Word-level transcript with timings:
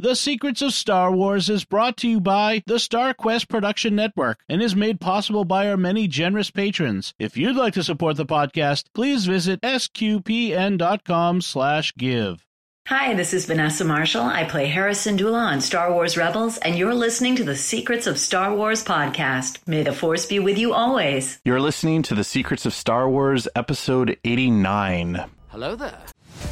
The 0.00 0.14
Secrets 0.14 0.62
of 0.62 0.74
Star 0.74 1.10
Wars 1.10 1.50
is 1.50 1.64
brought 1.64 1.96
to 1.96 2.08
you 2.08 2.20
by 2.20 2.62
the 2.68 2.74
StarQuest 2.74 3.48
Production 3.48 3.96
Network 3.96 4.38
and 4.48 4.62
is 4.62 4.76
made 4.76 5.00
possible 5.00 5.44
by 5.44 5.68
our 5.68 5.76
many 5.76 6.06
generous 6.06 6.52
patrons. 6.52 7.14
If 7.18 7.36
you'd 7.36 7.56
like 7.56 7.74
to 7.74 7.82
support 7.82 8.16
the 8.16 8.24
podcast, 8.24 8.84
please 8.94 9.26
visit 9.26 9.60
sqpn.com 9.62 11.40
slash 11.40 11.92
give. 11.96 12.46
Hi, 12.86 13.12
this 13.14 13.34
is 13.34 13.46
Vanessa 13.46 13.84
Marshall. 13.84 14.22
I 14.22 14.44
play 14.44 14.68
Hera 14.68 14.92
Syndulla 14.92 15.44
on 15.50 15.60
Star 15.60 15.92
Wars 15.92 16.16
Rebels, 16.16 16.58
and 16.58 16.78
you're 16.78 16.94
listening 16.94 17.34
to 17.34 17.42
the 17.42 17.56
Secrets 17.56 18.06
of 18.06 18.18
Star 18.18 18.54
Wars 18.54 18.84
podcast. 18.84 19.58
May 19.66 19.82
the 19.82 19.92
Force 19.92 20.26
be 20.26 20.38
with 20.38 20.58
you 20.58 20.74
always. 20.74 21.40
You're 21.44 21.60
listening 21.60 22.02
to 22.04 22.14
the 22.14 22.22
Secrets 22.22 22.64
of 22.64 22.72
Star 22.72 23.10
Wars, 23.10 23.48
episode 23.56 24.16
89. 24.22 25.24
Hello 25.48 25.74
there. 25.74 25.98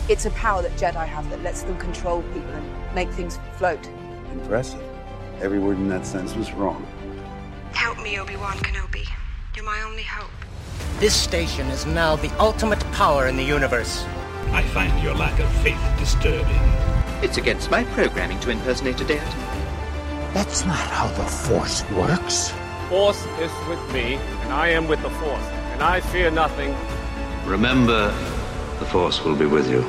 It's 0.09 0.27
a 0.27 0.31
power 0.31 0.63
that 0.63 0.73
Jedi 0.73 1.07
have 1.07 1.31
that 1.31 1.45
lets 1.45 1.63
them 1.63 1.79
control 1.79 2.23
people 2.35 2.51
and 2.51 2.86
make 2.97 3.11
things 3.11 3.39
float. 3.59 3.87
Impressive. 4.33 4.83
Every 5.43 5.59
word 5.59 5.77
in 5.77 5.89
that 5.91 6.07
sentence 6.07 6.35
was 6.35 6.50
wrong. 6.53 6.85
Help 7.73 8.03
me, 8.03 8.18
Obi-Wan 8.18 8.57
Kenobi. 8.57 9.07
You're 9.54 9.67
my 9.67 9.82
only 9.82 10.03
hope. 10.03 10.31
This 10.99 11.14
station 11.14 11.67
is 11.67 11.85
now 11.85 12.17
the 12.17 12.32
ultimate 12.39 12.81
power 12.93 13.27
in 13.27 13.37
the 13.37 13.45
universe. 13.45 14.07
I 14.53 14.63
find 14.63 15.03
your 15.03 15.14
lack 15.14 15.39
of 15.39 15.49
faith 15.63 15.82
disturbing. 15.99 16.63
It's 17.23 17.37
against 17.37 17.71
my 17.71 17.85
programming 17.85 18.40
to 18.40 18.51
impersonate 18.51 18.99
a 19.03 19.04
deity. 19.04 19.43
That's 20.32 20.65
not 20.65 20.79
how 20.79 21.09
the 21.09 21.25
Force 21.25 21.85
works. 21.90 22.51
Force 22.89 23.23
is 23.40 23.53
with 23.68 23.93
me, 23.93 24.15
and 24.15 24.53
I 24.54 24.68
am 24.68 24.89
with 24.89 25.03
the 25.03 25.11
Force, 25.11 25.49
and 25.73 25.82
I 25.82 26.01
fear 26.01 26.31
nothing. 26.31 26.75
Remember, 27.45 28.09
the 28.79 28.87
Force 28.87 29.23
will 29.23 29.37
be 29.37 29.46
with 29.46 29.68
you, 29.71 29.85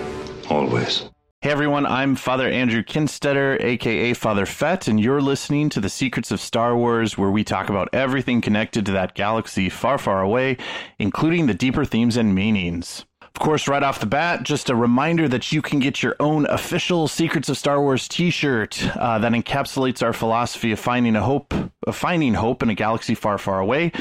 always. 0.49 1.09
Hey 1.47 1.53
everyone, 1.53 1.85
I'm 1.85 2.17
Father 2.17 2.49
Andrew 2.49 2.83
Kinstetter, 2.83 3.57
aka 3.63 4.13
Father 4.13 4.45
Fett, 4.45 4.89
and 4.89 4.99
you're 4.99 5.21
listening 5.21 5.69
to 5.69 5.79
the 5.79 5.87
Secrets 5.87 6.29
of 6.29 6.41
Star 6.41 6.75
Wars, 6.75 7.17
where 7.17 7.31
we 7.31 7.45
talk 7.45 7.69
about 7.69 7.87
everything 7.93 8.41
connected 8.41 8.85
to 8.85 8.91
that 8.91 9.15
galaxy 9.15 9.69
far, 9.69 9.97
far 9.97 10.21
away, 10.21 10.57
including 10.99 11.47
the 11.47 11.53
deeper 11.53 11.85
themes 11.85 12.17
and 12.17 12.35
meanings. 12.35 13.05
Of 13.37 13.41
course, 13.41 13.67
right 13.67 13.83
off 13.83 13.99
the 13.99 14.07
bat, 14.07 14.41
just 14.41 14.71
a 14.71 14.75
reminder 14.75 15.27
that 15.27 15.51
you 15.51 15.61
can 15.61 15.77
get 15.77 16.01
your 16.01 16.15
own 16.19 16.47
official 16.47 17.07
Secrets 17.07 17.49
of 17.49 17.57
Star 17.57 17.79
Wars 17.79 18.07
T-shirt 18.07 18.83
uh, 18.97 19.19
that 19.19 19.31
encapsulates 19.31 20.01
our 20.01 20.11
philosophy 20.11 20.71
of 20.71 20.79
finding 20.79 21.15
a 21.15 21.21
hope, 21.21 21.53
of 21.85 21.95
finding 21.95 22.33
hope 22.33 22.63
in 22.63 22.71
a 22.71 22.73
galaxy 22.73 23.13
far, 23.13 23.37
far 23.37 23.59
away. 23.59 23.91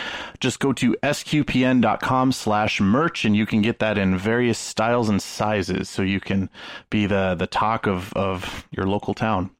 Just 0.41 0.59
go 0.59 0.73
to 0.73 0.97
sqpn.com/merch, 1.03 3.25
and 3.27 3.37
you 3.37 3.45
can 3.45 3.61
get 3.61 3.79
that 3.81 3.99
in 3.99 4.17
various 4.17 4.59
styles 4.59 5.11
and 5.11 5.21
sizes, 5.21 5.91
so 5.91 6.01
you 6.01 6.19
can 6.19 6.49
be 6.89 7.05
the 7.05 7.35
the 7.39 7.47
talk 7.47 7.87
of 7.87 8.15
of 8.15 8.67
your 8.71 8.87
local 8.87 9.13
town. 9.13 9.51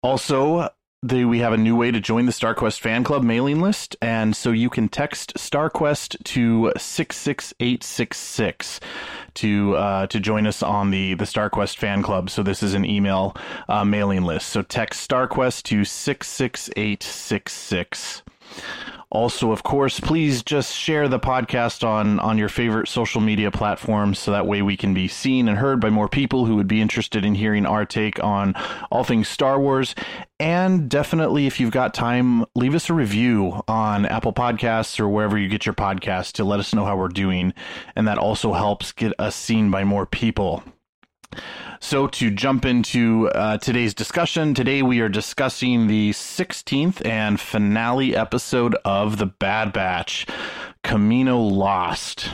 Also, 0.00 0.68
the, 1.02 1.24
we 1.24 1.38
have 1.38 1.52
a 1.52 1.56
new 1.56 1.76
way 1.76 1.90
to 1.90 2.00
join 2.00 2.26
the 2.26 2.32
StarQuest 2.32 2.80
fan 2.80 3.04
club 3.04 3.22
mailing 3.22 3.60
list, 3.60 3.96
and 4.02 4.34
so 4.34 4.50
you 4.50 4.68
can 4.68 4.88
text 4.88 5.34
StarQuest 5.34 6.22
to 6.24 6.72
six 6.76 7.16
six 7.16 7.54
eight 7.60 7.84
six 7.84 8.18
six 8.18 8.80
to 9.34 9.76
uh, 9.76 10.06
to 10.08 10.18
join 10.18 10.46
us 10.46 10.62
on 10.62 10.90
the 10.90 11.14
the 11.14 11.24
StarQuest 11.24 11.76
fan 11.76 12.02
club. 12.02 12.30
So 12.30 12.42
this 12.42 12.62
is 12.62 12.74
an 12.74 12.84
email 12.84 13.36
uh, 13.68 13.84
mailing 13.84 14.24
list. 14.24 14.48
So 14.48 14.62
text 14.62 15.08
StarQuest 15.08 15.62
to 15.64 15.84
six 15.84 16.26
six 16.28 16.68
eight 16.76 17.02
six 17.02 17.52
six. 17.52 18.22
Also, 19.10 19.52
of 19.52 19.62
course, 19.62 20.00
please 20.00 20.42
just 20.42 20.76
share 20.76 21.08
the 21.08 21.18
podcast 21.18 21.82
on 21.82 22.20
on 22.20 22.36
your 22.36 22.50
favorite 22.50 22.88
social 22.88 23.22
media 23.22 23.50
platforms 23.50 24.18
so 24.18 24.30
that 24.30 24.46
way 24.46 24.60
we 24.60 24.76
can 24.76 24.92
be 24.92 25.08
seen 25.08 25.48
and 25.48 25.56
heard 25.56 25.80
by 25.80 25.88
more 25.88 26.08
people 26.08 26.44
who 26.44 26.56
would 26.56 26.68
be 26.68 26.82
interested 26.82 27.24
in 27.24 27.34
hearing 27.34 27.64
our 27.64 27.86
take 27.86 28.22
on 28.22 28.54
all 28.90 29.04
things 29.04 29.26
Star 29.26 29.58
Wars. 29.58 29.94
And 30.38 30.90
definitely, 30.90 31.46
if 31.46 31.58
you've 31.58 31.70
got 31.70 31.94
time, 31.94 32.44
leave 32.54 32.74
us 32.74 32.90
a 32.90 32.94
review 32.94 33.62
on 33.66 34.04
Apple 34.04 34.34
Podcasts 34.34 35.00
or 35.00 35.08
wherever 35.08 35.38
you 35.38 35.48
get 35.48 35.64
your 35.64 35.74
podcasts 35.74 36.32
to 36.32 36.44
let 36.44 36.60
us 36.60 36.74
know 36.74 36.84
how 36.84 36.96
we're 36.96 37.08
doing. 37.08 37.54
And 37.96 38.06
that 38.06 38.18
also 38.18 38.52
helps 38.52 38.92
get 38.92 39.14
us 39.18 39.34
seen 39.34 39.70
by 39.70 39.84
more 39.84 40.04
people. 40.04 40.62
So, 41.80 42.06
to 42.08 42.30
jump 42.30 42.64
into 42.64 43.28
uh, 43.30 43.58
today's 43.58 43.94
discussion, 43.94 44.52
today 44.52 44.82
we 44.82 45.00
are 45.00 45.08
discussing 45.08 45.86
the 45.86 46.10
16th 46.10 47.04
and 47.06 47.40
finale 47.40 48.16
episode 48.16 48.76
of 48.84 49.18
The 49.18 49.26
Bad 49.26 49.72
Batch, 49.72 50.26
Kamino 50.84 51.50
Lost. 51.50 52.30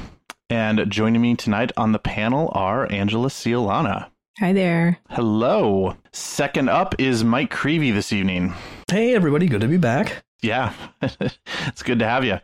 And 0.49 0.91
joining 0.91 1.21
me 1.21 1.37
tonight 1.37 1.73
on 1.77 1.93
the 1.93 1.99
panel 1.99 2.51
are 2.53 2.91
Angela 2.91 3.29
Ciolana. 3.29 4.09
Hi 4.41 4.53
there. 4.53 4.99
Hello. 5.11 5.97
Second 6.13 6.69
up 6.69 6.95
is 6.99 7.23
Mike 7.23 7.51
Creevy 7.51 7.91
this 7.93 8.13
evening. 8.13 8.55
Hey, 8.91 9.15
everybody. 9.15 9.47
Good 9.47 9.61
to 9.61 9.69
be 9.69 9.77
back. 9.77 10.25
Yeah, 10.43 10.73
it's 11.03 11.83
good 11.83 12.01
to 12.01 12.09
have 12.09 12.25
you. 12.25 12.41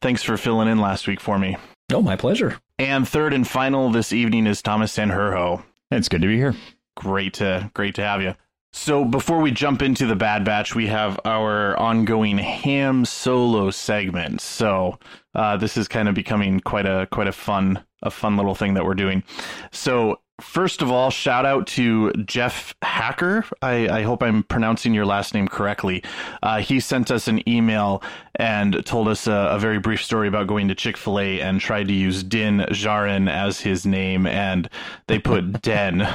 Thanks 0.00 0.22
for 0.22 0.36
filling 0.36 0.68
in 0.68 0.78
last 0.78 1.06
week 1.06 1.20
for 1.20 1.38
me. 1.38 1.56
Oh, 1.92 2.00
my 2.02 2.16
pleasure. 2.16 2.58
And 2.78 3.06
third 3.06 3.34
and 3.34 3.46
final 3.46 3.90
this 3.90 4.12
evening 4.12 4.46
is 4.46 4.62
Thomas 4.62 4.96
Sanherho. 4.96 5.62
It's 5.96 6.08
good 6.08 6.22
to 6.22 6.28
be 6.28 6.36
here. 6.36 6.54
Great 6.96 7.34
to 7.34 7.70
great 7.74 7.94
to 7.96 8.02
have 8.02 8.22
you. 8.22 8.34
So 8.72 9.04
before 9.04 9.40
we 9.40 9.52
jump 9.52 9.82
into 9.82 10.04
the 10.04 10.16
Bad 10.16 10.44
Batch, 10.44 10.74
we 10.74 10.88
have 10.88 11.20
our 11.24 11.78
ongoing 11.78 12.38
ham 12.38 13.04
solo 13.04 13.70
segment. 13.70 14.40
So 14.40 14.98
uh, 15.34 15.56
this 15.56 15.76
is 15.76 15.86
kind 15.86 16.08
of 16.08 16.14
becoming 16.16 16.58
quite 16.58 16.86
a 16.86 17.06
quite 17.12 17.28
a 17.28 17.32
fun 17.32 17.84
a 18.02 18.10
fun 18.10 18.36
little 18.36 18.54
thing 18.54 18.74
that 18.74 18.84
we're 18.84 18.94
doing. 18.94 19.22
So 19.70 20.20
first 20.40 20.82
of 20.82 20.90
all, 20.90 21.10
shout 21.10 21.46
out 21.46 21.66
to 21.68 22.12
Jeff 22.12 22.74
Hacker. 22.82 23.44
I, 23.62 23.88
I 23.88 24.02
hope 24.02 24.22
I'm 24.22 24.42
pronouncing 24.42 24.94
your 24.94 25.06
last 25.06 25.34
name 25.34 25.48
correctly. 25.48 26.02
Uh, 26.42 26.58
he 26.60 26.80
sent 26.80 27.10
us 27.10 27.28
an 27.28 27.48
email 27.48 28.02
and 28.34 28.84
told 28.84 29.08
us 29.08 29.26
a, 29.26 29.32
a 29.52 29.58
very 29.58 29.78
brief 29.78 30.02
story 30.02 30.28
about 30.28 30.46
going 30.46 30.68
to 30.68 30.74
Chick 30.74 30.96
Fil 30.96 31.20
A 31.20 31.40
and 31.40 31.60
tried 31.60 31.88
to 31.88 31.94
use 31.94 32.22
Din 32.22 32.58
Djarin 32.70 33.30
as 33.30 33.60
his 33.60 33.86
name, 33.86 34.26
and 34.26 34.68
they 35.06 35.18
put 35.18 35.62
Den 35.62 36.06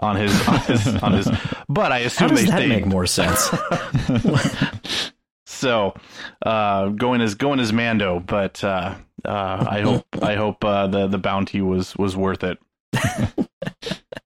on 0.00 0.16
his 0.16 0.48
on 0.48 0.58
his, 0.60 0.86
on 1.02 1.12
his 1.12 1.28
but 1.68 1.92
I 1.92 1.98
assume 2.00 2.30
How 2.30 2.34
does 2.34 2.44
they 2.44 2.50
that 2.50 2.68
make 2.68 2.86
more 2.86 3.06
sense? 3.06 3.50
so 5.46 5.94
uh, 6.44 6.88
going 6.88 7.20
as 7.20 7.34
going 7.34 7.60
as 7.60 7.72
Mando, 7.72 8.18
but 8.18 8.62
uh, 8.64 8.94
uh, 9.24 9.66
I 9.68 9.80
hope 9.82 10.06
I 10.20 10.34
hope 10.34 10.64
uh, 10.64 10.88
the 10.88 11.06
the 11.06 11.18
bounty 11.18 11.60
was 11.60 11.96
was 11.96 12.16
worth 12.16 12.42
it. 12.42 12.58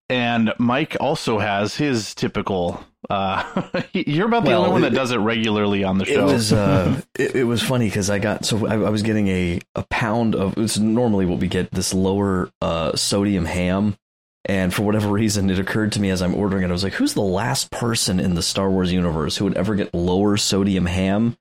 and 0.08 0.52
Mike 0.58 0.96
also 1.00 1.38
has 1.38 1.74
his 1.76 2.14
typical. 2.14 2.82
Uh, 3.08 3.42
you're 3.92 4.26
about 4.26 4.44
the 4.44 4.50
Well, 4.50 4.62
only 4.62 4.72
one 4.72 4.84
it- 4.84 4.90
that 4.90 4.96
does 4.96 5.12
it 5.12 5.18
regularly 5.18 5.84
on 5.84 5.98
the 5.98 6.04
It 6.04 6.14
show. 6.14 6.26
was 6.26 6.52
uh, 6.52 7.00
it, 7.18 7.36
it 7.36 7.44
was 7.44 7.62
funny 7.62 7.86
because 7.86 8.10
I 8.10 8.18
got 8.18 8.44
so 8.44 8.66
I, 8.66 8.74
I 8.74 8.90
was 8.90 9.02
getting 9.02 9.28
a 9.28 9.60
a 9.74 9.84
pound 9.90 10.34
of 10.34 10.56
it's 10.58 10.78
normally 10.78 11.26
what 11.26 11.38
we 11.38 11.46
get 11.48 11.70
this 11.70 11.94
lower 11.94 12.50
uh, 12.60 12.96
sodium 12.96 13.44
ham, 13.44 13.96
and 14.44 14.74
for 14.74 14.82
whatever 14.82 15.08
reason 15.08 15.50
it 15.50 15.58
occurred 15.58 15.92
to 15.92 16.00
me 16.00 16.10
as 16.10 16.20
I'm 16.22 16.34
ordering 16.34 16.64
it 16.64 16.68
I 16.68 16.72
was 16.72 16.82
like, 16.84 16.94
who's 16.94 17.14
the 17.14 17.20
last 17.22 17.70
person 17.70 18.18
in 18.18 18.34
the 18.34 18.42
Star 18.42 18.70
Wars 18.70 18.92
universe 18.92 19.36
who 19.36 19.44
would 19.44 19.56
ever 19.56 19.74
get 19.76 19.94
lower 19.94 20.36
sodium 20.36 20.86
ham? 20.86 21.36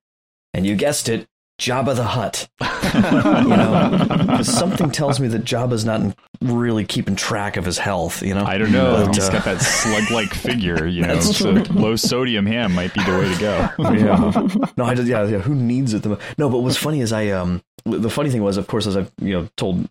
And 0.54 0.66
you 0.66 0.76
guessed 0.76 1.10
it, 1.10 1.28
Jabba 1.60 1.96
the 1.96 2.04
Hutt. 2.04 2.50
you 3.44 4.28
know, 4.28 4.42
something 4.42 4.92
tells 4.92 5.20
me 5.20 5.28
that 5.30 5.46
Jabba's 5.46 5.86
not 5.86 6.16
really 6.42 6.86
keeping 6.86 7.16
track 7.16 7.58
of 7.58 7.66
his 7.66 7.78
health. 7.78 8.22
You 8.22 8.34
know, 8.34 8.46
I 8.46 8.58
don't 8.58 8.72
know. 8.72 9.06
But, 9.06 9.16
He's 9.16 9.30
uh, 9.30 9.32
got 9.32 9.46
that 9.46 9.62
slug-like 9.62 10.30
figure, 10.34 10.86
you 10.86 11.04
know. 11.04 11.20
So 11.20 11.52
low 11.52 11.96
sodium 11.96 12.46
ham 12.46 12.74
might 12.74 12.94
be 12.94 13.04
the 13.04 13.12
way 13.12 13.34
to 13.34 13.40
go. 13.40 13.70
yeah. 13.94 14.70
No, 14.78 14.86
I 14.86 14.96
just 14.96 15.08
yeah, 15.08 15.26
yeah. 15.26 15.40
Who 15.40 15.56
needs 15.56 15.94
it 15.94 16.04
the 16.04 16.10
most? 16.10 16.22
No, 16.38 16.50
but 16.50 16.60
what's 16.60 16.78
funny 16.78 17.02
is 17.02 17.14
I 17.14 17.30
um 17.30 17.62
the 17.86 18.10
funny 18.10 18.30
thing 18.30 18.44
was, 18.44 18.58
of 18.58 18.68
course, 18.68 18.88
as 18.88 18.98
I've 18.98 19.12
you 19.22 19.34
know 19.34 19.50
told 19.56 19.88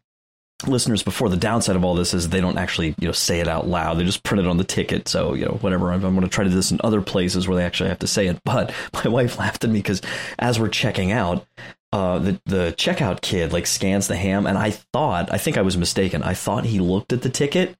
listeners 0.68 1.02
before, 1.02 1.28
the 1.28 1.36
downside 1.36 1.76
of 1.76 1.84
all 1.84 1.94
this 1.94 2.14
is 2.14 2.28
they 2.28 2.40
don't 2.40 2.58
actually 2.58 2.94
you 2.98 3.06
know 3.08 3.12
say 3.12 3.40
it 3.40 3.48
out 3.48 3.66
loud. 3.66 3.98
They 3.98 4.04
just 4.04 4.22
print 4.22 4.44
it 4.44 4.48
on 4.48 4.56
the 4.56 4.64
ticket. 4.64 5.08
So 5.08 5.34
you 5.34 5.44
know 5.44 5.58
whatever. 5.60 5.92
I'm, 5.92 6.04
I'm 6.04 6.14
going 6.14 6.26
to 6.26 6.32
try 6.32 6.44
to 6.44 6.50
do 6.50 6.56
this 6.56 6.70
in 6.70 6.80
other 6.84 7.00
places 7.00 7.46
where 7.46 7.56
they 7.56 7.64
actually 7.64 7.88
have 7.88 7.98
to 8.00 8.06
say 8.06 8.26
it. 8.26 8.40
But 8.44 8.74
my 9.04 9.08
wife 9.08 9.38
laughed 9.38 9.64
at 9.64 9.70
me 9.70 9.78
because 9.78 10.02
as 10.38 10.58
we're 10.58 10.68
checking 10.68 11.12
out. 11.12 11.46
Uh, 11.92 12.18
the 12.18 12.40
the 12.46 12.74
checkout 12.76 13.20
kid 13.20 13.52
like 13.52 13.68
scans 13.68 14.08
the 14.08 14.16
ham, 14.16 14.48
and 14.48 14.58
I 14.58 14.72
thought 14.72 15.32
I 15.32 15.38
think 15.38 15.56
I 15.56 15.62
was 15.62 15.76
mistaken. 15.76 16.24
I 16.24 16.34
thought 16.34 16.64
he 16.64 16.80
looked 16.80 17.12
at 17.12 17.22
the 17.22 17.28
ticket, 17.28 17.76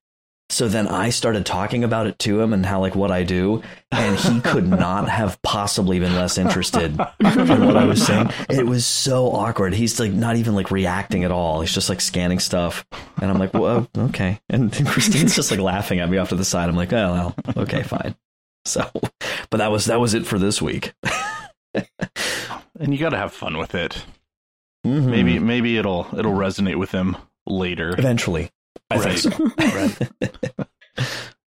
so 0.51 0.69
then 0.69 0.87
I 0.87 1.11
started 1.11 1.47
talking 1.47 1.85
about 1.85 2.07
it 2.07 2.19
to 2.21 2.41
him 2.41 2.53
and 2.53 2.65
how 2.65 2.81
like 2.81 2.95
what 2.95 3.11
I 3.11 3.23
do, 3.25 3.63
and 3.91 4.17
he 4.19 4.41
could 4.41 4.69
not 4.69 5.09
have 5.09 5.41
possibly 5.43 5.99
been 5.99 6.15
less 6.15 6.39
interested 6.39 6.93
in 6.93 6.97
what 7.67 7.77
I 7.77 7.85
was 7.85 8.05
saying. 8.05 8.31
It 8.51 8.67
was 8.67 8.85
so 8.87 9.33
awkward. 9.33 9.75
He's 9.75 9.99
like 9.99 10.13
not 10.13 10.37
even 10.37 10.55
like 10.55 10.71
reacting 10.71 11.25
at 11.25 11.31
all. 11.31 11.61
He's 11.61 11.73
just 11.73 11.89
like 11.89 12.01
scanning 12.01 12.39
stuff, 12.39 12.87
and 13.21 13.31
I'm 13.31 13.39
like, 13.39 13.55
well, 13.55 13.89
okay. 13.97 14.41
And 14.51 14.73
Christine's 14.87 15.35
just 15.35 15.51
like 15.51 15.61
laughing 15.61 16.01
at 16.01 16.09
me 16.11 16.19
off 16.19 16.29
to 16.29 16.37
the 16.37 16.45
side. 16.45 16.69
I'm 16.69 16.77
like, 16.77 16.93
oh 16.93 17.35
well, 17.47 17.55
okay, 17.65 17.83
fine. 17.83 18.15
So, 18.67 18.89
but 19.51 19.59
that 19.59 19.71
was 19.73 19.87
that 19.87 20.01
was 20.01 20.15
it 20.15 20.27
for 20.27 20.39
this 20.39 20.61
week. 20.63 20.93
and 21.75 22.93
you 22.93 22.99
got 22.99 23.11
to 23.11 23.17
have 23.19 23.33
fun 23.33 23.59
with 23.59 23.75
it. 23.75 24.05
Mhm. 24.87 25.05
Maybe 25.07 25.39
maybe 25.39 25.79
it'll 25.79 26.07
it'll 26.17 26.35
resonate 26.35 26.77
with 26.79 26.91
him 26.91 27.17
later. 27.47 27.95
eventually, 27.99 28.51
I 28.91 28.99
Right. 28.99 29.19
think 29.19 29.35
so. 29.59 30.59
right. 30.59 30.69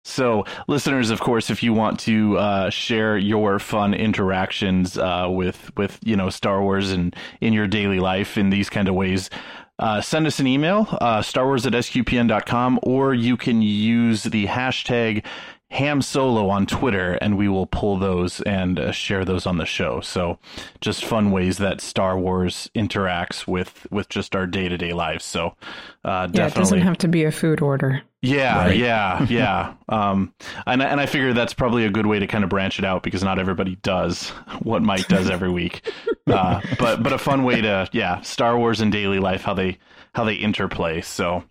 So, 0.04 0.44
listeners, 0.68 1.12
of 1.12 1.20
course, 1.20 1.50
if 1.52 1.62
you 1.62 1.72
want 1.74 2.00
to 2.02 2.38
uh, 2.38 2.70
share 2.72 3.16
your 3.18 3.60
fun 3.60 3.94
interactions 3.94 4.98
uh, 4.98 5.28
with 5.30 5.72
with 5.78 6.00
you 6.04 6.16
know 6.16 6.30
Star 6.30 6.62
Wars 6.64 6.92
and 6.92 7.16
in 7.42 7.54
your 7.54 7.68
daily 7.68 8.00
life 8.00 8.38
in 8.38 8.50
these 8.50 8.70
kind 8.72 8.88
of 8.90 8.96
ways, 8.96 9.30
uh, 9.78 10.02
send 10.02 10.26
us 10.26 10.40
an 10.40 10.48
email, 10.48 10.88
uh, 11.00 11.20
starwars 11.22 11.66
at 11.68 11.74
sqpn.com, 11.74 12.80
or 12.84 13.14
you 13.14 13.38
can 13.38 13.62
use 13.62 14.24
the 14.24 14.48
hashtag 14.48 15.24
ham 15.72 16.02
solo 16.02 16.50
on 16.50 16.66
Twitter, 16.66 17.14
and 17.22 17.38
we 17.38 17.48
will 17.48 17.68
pull 17.68 17.98
those 17.98 18.42
and 18.42 18.80
uh, 18.80 18.92
share 18.92 19.24
those 19.24 19.46
on 19.46 19.58
the 19.58 19.66
show. 19.66 20.02
So, 20.02 20.40
just 20.82 21.06
fun 21.06 21.32
ways 21.32 21.58
that 21.60 21.80
Star 21.82 22.18
Wars 22.18 22.70
interacts 22.76 23.46
with 23.48 23.86
with 23.92 24.10
just 24.10 24.36
our 24.36 24.48
day 24.48 24.68
to 24.70 24.78
day 24.78 24.94
lives. 24.94 25.24
So, 25.26 25.56
uh, 26.04 26.28
definitely. 26.28 26.40
Yeah, 26.40 26.48
it 26.48 26.56
doesn't 26.56 26.82
have 26.82 26.98
to 27.00 27.08
be 27.08 27.24
a 27.24 27.32
food 27.32 27.62
order. 27.62 28.02
Yeah, 28.22 28.66
Right. 28.66 28.78
yeah, 28.78 29.24
yeah. 29.30 29.74
Um, 29.88 30.34
and 30.66 30.82
I- 30.84 30.88
and 30.88 31.00
I 31.00 31.06
figure 31.06 31.34
that's 31.34 31.54
probably 31.54 31.86
a 31.86 31.90
good 31.90 32.06
way 32.06 32.20
to 32.20 32.28
kind 32.28 32.44
of 32.44 32.50
branch 32.50 32.80
it 32.80 32.84
out 32.86 33.04
because 33.04 33.24
not 33.24 33.40
everybody 33.40 33.76
does 33.78 34.30
what 34.64 34.82
Mike 34.82 35.08
does 35.08 35.30
every 35.30 35.50
week. 35.52 35.90
Uh, 36.28 36.62
but 36.80 37.02
but 37.04 37.14
a 37.14 37.18
fun 37.18 37.44
way 37.44 37.62
to 37.62 37.88
yeah, 37.92 38.22
Star 38.22 38.58
Wars 38.58 38.82
and 38.82 38.92
daily 38.92 39.20
life 39.20 39.44
how 39.44 39.54
they 39.54 39.78
how 40.16 40.24
they 40.24 40.34
interplay. 40.36 41.00
So 41.02 41.44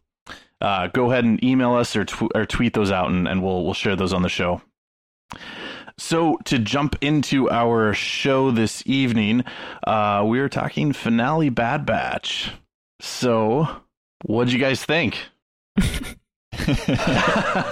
uh, 0.61 0.89
go 0.89 1.11
ahead 1.11 1.25
and 1.25 1.43
email 1.45 1.75
us 1.75 1.95
or 1.97 2.05
tw- 2.05 2.35
or 2.35 2.45
tweet 2.47 2.73
those 2.75 2.91
out 2.91 3.11
and, 3.11 3.27
and 3.29 3.43
we'll 3.43 3.65
we'll 3.65 3.75
share 3.75 3.97
those 3.97 4.13
on 4.13 4.23
the 4.23 4.29
show. 4.29 4.61
So 5.99 6.39
to 6.45 6.59
jump 6.61 6.97
into 7.01 7.51
our 7.51 7.93
show 7.93 8.51
this 8.53 8.83
evening, 8.87 9.45
uh, 9.87 10.25
we 10.27 10.39
are 10.39 10.49
talking 10.49 10.93
finale 10.93 11.49
Bad 11.49 11.85
Batch. 11.87 12.53
So 13.01 13.69
what'd 14.25 14.53
you 14.53 14.61
guys 14.61 14.85
think? 14.85 15.19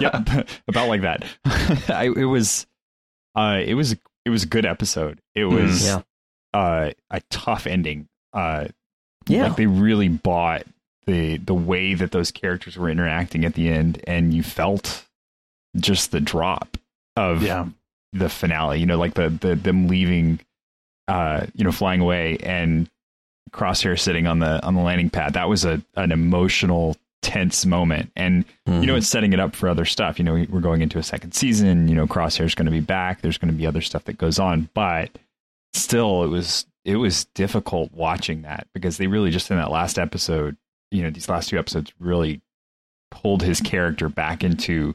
yep, 0.00 0.28
about 0.68 0.88
like 0.88 1.02
that. 1.02 1.24
I, 1.88 2.12
it 2.16 2.24
was, 2.24 2.66
uh, 3.34 3.60
it 3.64 3.74
was, 3.74 3.92
it 4.24 4.30
was 4.30 4.42
a 4.42 4.46
good 4.48 4.66
episode. 4.66 5.20
It 5.34 5.44
was, 5.44 5.84
Yeah. 5.86 6.02
uh, 6.52 6.90
a 7.10 7.20
tough 7.30 7.66
ending. 7.66 8.08
Uh, 8.32 8.66
Yeah. 9.28 9.48
like 9.48 9.56
they 9.56 9.66
really 9.66 10.08
bought 10.08 10.64
the 11.06 11.38
the 11.38 11.54
way 11.54 11.94
that 11.94 12.12
those 12.12 12.30
characters 12.30 12.76
were 12.76 12.88
interacting 12.90 13.44
at 13.44 13.54
the 13.54 13.68
end, 13.68 14.02
and 14.06 14.34
you 14.34 14.42
felt 14.42 15.04
just 15.76 16.10
the 16.10 16.20
drop 16.20 16.76
of 17.16 17.42
Yeah. 17.42 17.66
the 18.12 18.28
finale. 18.28 18.80
You 18.80 18.86
know, 18.86 18.98
like 18.98 19.14
the 19.14 19.28
the 19.28 19.54
them 19.54 19.88
leaving, 19.88 20.40
uh, 21.08 21.46
you 21.54 21.64
know, 21.64 21.72
flying 21.72 22.00
away 22.00 22.38
and 22.38 22.88
Crosshair 23.52 23.98
sitting 23.98 24.26
on 24.26 24.38
the 24.40 24.64
on 24.64 24.74
the 24.74 24.80
landing 24.82 25.10
pad. 25.10 25.34
That 25.34 25.48
was 25.48 25.64
a 25.64 25.80
an 25.94 26.12
emotional, 26.12 26.96
tense 27.22 27.64
moment, 27.66 28.10
and 28.16 28.44
you 28.66 28.86
know, 28.86 28.96
it's 28.96 29.06
setting 29.06 29.32
it 29.32 29.38
up 29.40 29.54
for 29.54 29.68
other 29.68 29.84
stuff. 29.84 30.18
You 30.18 30.24
know, 30.24 30.44
we're 30.48 30.60
going 30.60 30.82
into 30.82 30.98
a 30.98 31.02
second 31.02 31.32
season. 31.32 31.88
You 31.88 31.94
know, 31.94 32.06
Crosshair's 32.06 32.54
going 32.54 32.66
to 32.66 32.72
be 32.72 32.80
back. 32.80 33.20
There's 33.22 33.38
going 33.38 33.52
to 33.52 33.56
be 33.56 33.66
other 33.66 33.80
stuff 33.80 34.04
that 34.04 34.18
goes 34.18 34.38
on, 34.38 34.68
but 34.74 35.10
still, 35.72 36.24
it 36.24 36.28
was 36.28 36.66
it 36.84 36.96
was 36.96 37.24
difficult 37.34 37.92
watching 37.92 38.42
that 38.42 38.66
because 38.74 38.96
they 38.98 39.06
really 39.06 39.30
just 39.30 39.50
in 39.50 39.56
that 39.56 39.70
last 39.70 39.98
episode, 39.98 40.56
you 40.90 41.02
know, 41.02 41.10
these 41.10 41.28
last 41.28 41.48
two 41.48 41.58
episodes 41.58 41.92
really 41.98 42.40
pulled 43.10 43.42
his 43.42 43.60
character 43.60 44.08
back 44.08 44.44
into 44.44 44.94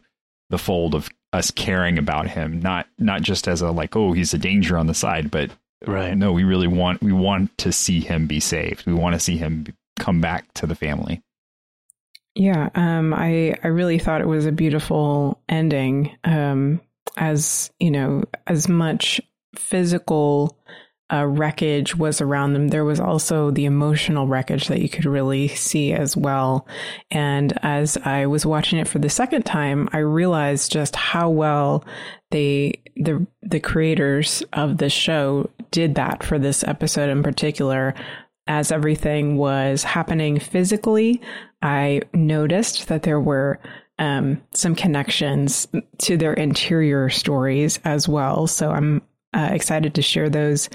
the 0.50 0.58
fold 0.58 0.96
of 0.96 1.10
us 1.34 1.52
caring 1.52 1.98
about 1.98 2.28
him, 2.28 2.60
not 2.60 2.88
not 2.98 3.22
just 3.22 3.48
as 3.48 3.62
a 3.62 3.72
like, 3.72 3.96
oh, 3.96 4.14
he's 4.14 4.34
a 4.34 4.38
danger 4.38 4.78
on 4.78 4.88
the 4.88 4.94
side, 4.94 5.32
but 5.32 5.52
right. 5.86 6.16
No, 6.16 6.32
we 6.32 6.44
really 6.44 6.68
want 6.68 7.02
we 7.02 7.14
want 7.14 7.58
to 7.60 7.72
see 7.72 8.00
him 8.00 8.28
be 8.28 8.40
saved. 8.40 8.86
We 8.86 8.94
want 8.94 9.14
to 9.14 9.20
see 9.20 9.38
him 9.38 9.68
come 9.98 10.22
back 10.22 10.54
to 10.56 10.68
the 10.68 10.76
family. 10.76 11.22
Yeah, 12.36 12.70
um, 12.76 13.14
I 13.14 13.56
I 13.64 13.68
really 13.68 14.00
thought 14.00 14.22
it 14.22 14.28
was 14.28 14.46
a 14.46 14.52
beautiful 14.52 15.42
ending. 15.50 16.18
Um, 16.24 16.82
as 17.18 17.72
you 17.80 17.92
know, 17.92 18.24
as 18.48 18.68
much 18.68 19.22
physical 19.56 20.58
uh, 21.12 21.26
wreckage 21.26 21.96
was 21.96 22.22
around 22.22 22.54
them, 22.54 22.70
there 22.70 22.86
was 22.86 23.00
also 23.00 23.52
the 23.52 23.66
emotional 23.66 24.28
wreckage 24.28 24.68
that 24.68 24.82
you 24.82 24.90
could 24.90 25.06
really 25.06 25.48
see 25.50 25.94
as 25.94 26.16
well. 26.16 26.68
And 27.10 27.58
as 27.64 27.98
I 27.98 28.26
was 28.28 28.46
watching 28.46 28.80
it 28.80 28.88
for 28.88 29.00
the 29.00 29.10
second 29.10 29.44
time, 29.44 29.90
I 29.92 30.00
realized 30.00 30.72
just 30.72 30.96
how 30.96 31.30
well 31.30 31.86
they 32.32 32.82
the 32.96 33.26
the 33.42 33.60
creators 33.60 34.44
of 34.54 34.78
the 34.78 34.90
show 34.90 35.50
did 35.72 35.96
that 35.96 36.24
for 36.24 36.38
this 36.38 36.64
episode 36.64 37.10
in 37.10 37.24
particular 37.24 37.94
as 38.48 38.72
everything 38.72 39.38
was 39.38 39.84
happening 39.84 40.40
physically, 40.40 41.22
I 41.62 42.02
noticed 42.14 42.88
that 42.88 43.04
there 43.04 43.20
were 43.20 43.60
um, 44.00 44.42
some 44.54 44.76
connections 44.76 45.68
to 46.00 46.18
their 46.18 46.34
interior 46.34 47.10
stories 47.10 47.80
as 47.86 48.10
well. 48.10 48.48
So 48.48 48.72
I'm 48.72 49.02
uh, 49.34 49.50
excited 49.52 49.94
to 49.96 50.02
share 50.02 50.30
those 50.30 50.70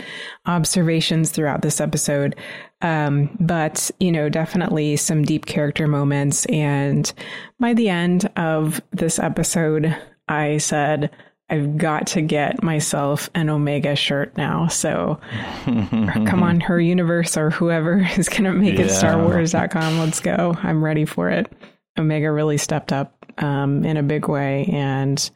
observations 0.46 1.30
throughout 1.30 1.62
this 1.62 1.80
episode. 1.80 2.36
Um, 2.82 3.36
but, 3.40 3.90
you 4.00 4.12
know, 4.12 4.28
definitely 4.28 4.96
some 4.96 5.24
deep 5.24 5.46
character 5.46 5.86
moments. 5.86 6.46
And 6.46 7.12
by 7.58 7.74
the 7.74 7.88
end 7.88 8.30
of 8.36 8.80
this 8.92 9.18
episode, 9.18 9.96
I 10.28 10.58
said, 10.58 11.10
I've 11.48 11.78
got 11.78 12.08
to 12.08 12.22
get 12.22 12.62
myself 12.62 13.30
an 13.34 13.48
Omega 13.48 13.94
shirt 13.94 14.36
now. 14.36 14.66
So 14.66 15.20
come 15.64 16.42
on, 16.42 16.60
her 16.60 16.80
universe 16.80 17.36
or 17.36 17.50
whoever 17.50 17.98
is 18.18 18.28
going 18.28 18.44
to 18.44 18.52
make 18.52 18.74
it 18.80 18.86
Yeah. 18.86 19.02
StarWars.com. 19.02 19.98
Let's 19.98 20.20
go. 20.20 20.56
I'm 20.62 20.82
ready 20.84 21.04
for 21.04 21.30
it. 21.30 21.50
Omega 21.98 22.30
really 22.32 22.58
stepped 22.58 22.92
up 22.92 23.24
um, 23.38 23.84
in 23.84 23.96
a 23.96 24.02
big 24.02 24.28
way. 24.28 24.64
And 24.72 25.30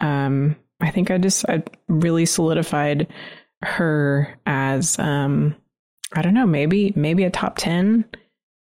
um, 0.00 0.56
I 0.82 0.90
think 0.90 1.10
I 1.10 1.18
just 1.18 1.48
I 1.48 1.62
really 1.88 2.26
solidified 2.26 3.06
her 3.62 4.36
as, 4.44 4.98
um, 4.98 5.54
I 6.12 6.20
don't 6.22 6.34
know, 6.34 6.46
maybe, 6.46 6.92
maybe 6.96 7.24
a 7.24 7.30
top 7.30 7.56
10 7.56 8.04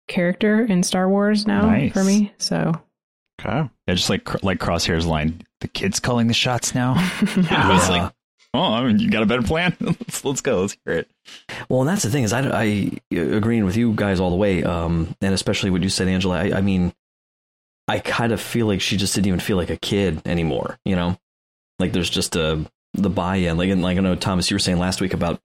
character 0.08 0.64
in 0.64 0.84
Star 0.84 1.10
Wars 1.10 1.48
now 1.48 1.66
Nice. 1.70 1.92
for 1.94 2.04
me. 2.04 2.32
So 2.38 2.74
Okay. 3.42 3.68
Yeah, 3.88 3.94
just 3.96 4.10
like 4.10 4.44
like 4.44 4.60
Crosshair's 4.60 5.08
line, 5.08 5.42
the 5.62 5.68
kid's 5.68 6.00
calling 6.00 6.28
the 6.28 6.34
shots 6.34 6.76
now. 6.76 6.94
Yeah. 6.96 7.70
It 7.72 7.74
was 7.74 7.90
like, 7.90 8.12
oh, 8.54 8.74
I 8.74 8.84
mean, 8.86 9.00
you 9.00 9.10
got 9.10 9.24
a 9.24 9.26
better 9.26 9.42
plan? 9.42 9.76
let's 9.82 10.24
let's 10.24 10.42
go. 10.42 10.62
Let's 10.62 10.78
hear 10.86 10.98
it. 11.00 11.10
Well, 11.68 11.80
and 11.82 11.90
that's 11.90 12.04
the 12.04 12.12
thing 12.12 12.24
is, 12.24 12.34
I, 12.34 12.42
I 12.48 12.92
agreeing 13.16 13.66
with 13.66 13.76
you 13.78 13.94
guys 13.96 14.20
all 14.20 14.30
the 14.30 14.36
way, 14.36 14.64
um, 14.64 15.16
and 15.22 15.34
especially 15.34 15.72
what 15.72 15.82
you 15.82 15.90
said, 15.90 16.08
Angela. 16.08 16.38
I, 16.38 16.58
I 16.58 16.62
mean, 16.62 16.94
I 17.88 17.98
kind 17.98 18.32
of 18.32 18.40
feel 18.40 18.68
like 18.68 18.80
she 18.82 18.96
just 18.96 19.16
didn't 19.16 19.28
even 19.28 19.40
feel 19.40 19.58
like 19.58 19.72
a 19.72 19.78
kid 19.78 20.22
anymore. 20.28 20.78
You 20.86 20.96
know, 20.96 21.18
like 21.82 21.92
there's 21.92 22.10
just 22.10 22.36
a 22.36 22.66
the 22.94 23.10
buy-in. 23.10 23.58
Like, 23.58 23.70
and 23.70 23.82
like 23.82 23.98
I 23.98 24.02
know 24.02 24.16
Thomas, 24.16 24.50
you 24.50 24.56
were 24.56 24.60
saying 24.60 24.80
last 24.80 25.02
week 25.02 25.14
about 25.14 25.42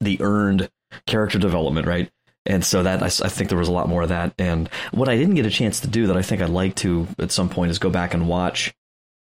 the 0.00 0.18
earned 0.20 0.70
character 1.06 1.38
development, 1.38 1.86
right? 1.86 2.10
And 2.46 2.64
so 2.64 2.82
that 2.82 3.02
I, 3.02 3.06
I, 3.06 3.28
think 3.28 3.48
there 3.48 3.58
was 3.58 3.68
a 3.68 3.72
lot 3.72 3.88
more 3.88 4.02
of 4.02 4.10
that. 4.10 4.34
And 4.38 4.68
what 4.92 5.08
I 5.08 5.16
didn't 5.16 5.36
get 5.36 5.46
a 5.46 5.50
chance 5.50 5.80
to 5.80 5.88
do 5.88 6.08
that 6.08 6.16
I 6.16 6.22
think 6.22 6.42
I'd 6.42 6.50
like 6.50 6.74
to 6.76 7.08
at 7.18 7.32
some 7.32 7.48
point 7.48 7.70
is 7.70 7.78
go 7.78 7.88
back 7.88 8.12
and 8.12 8.28
watch 8.28 8.74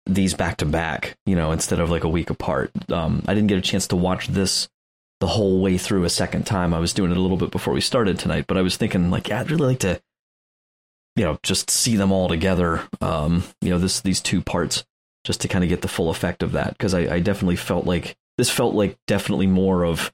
these 0.06 0.34
back 0.34 0.58
to 0.58 0.66
back, 0.66 1.16
you 1.26 1.34
know, 1.34 1.50
instead 1.50 1.80
of 1.80 1.90
like 1.90 2.04
a 2.04 2.08
week 2.08 2.30
apart. 2.30 2.70
Um, 2.90 3.22
I 3.26 3.34
didn't 3.34 3.48
get 3.48 3.58
a 3.58 3.62
chance 3.62 3.88
to 3.88 3.96
watch 3.96 4.28
this 4.28 4.68
the 5.18 5.26
whole 5.26 5.60
way 5.60 5.76
through 5.76 6.04
a 6.04 6.10
second 6.10 6.46
time. 6.46 6.72
I 6.72 6.78
was 6.78 6.92
doing 6.92 7.10
it 7.10 7.16
a 7.16 7.20
little 7.20 7.36
bit 7.36 7.50
before 7.50 7.74
we 7.74 7.80
started 7.80 8.18
tonight, 8.18 8.46
but 8.46 8.56
I 8.56 8.62
was 8.62 8.76
thinking 8.76 9.10
like, 9.10 9.28
yeah, 9.28 9.40
I'd 9.40 9.50
really 9.50 9.68
like 9.68 9.80
to, 9.80 10.00
you 11.16 11.24
know, 11.24 11.38
just 11.42 11.68
see 11.68 11.96
them 11.96 12.12
all 12.12 12.28
together. 12.28 12.82
Um, 13.00 13.42
you 13.60 13.70
know, 13.70 13.78
this 13.78 14.00
these 14.00 14.20
two 14.20 14.40
parts 14.40 14.84
just 15.24 15.40
to 15.42 15.48
kind 15.48 15.62
of 15.64 15.68
get 15.68 15.82
the 15.82 15.88
full 15.88 16.10
effect 16.10 16.42
of 16.42 16.52
that 16.52 16.70
because 16.78 16.94
I, 16.94 17.00
I 17.16 17.20
definitely 17.20 17.56
felt 17.56 17.86
like 17.86 18.16
this 18.38 18.50
felt 18.50 18.74
like 18.74 18.96
definitely 19.06 19.46
more 19.46 19.84
of 19.84 20.12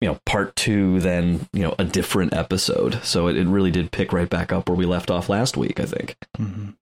you 0.00 0.08
know 0.08 0.18
part 0.24 0.56
two 0.56 0.98
than 1.00 1.46
you 1.52 1.62
know 1.62 1.74
a 1.78 1.84
different 1.84 2.32
episode. 2.34 3.02
So 3.04 3.28
it, 3.28 3.36
it 3.36 3.46
really 3.46 3.70
did 3.70 3.92
pick 3.92 4.12
right 4.12 4.28
back 4.30 4.52
up 4.52 4.68
where 4.68 4.76
we 4.76 4.86
left 4.86 5.10
off 5.10 5.28
last 5.28 5.56
week. 5.56 5.78
I 5.80 5.84
think. 5.84 6.16
Mhm. 6.38 6.74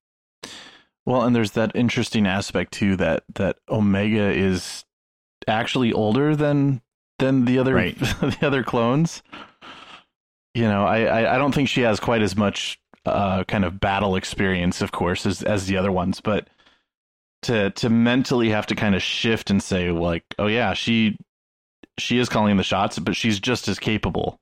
Well, 1.04 1.22
and 1.22 1.34
there's 1.34 1.52
that 1.52 1.72
interesting 1.74 2.26
aspect 2.26 2.72
too 2.72 2.94
that 2.96 3.24
that 3.34 3.56
Omega 3.68 4.30
is 4.30 4.84
actually 5.46 5.92
older 5.92 6.36
than 6.36 6.82
than 7.18 7.44
the 7.46 7.58
other 7.58 7.74
Right. 7.74 7.98
the 7.98 8.38
other 8.42 8.62
clones. 8.62 9.22
You 10.54 10.64
know, 10.64 10.86
I, 10.86 11.04
I 11.04 11.34
I 11.34 11.38
don't 11.38 11.54
think 11.54 11.68
she 11.68 11.80
has 11.82 11.98
quite 11.98 12.22
as 12.22 12.36
much 12.36 12.78
uh 13.06 13.44
kind 13.44 13.64
of 13.64 13.80
battle 13.80 14.16
experience, 14.16 14.82
of 14.82 14.92
course, 14.92 15.24
as 15.26 15.42
as 15.42 15.66
the 15.66 15.76
other 15.76 15.90
ones, 15.90 16.20
but 16.20 16.48
to 17.42 17.70
to 17.70 17.88
mentally 17.88 18.50
have 18.50 18.66
to 18.66 18.74
kind 18.74 18.94
of 18.94 19.02
shift 19.02 19.50
and 19.50 19.62
say 19.62 19.90
like, 19.90 20.24
oh 20.38 20.46
yeah, 20.46 20.74
she 20.74 21.16
she 21.98 22.18
is 22.18 22.28
calling 22.28 22.56
the 22.56 22.62
shots, 22.62 22.98
but 22.98 23.16
she's 23.16 23.40
just 23.40 23.68
as 23.68 23.78
capable, 23.78 24.38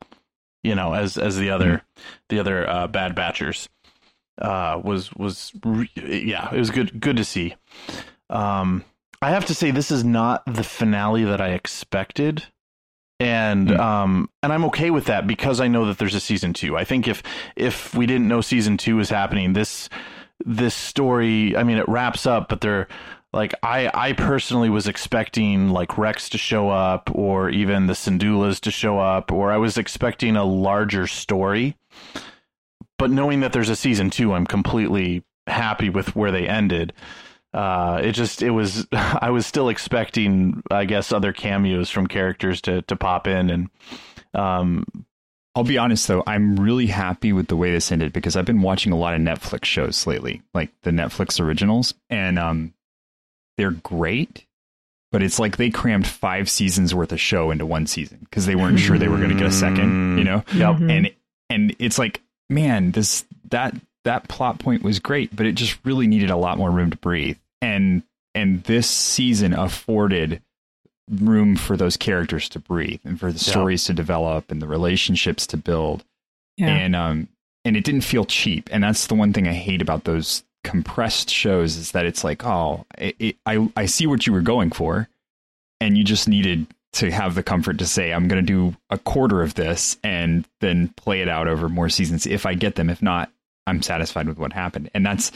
you 0.62 0.74
know, 0.74 0.94
as 0.94 1.16
as 1.16 1.36
the 1.36 1.50
other 1.50 1.82
the 2.28 2.38
other 2.38 2.68
uh, 2.68 2.86
bad 2.86 3.14
batchers 3.14 3.68
uh, 4.40 4.80
was 4.82 5.12
was 5.14 5.52
re- 5.64 5.90
yeah, 5.94 6.52
it 6.52 6.58
was 6.58 6.70
good 6.70 7.00
good 7.00 7.16
to 7.16 7.24
see. 7.24 7.54
Um, 8.30 8.84
I 9.22 9.30
have 9.30 9.46
to 9.46 9.54
say 9.54 9.70
this 9.70 9.90
is 9.90 10.04
not 10.04 10.42
the 10.46 10.64
finale 10.64 11.24
that 11.24 11.40
I 11.40 11.50
expected, 11.50 12.44
and 13.18 13.70
um, 13.72 14.28
and 14.42 14.52
I'm 14.52 14.64
okay 14.66 14.90
with 14.90 15.06
that 15.06 15.26
because 15.26 15.60
I 15.60 15.68
know 15.68 15.86
that 15.86 15.98
there's 15.98 16.14
a 16.14 16.20
season 16.20 16.52
two. 16.52 16.76
I 16.76 16.84
think 16.84 17.08
if 17.08 17.22
if 17.56 17.94
we 17.94 18.06
didn't 18.06 18.28
know 18.28 18.40
season 18.40 18.76
two 18.76 18.96
was 18.96 19.08
happening, 19.08 19.54
this 19.54 19.88
this 20.44 20.74
story. 20.74 21.56
I 21.56 21.64
mean, 21.64 21.78
it 21.78 21.88
wraps 21.88 22.26
up, 22.26 22.48
but 22.48 22.60
they're 22.60 22.88
like 23.32 23.54
I 23.62 23.90
I 23.92 24.12
personally 24.12 24.70
was 24.70 24.88
expecting 24.88 25.70
like 25.70 25.98
Rex 25.98 26.28
to 26.30 26.38
show 26.38 26.70
up, 26.70 27.10
or 27.14 27.50
even 27.50 27.86
the 27.86 27.92
Syndullas 27.92 28.60
to 28.60 28.70
show 28.70 28.98
up, 28.98 29.32
or 29.32 29.52
I 29.52 29.56
was 29.56 29.78
expecting 29.78 30.36
a 30.36 30.44
larger 30.44 31.06
story. 31.06 31.76
But 32.98 33.10
knowing 33.10 33.40
that 33.40 33.52
there's 33.52 33.68
a 33.68 33.76
season 33.76 34.10
two, 34.10 34.32
I'm 34.32 34.46
completely 34.46 35.22
happy 35.46 35.90
with 35.90 36.16
where 36.16 36.32
they 36.32 36.48
ended. 36.48 36.92
Uh, 37.52 38.00
it 38.02 38.12
just 38.12 38.42
it 38.42 38.50
was 38.50 38.86
I 38.92 39.30
was 39.30 39.46
still 39.46 39.68
expecting 39.68 40.62
I 40.70 40.84
guess 40.84 41.12
other 41.12 41.32
cameos 41.32 41.90
from 41.90 42.06
characters 42.06 42.60
to 42.62 42.82
to 42.82 42.96
pop 42.96 43.26
in 43.26 43.50
and 43.50 43.70
um 44.34 44.84
I'll 45.56 45.64
be 45.64 45.78
honest 45.78 46.06
though, 46.06 46.22
I'm 46.26 46.60
really 46.60 46.86
happy 46.86 47.32
with 47.32 47.48
the 47.48 47.56
way 47.56 47.72
this 47.72 47.90
ended 47.90 48.12
because 48.12 48.36
I've 48.36 48.44
been 48.44 48.60
watching 48.60 48.92
a 48.92 48.96
lot 48.96 49.14
of 49.14 49.22
Netflix 49.22 49.64
shows 49.64 50.06
lately, 50.06 50.42
like 50.52 50.70
the 50.82 50.90
Netflix 50.90 51.40
originals, 51.40 51.94
and 52.10 52.38
um, 52.38 52.74
they're 53.56 53.70
great. 53.70 54.44
But 55.12 55.22
it's 55.22 55.38
like 55.38 55.56
they 55.56 55.70
crammed 55.70 56.06
five 56.06 56.50
seasons 56.50 56.94
worth 56.94 57.10
of 57.10 57.20
show 57.20 57.50
into 57.50 57.64
one 57.64 57.86
season 57.86 58.18
because 58.20 58.44
they 58.44 58.54
weren't 58.54 58.78
sure 58.78 58.98
they 58.98 59.08
were 59.08 59.16
going 59.16 59.30
to 59.30 59.36
get 59.36 59.46
a 59.46 59.52
second, 59.52 60.18
you 60.18 60.24
know. 60.24 60.44
Yep. 60.52 60.76
And 60.80 61.10
and 61.48 61.76
it's 61.78 61.98
like, 61.98 62.20
man, 62.50 62.90
this 62.90 63.24
that 63.48 63.74
that 64.04 64.28
plot 64.28 64.58
point 64.58 64.82
was 64.82 64.98
great, 64.98 65.34
but 65.34 65.46
it 65.46 65.52
just 65.52 65.78
really 65.84 66.06
needed 66.06 66.28
a 66.28 66.36
lot 66.36 66.58
more 66.58 66.70
room 66.70 66.90
to 66.90 66.98
breathe. 66.98 67.38
And 67.62 68.02
and 68.34 68.62
this 68.64 68.90
season 68.90 69.54
afforded 69.54 70.42
room 71.10 71.56
for 71.56 71.76
those 71.76 71.96
characters 71.96 72.48
to 72.50 72.58
breathe 72.58 73.00
and 73.04 73.18
for 73.20 73.30
the 73.32 73.38
Yeah. 73.38 73.50
stories 73.50 73.84
to 73.84 73.94
develop 73.94 74.50
and 74.50 74.60
the 74.60 74.66
relationships 74.66 75.46
to 75.48 75.56
build. 75.56 76.04
Yeah. 76.56 76.68
And 76.68 76.96
um 76.96 77.28
and 77.64 77.76
it 77.76 77.84
didn't 77.84 78.02
feel 78.02 78.24
cheap. 78.24 78.68
And 78.72 78.82
that's 78.84 79.06
the 79.08 79.14
one 79.14 79.32
thing 79.32 79.46
I 79.48 79.52
hate 79.52 79.82
about 79.82 80.04
those 80.04 80.44
compressed 80.64 81.30
shows 81.30 81.76
is 81.76 81.92
that 81.92 82.06
it's 82.06 82.24
like, 82.24 82.44
oh, 82.44 82.86
it, 82.98 83.16
it, 83.18 83.36
I 83.46 83.68
I 83.76 83.86
see 83.86 84.06
what 84.06 84.26
you 84.26 84.32
were 84.32 84.40
going 84.40 84.70
for, 84.70 85.08
and 85.80 85.96
you 85.96 86.04
just 86.04 86.28
needed 86.28 86.66
to 86.94 87.10
have 87.10 87.34
the 87.34 87.42
comfort 87.42 87.78
to 87.78 87.86
say, 87.86 88.12
I'm 88.12 88.26
going 88.26 88.44
to 88.44 88.52
do 88.70 88.76
a 88.90 88.98
quarter 88.98 89.42
of 89.42 89.54
this 89.54 89.98
and 90.02 90.46
then 90.60 90.88
play 90.96 91.20
it 91.20 91.28
out 91.28 91.46
over 91.46 91.68
more 91.68 91.88
seasons 91.90 92.26
if 92.26 92.46
I 92.46 92.54
get 92.54 92.76
them. 92.76 92.88
If 92.88 93.02
not, 93.02 93.30
I'm 93.66 93.82
satisfied 93.82 94.26
with 94.28 94.38
what 94.38 94.52
happened. 94.54 94.90
And 94.94 95.04
that's 95.04 95.30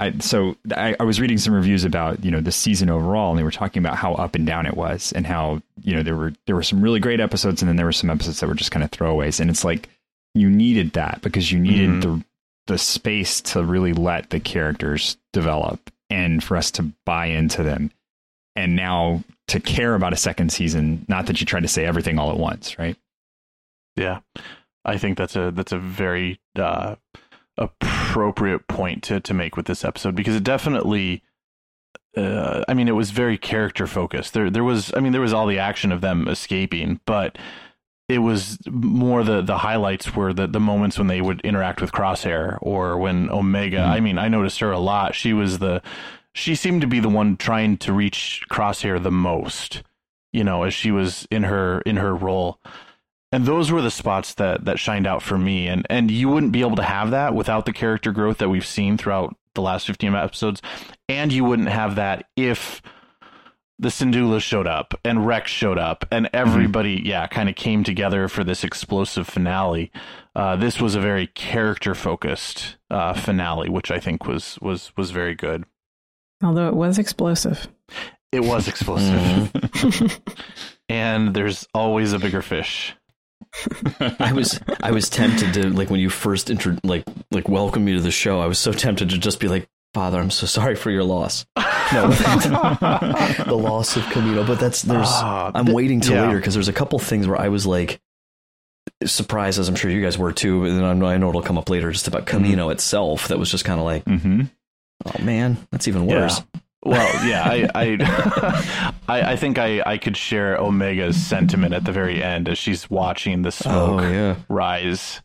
I, 0.00 0.18
so 0.18 0.56
I, 0.74 0.96
I 0.98 1.02
was 1.04 1.20
reading 1.20 1.36
some 1.38 1.52
reviews 1.54 1.84
about 1.84 2.24
you 2.24 2.30
know 2.30 2.40
the 2.40 2.50
season 2.52 2.88
overall, 2.90 3.30
and 3.30 3.38
they 3.38 3.42
were 3.44 3.50
talking 3.50 3.82
about 3.82 3.96
how 3.96 4.14
up 4.14 4.34
and 4.34 4.46
down 4.46 4.66
it 4.66 4.76
was, 4.76 5.12
and 5.12 5.26
how 5.26 5.60
you 5.82 5.94
know 5.94 6.02
there 6.02 6.16
were 6.16 6.32
there 6.46 6.56
were 6.56 6.62
some 6.62 6.80
really 6.82 7.00
great 7.00 7.20
episodes, 7.20 7.60
and 7.62 7.68
then 7.68 7.76
there 7.76 7.86
were 7.86 7.92
some 7.92 8.10
episodes 8.10 8.40
that 8.40 8.48
were 8.48 8.54
just 8.54 8.70
kind 8.72 8.82
of 8.82 8.90
throwaways. 8.90 9.38
And 9.40 9.50
it's 9.50 9.64
like 9.64 9.88
you 10.34 10.48
needed 10.48 10.92
that 10.94 11.20
because 11.22 11.52
you 11.52 11.58
needed 11.58 11.90
Mhm. 11.90 12.02
the 12.02 12.24
the 12.66 12.78
space 12.78 13.40
to 13.40 13.62
really 13.64 13.92
let 13.92 14.30
the 14.30 14.40
characters 14.40 15.16
develop 15.32 15.90
and 16.08 16.42
for 16.42 16.56
us 16.56 16.70
to 16.72 16.90
buy 17.04 17.26
into 17.26 17.62
them, 17.62 17.90
and 18.56 18.74
now 18.76 19.22
to 19.48 19.60
care 19.60 19.94
about 19.94 20.12
a 20.12 20.16
second 20.16 20.50
season. 20.50 21.04
Not 21.08 21.26
that 21.26 21.40
you 21.40 21.46
tried 21.46 21.62
to 21.62 21.68
say 21.68 21.84
everything 21.84 22.18
all 22.18 22.30
at 22.30 22.38
once, 22.38 22.78
right? 22.78 22.96
Yeah, 23.96 24.20
I 24.84 24.96
think 24.98 25.18
that's 25.18 25.36
a 25.36 25.50
that's 25.50 25.72
a 25.72 25.78
very 25.78 26.40
uh, 26.56 26.94
appropriate 28.10 28.66
point 28.66 29.02
to 29.04 29.20
to 29.20 29.32
make 29.32 29.56
with 29.56 29.66
this 29.66 29.84
episode 29.84 30.14
because 30.14 30.36
it 30.36 30.44
definitely. 30.44 31.22
Uh, 32.16 32.64
I 32.66 32.74
mean, 32.74 32.88
it 32.88 32.96
was 32.96 33.12
very 33.12 33.38
character 33.38 33.86
focused. 33.86 34.34
There, 34.34 34.50
there 34.50 34.64
was. 34.64 34.92
I 34.96 35.00
mean, 35.00 35.12
there 35.12 35.20
was 35.20 35.32
all 35.32 35.46
the 35.46 35.60
action 35.60 35.92
of 35.92 36.00
them 36.00 36.26
escaping, 36.26 37.00
but 37.06 37.38
it 38.08 38.18
was 38.18 38.58
more 38.68 39.22
the 39.22 39.42
the 39.42 39.58
highlights 39.58 40.16
were 40.16 40.32
the 40.32 40.48
the 40.48 40.58
moments 40.58 40.98
when 40.98 41.06
they 41.06 41.20
would 41.20 41.40
interact 41.42 41.80
with 41.80 41.92
Crosshair 41.92 42.58
or 42.60 42.98
when 42.98 43.30
Omega. 43.30 43.80
I 43.80 44.00
mean, 44.00 44.18
I 44.18 44.26
noticed 44.26 44.58
her 44.58 44.72
a 44.72 44.80
lot. 44.80 45.14
She 45.14 45.32
was 45.32 45.60
the 45.60 45.80
she 46.34 46.56
seemed 46.56 46.80
to 46.80 46.88
be 46.88 46.98
the 46.98 47.08
one 47.08 47.36
trying 47.36 47.76
to 47.78 47.92
reach 47.92 48.42
Crosshair 48.50 49.00
the 49.00 49.12
most. 49.12 49.84
You 50.32 50.42
know, 50.42 50.64
as 50.64 50.74
she 50.74 50.90
was 50.90 51.28
in 51.30 51.44
her 51.44 51.80
in 51.82 51.96
her 51.96 52.14
role 52.14 52.58
and 53.32 53.46
those 53.46 53.70
were 53.70 53.82
the 53.82 53.90
spots 53.90 54.34
that 54.34 54.64
that 54.64 54.78
shined 54.78 55.06
out 55.06 55.22
for 55.22 55.38
me. 55.38 55.68
And 55.68 55.86
and 55.88 56.10
you 56.10 56.28
wouldn't 56.28 56.52
be 56.52 56.60
able 56.60 56.76
to 56.76 56.82
have 56.82 57.10
that 57.12 57.34
without 57.34 57.66
the 57.66 57.72
character 57.72 58.12
growth 58.12 58.38
that 58.38 58.48
we've 58.48 58.66
seen 58.66 58.96
throughout 58.96 59.36
the 59.54 59.62
last 59.62 59.86
15 59.86 60.14
episodes. 60.14 60.62
And 61.08 61.32
you 61.32 61.44
wouldn't 61.44 61.68
have 61.68 61.96
that 61.96 62.28
if 62.36 62.82
the 63.78 63.88
Syndulla 63.88 64.42
showed 64.42 64.66
up 64.66 64.94
and 65.04 65.26
Rex 65.26 65.50
showed 65.50 65.78
up 65.78 66.04
and 66.10 66.28
everybody 66.34 67.02
yeah 67.04 67.26
kind 67.26 67.48
of 67.48 67.54
came 67.54 67.82
together 67.82 68.28
for 68.28 68.44
this 68.44 68.64
explosive 68.64 69.26
finale. 69.26 69.90
Uh, 70.34 70.56
this 70.56 70.80
was 70.80 70.94
a 70.94 71.00
very 71.00 71.26
character 71.28 71.94
focused 71.94 72.76
uh, 72.90 73.14
finale 73.14 73.68
which 73.68 73.90
I 73.90 74.00
think 74.00 74.26
was 74.26 74.58
was 74.60 74.92
was 74.96 75.12
very 75.12 75.34
good. 75.34 75.64
Although 76.42 76.68
it 76.68 76.74
was 76.74 76.98
explosive. 76.98 77.68
it 78.32 78.40
was 78.40 78.66
explosive. 78.66 79.52
And 80.90 81.34
there's 81.34 81.68
always 81.72 82.12
a 82.12 82.18
bigger 82.18 82.42
fish 82.42 82.96
I 84.20 84.32
was 84.32 84.60
I 84.82 84.90
was 84.92 85.08
tempted 85.08 85.54
to 85.54 85.70
like 85.70 85.90
when 85.90 86.00
you 86.00 86.10
first 86.10 86.50
intro 86.50 86.76
like 86.84 87.04
like 87.30 87.48
welcome 87.48 87.84
me 87.84 87.94
to 87.94 88.00
the 88.00 88.10
show. 88.10 88.40
I 88.40 88.46
was 88.46 88.58
so 88.58 88.72
tempted 88.72 89.10
to 89.10 89.18
just 89.18 89.40
be 89.40 89.48
like, 89.48 89.68
Father, 89.94 90.18
I'm 90.20 90.30
so 90.30 90.46
sorry 90.46 90.76
for 90.76 90.90
your 90.90 91.02
loss. 91.04 91.44
No, 91.56 92.08
the 92.10 93.58
loss 93.60 93.96
of 93.96 94.02
Kamino. 94.04 94.46
But 94.46 94.60
that's 94.60 94.82
there's 94.82 95.06
Ah, 95.08 95.50
I'm 95.54 95.66
waiting 95.66 96.00
till 96.00 96.14
yeah. 96.14 96.26
later 96.26 96.38
because 96.38 96.54
there's 96.54 96.68
a 96.68 96.72
couple 96.72 96.98
things 96.98 97.26
where 97.26 97.40
I 97.40 97.48
was 97.48 97.66
like 97.66 98.00
surprised, 99.04 99.58
as 99.58 99.68
I'm 99.68 99.74
sure 99.74 99.90
you 99.90 100.02
guys 100.02 100.16
were 100.18 100.32
too. 100.32 100.64
And 100.64 100.76
then 100.76 100.84
I 100.84 100.92
know, 100.92 101.06
I 101.06 101.16
know 101.16 101.28
it'll 101.30 101.42
come 101.42 101.58
up 101.58 101.68
later, 101.70 101.90
just 101.90 102.08
about 102.08 102.26
Kamino 102.26 102.70
itself. 102.72 103.28
That 103.28 103.38
was 103.38 103.50
just 103.50 103.64
kind 103.64 103.80
of 103.80 103.84
like, 103.86 104.04
Mm-hmm. 104.04 104.42
oh 105.06 105.22
man, 105.24 105.56
that's 105.70 105.88
even 105.88 106.06
worse. 106.06 106.40
Well, 106.82 107.26
yeah, 107.26 107.42
I 107.44 107.68
I, 107.74 108.94
I 109.08 109.32
I 109.32 109.36
think 109.36 109.58
I 109.58 109.82
I 109.84 109.98
could 109.98 110.16
share 110.16 110.58
Omega's 110.60 111.16
sentiment 111.22 111.74
at 111.74 111.84
the 111.84 111.92
very 111.92 112.22
end 112.22 112.48
as 112.48 112.56
she's 112.58 112.88
watching 112.88 113.42
the 113.42 113.52
smoke 113.52 114.00
Oh 114.02 114.08
yeah. 114.10 114.36
rise, 114.48 115.20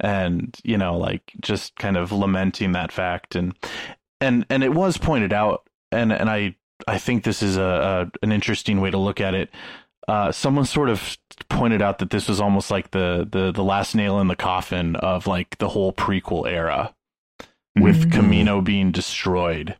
and 0.00 0.56
you 0.62 0.78
know, 0.78 0.96
like 0.96 1.32
just 1.40 1.74
kind 1.76 1.96
of 1.96 2.12
lamenting 2.12 2.72
that 2.72 2.92
fact, 2.92 3.34
and 3.34 3.54
and 4.20 4.46
and 4.48 4.62
it 4.62 4.72
was 4.74 4.96
pointed 4.96 5.32
out, 5.32 5.68
and 5.90 6.12
and 6.12 6.30
I 6.30 6.54
I 6.86 6.98
think 6.98 7.24
this 7.24 7.42
is 7.42 7.56
a, 7.56 8.10
a 8.22 8.24
an 8.24 8.30
interesting 8.30 8.80
way 8.80 8.90
to 8.90 8.98
look 8.98 9.20
at 9.20 9.34
it. 9.34 9.50
Uh, 10.08 10.30
someone 10.32 10.64
sort 10.64 10.88
of 10.88 11.16
pointed 11.48 11.80
out 11.82 11.98
that 11.98 12.10
this 12.10 12.28
was 12.28 12.40
almost 12.40 12.70
like 12.70 12.92
the 12.92 13.26
the 13.30 13.50
the 13.52 13.64
last 13.64 13.94
nail 13.96 14.20
in 14.20 14.28
the 14.28 14.36
coffin 14.36 14.94
of 14.96 15.26
like 15.26 15.58
the 15.58 15.68
whole 15.68 15.92
prequel 15.92 16.46
era, 16.48 16.94
with 17.76 18.06
Mhm. 18.08 18.12
Camino 18.12 18.60
being 18.60 18.92
destroyed 18.92 19.76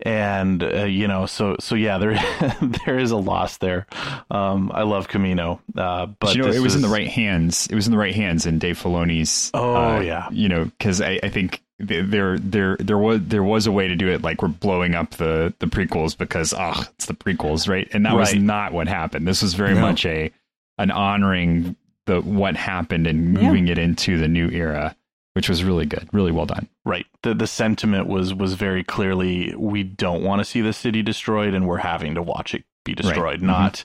and 0.00 0.62
uh, 0.62 0.84
you 0.84 1.06
know 1.06 1.24
so 1.26 1.56
so 1.60 1.74
yeah 1.76 1.98
there 1.98 2.14
there 2.84 2.98
is 2.98 3.10
a 3.12 3.16
loss 3.16 3.58
there 3.58 3.86
um 4.30 4.70
i 4.74 4.82
love 4.82 5.06
Kamino 5.08 5.60
uh 5.76 6.06
but 6.06 6.18
But 6.18 6.34
you 6.34 6.42
know, 6.42 6.48
this 6.48 6.56
it 6.56 6.60
was 6.60 6.74
in 6.74 6.82
the 6.82 6.88
right 6.88 7.06
hands. 7.08 7.66
It 7.68 7.74
was 7.74 7.86
in 7.86 7.92
the 7.92 7.98
right 7.98 8.14
hands 8.14 8.44
in 8.46 8.58
Dave 8.58 8.78
Filoni's. 8.80 9.50
Oh, 9.54 9.74
uh, 9.96 10.00
yeah. 10.00 10.28
you 10.30 10.48
know, 10.48 10.64
because 10.64 11.00
I, 11.00 11.18
I 11.22 11.28
think 11.28 11.62
there 11.78 12.38
there 12.38 12.76
there 12.78 12.98
was 12.98 13.20
there 13.24 13.42
was 13.42 13.66
a 13.66 13.72
way 13.72 13.88
to 13.88 13.96
do 13.96 14.08
it. 14.08 14.22
Like 14.22 14.42
we're 14.42 14.48
blowing 14.48 14.94
up 14.94 15.10
the 15.12 15.52
the 15.58 15.66
prequels 15.66 16.16
because 16.16 16.52
ah, 16.54 16.86
it's 16.94 17.06
the 17.06 17.14
prequels, 17.14 17.68
right? 17.68 17.88
And 17.92 18.04
that 18.06 18.14
was 18.14 18.34
not 18.34 18.72
what 18.72 18.88
happened. 18.88 19.26
This 19.28 19.42
was 19.42 19.54
very 19.54 19.74
No. 19.74 19.80
much 19.80 20.04
a 20.06 20.30
an 20.78 20.90
honoring 20.90 21.76
the 22.06 22.20
what 22.20 22.56
happened 22.56 23.06
and 23.06 23.32
moving 23.32 23.68
it 23.68 23.78
into 23.78 24.18
the 24.18 24.28
new 24.28 24.48
era, 24.50 24.94
which 25.34 25.48
was 25.48 25.62
really 25.64 25.84
good, 25.86 26.08
really 26.12 26.32
well 26.32 26.46
done. 26.46 26.68
right 26.84 27.06
the 27.22 27.34
the 27.34 27.46
sentiment 27.46 28.06
was 28.06 28.32
was 28.34 28.54
very 28.54 28.82
clearly 28.82 29.54
we 29.56 29.82
don't 29.82 30.22
want 30.22 30.40
to 30.40 30.44
see 30.44 30.60
the 30.60 30.72
city 30.72 31.02
destroyed 31.02 31.54
and 31.54 31.66
we're 31.66 31.78
having 31.78 32.14
to 32.14 32.22
watch 32.22 32.54
it 32.54 32.64
be 32.84 32.94
destroyed 32.94 33.40
Mhm. 33.40 33.44
not 33.44 33.84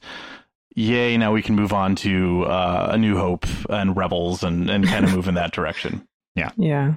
yay 0.75 1.18
now 1.18 1.32
we 1.34 1.41
can 1.41 1.56
move 1.56 1.74
on 1.74 1.96
to 1.96 2.44
uh, 2.46 2.89
a 2.91 2.98
new 2.98 3.18
hope 3.18 3.46
and 3.70 3.96
rebels 3.98 4.44
and 4.44 4.70
and 4.70 4.86
kind 4.88 5.06
of 5.06 5.13
move 5.13 5.27
in 5.27 5.36
that 5.36 5.51
direction 5.51 6.08
Yeah, 6.36 6.51
Yeah. 6.58 6.94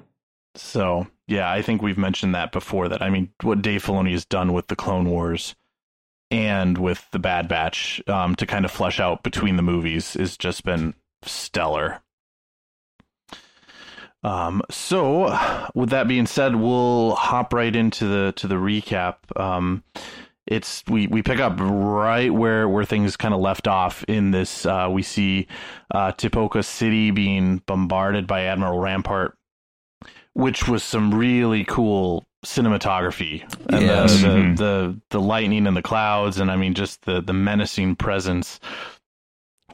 So 0.55 1.07
yeah, 1.27 1.51
I 1.51 1.63
think 1.63 1.81
we've 1.81 1.97
mentioned 1.99 2.35
that 2.35 2.53
before. 2.53 2.89
That 2.89 3.01
I 3.01 3.09
mean, 3.09 3.31
what 3.43 3.63
Dave 3.63 3.83
Filoni 3.85 4.13
has 4.13 4.25
done 4.27 4.53
with 4.53 4.67
the 4.69 4.77
Clone 4.77 5.09
Wars 5.09 5.55
and 6.31 6.77
with 6.77 7.09
the 7.11 7.19
Bad 7.19 7.49
Batch 7.49 8.03
um, 8.07 8.35
to 8.37 8.47
kind 8.47 8.65
of 8.67 8.71
flesh 8.71 9.01
out 9.01 9.23
between 9.23 9.57
the 9.57 9.63
movies 9.63 10.13
has 10.15 10.37
just 10.37 10.63
been 10.65 10.95
stellar. 11.23 12.03
Um, 14.25 14.63
so 14.71 15.37
with 15.75 15.91
that 15.91 16.07
being 16.09 16.27
said, 16.27 16.55
we'll 16.57 17.15
hop 17.17 17.53
right 17.53 17.75
into 17.75 18.07
the 18.07 18.33
to 18.37 18.47
the 18.47 18.55
recap. 18.57 19.17
Um, 19.37 19.83
it's 20.47 20.83
we 20.89 21.07
we 21.07 21.23
pick 21.23 21.41
up 21.41 21.55
right 21.59 22.33
where 22.33 22.69
where 22.69 22.85
things 22.85 23.17
kind 23.17 23.35
of 23.35 23.41
left 23.41 23.67
off 23.69 24.05
in 24.05 24.31
this. 24.31 24.65
Uh, 24.67 24.89
we 24.91 25.03
see 25.03 25.47
uh, 25.93 26.13
Tipoca 26.13 26.65
City 26.65 27.11
being 27.11 27.59
bombarded 27.67 28.27
by 28.27 28.43
Admiral 28.45 28.79
Rampart 28.79 29.37
which 30.35 30.67
was 30.67 30.83
some 30.83 31.13
really 31.13 31.63
cool 31.65 32.25
cinematography 32.43 33.43
and 33.69 33.83
Yes. 33.83 34.23
the, 34.23 34.29
the 34.29 34.55
the 34.57 35.01
the 35.11 35.21
lightning 35.21 35.67
and 35.67 35.77
the 35.77 35.83
clouds 35.83 36.39
and 36.41 36.51
I 36.51 36.57
mean 36.57 36.73
just 36.73 37.03
the 37.03 37.21
the 37.21 37.35
menacing 37.35 37.97
presence 37.97 38.59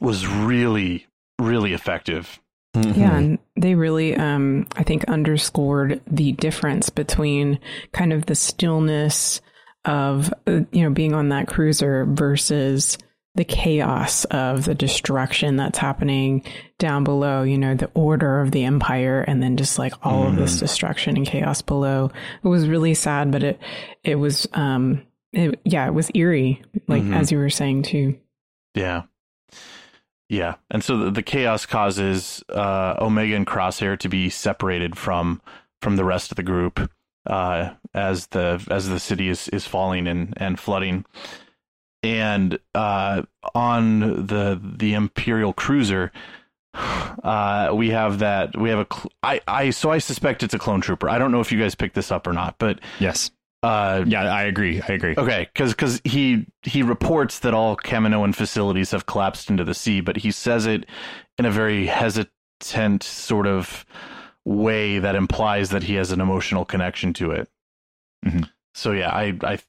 was 0.01 0.27
really 0.27 1.07
really 1.39 1.71
effective 1.73 2.39
Mm-hmm. 2.75 2.99
Yeah, 2.99 3.17
and 3.17 3.39
they 3.55 3.73
really, 3.75 4.15
um, 4.15 4.67
I 4.75 4.83
think, 4.83 5.05
underscored 5.05 6.01
the 6.05 6.33
difference 6.33 6.89
between 6.89 7.59
kind 7.93 8.13
of 8.13 8.27
the 8.27 8.35
stillness 8.35 9.41
of, 9.85 10.31
uh, 10.45 10.61
you 10.71 10.83
know, 10.83 10.91
being 10.91 11.13
on 11.13 11.29
that 11.29 11.47
cruiser 11.47 12.05
versus 12.05 12.97
the 13.35 13.43
chaos 13.43 14.25
of 14.25 14.65
the 14.65 14.75
destruction 14.75 15.55
that's 15.55 15.77
happening 15.77 16.43
down 16.77 17.03
below, 17.03 17.43
you 17.43 17.57
know, 17.57 17.73
the 17.73 17.89
order 17.93 18.41
of 18.41 18.51
the 18.51 18.65
empire 18.65 19.21
and 19.21 19.41
then 19.41 19.55
just 19.55 19.79
like 19.79 19.93
all 20.03 20.23
mm-hmm. 20.23 20.33
of 20.33 20.35
this 20.35 20.55
mm-hmm. 20.55 20.65
destruction 20.65 21.17
and 21.17 21.25
chaos 21.25 21.61
below. 21.61 22.11
It 22.43 22.47
was 22.47 22.67
really 22.67 22.93
sad, 22.93 23.31
but 23.31 23.43
it, 23.43 23.59
it 24.03 24.15
was, 24.15 24.47
um, 24.53 25.03
it, 25.31 25.59
yeah, 25.63 25.87
it 25.87 25.93
was 25.93 26.11
eerie, 26.13 26.61
like 26.87 27.03
mm-hmm. 27.03 27.13
as 27.13 27.31
you 27.31 27.37
were 27.37 27.49
saying 27.49 27.83
too. 27.83 28.19
Yeah. 28.75 29.03
Yeah. 30.29 30.55
And 30.69 30.83
so 30.83 30.97
the, 30.97 31.11
the 31.11 31.23
chaos 31.23 31.65
causes, 31.65 32.43
uh, 32.49 32.95
Omega 32.99 33.35
and 33.35 33.47
Crosshair 33.47 33.97
to 33.99 34.09
be 34.09 34.29
separated 34.29 34.97
from, 34.97 35.41
from 35.81 35.95
the 35.95 36.05
rest 36.05 36.31
of 36.31 36.35
the 36.37 36.43
group, 36.43 36.91
uh, 37.25 37.71
as 37.93 38.27
the, 38.27 38.65
as 38.69 38.87
the 38.87 38.99
city 38.99 39.27
is, 39.27 39.49
is 39.49 39.65
falling 39.65 40.07
and, 40.07 40.33
and 40.37 40.59
flooding 40.59 41.03
and 42.03 42.59
uh, 42.75 43.23
on 43.53 43.99
the 44.27 44.59
the 44.61 44.93
Imperial 44.93 45.53
cruiser, 45.53 46.11
uh, 46.73 47.71
we 47.73 47.89
have 47.89 48.19
that 48.19 48.57
we 48.57 48.69
have 48.69 48.79
a 48.79 48.87
cl- 48.91 49.11
I 49.23 49.41
I 49.47 49.69
so 49.71 49.91
I 49.91 49.97
suspect 49.97 50.43
it's 50.43 50.53
a 50.53 50.59
clone 50.59 50.81
trooper. 50.81 51.09
I 51.09 51.17
don't 51.17 51.31
know 51.31 51.41
if 51.41 51.51
you 51.51 51.59
guys 51.59 51.75
picked 51.75 51.95
this 51.95 52.11
up 52.11 52.27
or 52.27 52.33
not, 52.33 52.55
but 52.57 52.79
yes. 52.99 53.31
Uh, 53.61 54.05
yeah, 54.07 54.23
I 54.23 54.43
agree. 54.43 54.81
I 54.81 54.93
agree. 54.93 55.15
Okay, 55.17 55.49
because 55.53 55.73
because 55.73 56.01
he 56.05 56.45
he 56.63 56.81
reports 56.81 57.39
that 57.39 57.53
all 57.53 57.75
Kaminoan 57.75 58.33
facilities 58.33 58.91
have 58.91 59.05
collapsed 59.05 59.49
into 59.49 59.65
the 59.65 59.73
sea, 59.73 59.99
but 59.99 60.17
he 60.17 60.31
says 60.31 60.65
it 60.65 60.85
in 61.37 61.45
a 61.45 61.51
very 61.51 61.85
hesitant 61.85 63.03
sort 63.03 63.47
of 63.47 63.85
way 64.45 64.99
that 64.99 65.15
implies 65.15 65.71
that 65.71 65.83
he 65.83 65.95
has 65.95 66.11
an 66.11 66.21
emotional 66.21 66.63
connection 66.63 67.11
to 67.13 67.31
it. 67.31 67.49
Mm-hmm. 68.25 68.43
So 68.73 68.93
yeah, 68.93 69.09
I 69.09 69.37
I 69.43 69.59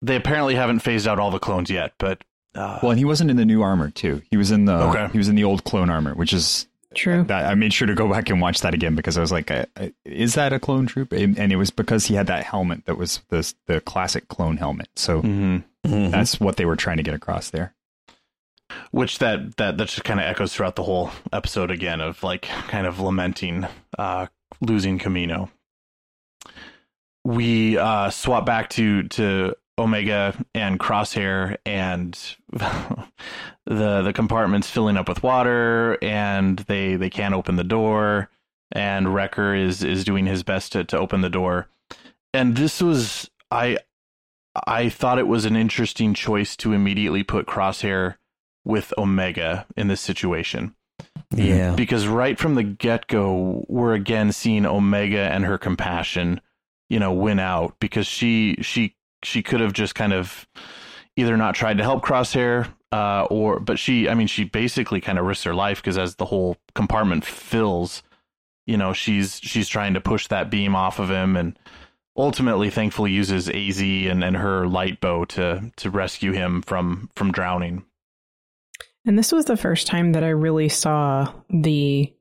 they 0.00 0.16
apparently 0.16 0.54
haven't 0.54 0.80
phased 0.80 1.06
out 1.06 1.18
all 1.18 1.30
the 1.30 1.38
clones 1.38 1.68
yet, 1.68 1.92
but 1.98 2.24
uh, 2.54 2.78
well, 2.82 2.92
and 2.92 2.98
he 2.98 3.04
wasn't 3.04 3.30
in 3.30 3.36
the 3.36 3.44
new 3.44 3.60
armor 3.60 3.90
too. 3.90 4.22
He 4.30 4.38
was 4.38 4.50
in 4.50 4.64
the 4.64 4.74
okay. 4.88 5.08
he 5.12 5.18
was 5.18 5.28
in 5.28 5.34
the 5.34 5.44
old 5.44 5.64
clone 5.64 5.90
armor, 5.90 6.14
which 6.14 6.32
is 6.32 6.66
true. 6.94 7.24
That, 7.24 7.46
I 7.46 7.54
made 7.54 7.72
sure 7.72 7.86
to 7.86 7.94
go 7.94 8.08
back 8.08 8.30
and 8.30 8.40
watch 8.40 8.60
that 8.60 8.74
again 8.74 8.94
because 8.94 9.18
I 9.18 9.20
was 9.20 9.32
like, 9.32 9.50
I, 9.50 9.66
I, 9.76 9.92
"Is 10.04 10.34
that 10.34 10.52
a 10.52 10.60
clone 10.60 10.86
troop?" 10.86 11.12
And, 11.12 11.38
and, 11.38 11.52
it 11.52 11.56
was 11.56 11.70
because 11.70 12.06
he 12.06 12.14
had 12.14 12.26
that 12.28 12.44
helmet 12.44 12.86
that 12.86 12.96
was 12.96 13.22
the 13.28 13.52
the 13.66 13.80
classic 13.80 14.28
clone 14.28 14.56
helmet. 14.56 14.88
So 14.96 15.22
mm-hmm. 15.22 15.58
Mm-hmm. 15.86 16.10
that's 16.10 16.40
what 16.40 16.56
they 16.56 16.64
were 16.64 16.76
trying 16.76 16.98
to 16.98 17.02
get 17.02 17.14
across 17.14 17.50
there. 17.50 17.74
Which 18.90 19.18
that 19.18 19.56
that 19.56 19.78
that 19.78 19.88
just 19.88 20.04
kind 20.04 20.20
of 20.20 20.26
echoes 20.26 20.54
throughout 20.54 20.76
the 20.76 20.82
whole 20.82 21.10
episode 21.32 21.70
again 21.70 22.00
of 22.00 22.22
like 22.22 22.42
kind 22.42 22.86
of 22.86 23.00
lamenting 23.00 23.66
uh, 23.98 24.26
losing 24.60 24.98
Kamino. 24.98 25.50
We 27.24 27.78
uh, 27.78 28.10
swap 28.10 28.46
back 28.46 28.70
to 28.70 29.04
to 29.04 29.56
Omega 29.82 30.34
and 30.54 30.78
Crosshair 30.78 31.56
and 31.66 32.18
the 32.52 33.02
the 33.66 34.12
compartments 34.14 34.70
filling 34.70 34.96
up 34.96 35.08
with 35.08 35.22
water 35.22 35.98
and 36.02 36.58
they 36.60 36.96
they 36.96 37.10
can't 37.10 37.34
open 37.34 37.56
the 37.56 37.64
door 37.64 38.30
and 38.72 39.14
Wrecker 39.14 39.54
is 39.54 39.82
is 39.82 40.04
doing 40.04 40.26
his 40.26 40.42
best 40.42 40.72
to, 40.72 40.84
to 40.84 40.98
open 40.98 41.20
the 41.20 41.28
door. 41.28 41.68
And 42.32 42.56
this 42.56 42.80
was 42.80 43.30
I 43.50 43.78
I 44.66 44.88
thought 44.88 45.18
it 45.18 45.28
was 45.28 45.44
an 45.44 45.56
interesting 45.56 46.14
choice 46.14 46.56
to 46.56 46.72
immediately 46.72 47.22
put 47.22 47.46
Crosshair 47.46 48.16
with 48.64 48.92
Omega 48.96 49.66
in 49.76 49.88
this 49.88 50.00
situation. 50.00 50.74
Yeah. 51.34 51.74
Because 51.74 52.06
right 52.06 52.38
from 52.38 52.54
the 52.54 52.62
get 52.62 53.06
go, 53.06 53.64
we're 53.68 53.94
again 53.94 54.32
seeing 54.32 54.66
Omega 54.66 55.20
and 55.20 55.44
her 55.44 55.58
compassion, 55.58 56.40
you 56.88 56.98
know, 56.98 57.12
win 57.12 57.38
out 57.38 57.76
because 57.80 58.06
she 58.06 58.56
she 58.60 58.96
she 59.22 59.42
could 59.42 59.60
have 59.60 59.72
just 59.72 59.94
kind 59.94 60.12
of 60.12 60.46
either 61.16 61.36
not 61.36 61.54
tried 61.54 61.78
to 61.78 61.84
help 61.84 62.04
Crosshair, 62.04 62.72
uh, 62.90 63.26
or 63.30 63.60
but 63.60 63.78
she, 63.78 64.08
I 64.08 64.14
mean, 64.14 64.26
she 64.26 64.44
basically 64.44 65.00
kind 65.00 65.18
of 65.18 65.24
risks 65.24 65.44
her 65.44 65.54
life 65.54 65.78
because 65.78 65.98
as 65.98 66.16
the 66.16 66.26
whole 66.26 66.56
compartment 66.74 67.24
fills, 67.24 68.02
you 68.66 68.76
know, 68.76 68.92
she's 68.92 69.40
she's 69.40 69.68
trying 69.68 69.94
to 69.94 70.00
push 70.00 70.26
that 70.28 70.50
beam 70.50 70.74
off 70.74 70.98
of 70.98 71.10
him, 71.10 71.36
and 71.36 71.58
ultimately, 72.16 72.70
thankfully, 72.70 73.10
uses 73.10 73.48
Az 73.48 73.80
and, 73.80 74.22
and 74.22 74.36
her 74.36 74.66
light 74.66 75.00
bow 75.00 75.24
to 75.26 75.72
to 75.76 75.90
rescue 75.90 76.32
him 76.32 76.62
from 76.62 77.10
from 77.14 77.32
drowning. 77.32 77.84
And 79.04 79.18
this 79.18 79.32
was 79.32 79.46
the 79.46 79.56
first 79.56 79.86
time 79.86 80.12
that 80.12 80.22
I 80.22 80.28
really 80.28 80.68
saw 80.68 81.32
the 81.50 82.12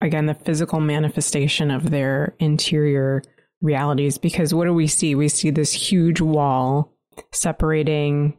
again 0.00 0.26
the 0.26 0.34
physical 0.34 0.80
manifestation 0.80 1.70
of 1.70 1.90
their 1.90 2.34
interior 2.38 3.22
realities 3.60 4.18
because 4.18 4.54
what 4.54 4.64
do 4.64 4.72
we 4.72 4.86
see? 4.86 5.14
We 5.14 5.28
see 5.28 5.50
this 5.50 5.72
huge 5.72 6.20
wall 6.20 6.92
separating 7.32 8.38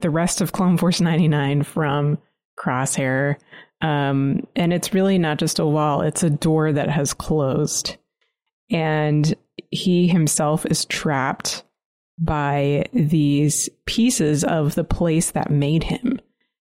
the 0.00 0.10
rest 0.10 0.40
of 0.40 0.52
Clone 0.52 0.76
Force 0.76 1.00
99 1.00 1.62
from 1.62 2.18
Crosshair. 2.58 3.36
Um, 3.80 4.46
and 4.56 4.72
it's 4.72 4.94
really 4.94 5.18
not 5.18 5.38
just 5.38 5.58
a 5.58 5.66
wall, 5.66 6.02
it's 6.02 6.22
a 6.22 6.30
door 6.30 6.72
that 6.72 6.88
has 6.88 7.12
closed. 7.12 7.96
And 8.70 9.34
he 9.70 10.08
himself 10.08 10.64
is 10.66 10.84
trapped 10.86 11.64
by 12.18 12.86
these 12.92 13.68
pieces 13.86 14.44
of 14.44 14.74
the 14.74 14.84
place 14.84 15.32
that 15.32 15.50
made 15.50 15.84
him. 15.84 16.20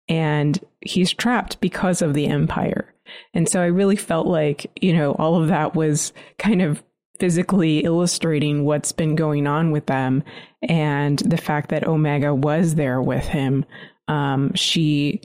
And 0.07 0.59
he's 0.81 1.13
trapped 1.13 1.59
because 1.61 2.01
of 2.01 2.13
the 2.13 2.27
Empire. 2.27 2.93
And 3.33 3.49
so 3.49 3.61
I 3.61 3.65
really 3.65 3.95
felt 3.95 4.27
like, 4.27 4.71
you 4.81 4.93
know, 4.93 5.13
all 5.13 5.41
of 5.41 5.49
that 5.49 5.75
was 5.75 6.13
kind 6.37 6.61
of 6.61 6.83
physically 7.21 7.81
illustrating 7.81 8.65
what's 8.65 8.91
been 8.91 9.15
going 9.15 9.45
on 9.45 9.69
with 9.69 9.85
them 9.85 10.23
and 10.67 11.19
the 11.19 11.37
fact 11.37 11.69
that 11.69 11.87
Omega 11.87 12.33
was 12.33 12.73
there 12.73 12.99
with 12.99 13.23
him. 13.25 13.63
Um, 14.07 14.51
she, 14.55 15.21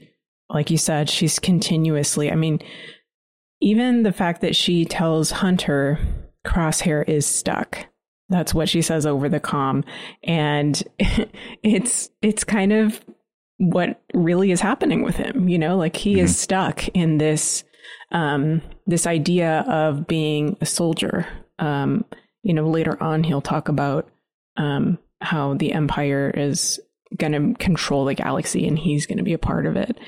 like 0.51 0.71
you 0.71 0.77
said, 0.77 1.09
she's 1.09 1.39
continuously, 1.39 2.31
I 2.31 2.35
mean, 2.35 2.61
even 3.63 4.03
the 4.03 4.13
fact 4.13 4.43
that 4.43 4.55
she 4.55 4.85
tells 4.85 5.31
Hunter 5.31 5.99
Crosshair 6.47 7.09
is 7.09 7.25
stuck. 7.25 7.87
That's 8.29 8.53
what 8.53 8.69
she 8.69 8.83
says 8.83 9.07
over 9.07 9.31
the 9.31 9.41
com. 9.41 9.83
And 10.23 10.83
it's, 11.63 12.11
it's 12.21 12.45
kind 12.45 12.75
of 12.75 13.01
what 13.57 14.03
really 14.13 14.51
is 14.51 14.61
happening 14.61 15.01
with 15.01 15.17
him, 15.17 15.49
you 15.49 15.59
know, 15.59 15.79
like 15.79 15.97
he 15.97 16.17
mm-hmm. 16.17 16.27
is 16.27 16.39
stuck 16.39 16.89
in 16.89 17.17
this, 17.17 17.65
um, 18.13 18.61
this 18.87 19.07
idea 19.07 19.61
of 19.61 20.07
being 20.07 20.59
a 20.61 20.67
soldier 20.67 21.27
um, 21.59 22.05
you 22.43 22.55
know, 22.55 22.69
later 22.69 23.01
on 23.03 23.25
he'll 23.25 23.41
talk 23.41 23.69
about 23.69 24.09
um, 24.57 24.99
how 25.21 25.55
the 25.55 25.73
Empire 25.73 26.33
is 26.35 26.81
going 27.17 27.33
to 27.33 27.59
control 27.59 28.05
the 28.05 28.15
galaxy 28.15 28.67
and 28.67 28.79
he's 28.79 29.07
going 29.07 29.19
to 29.19 29.25
be 29.25 29.33
a 29.33 29.39
part 29.39 29.67
of 29.67 29.77
it. 29.77 29.99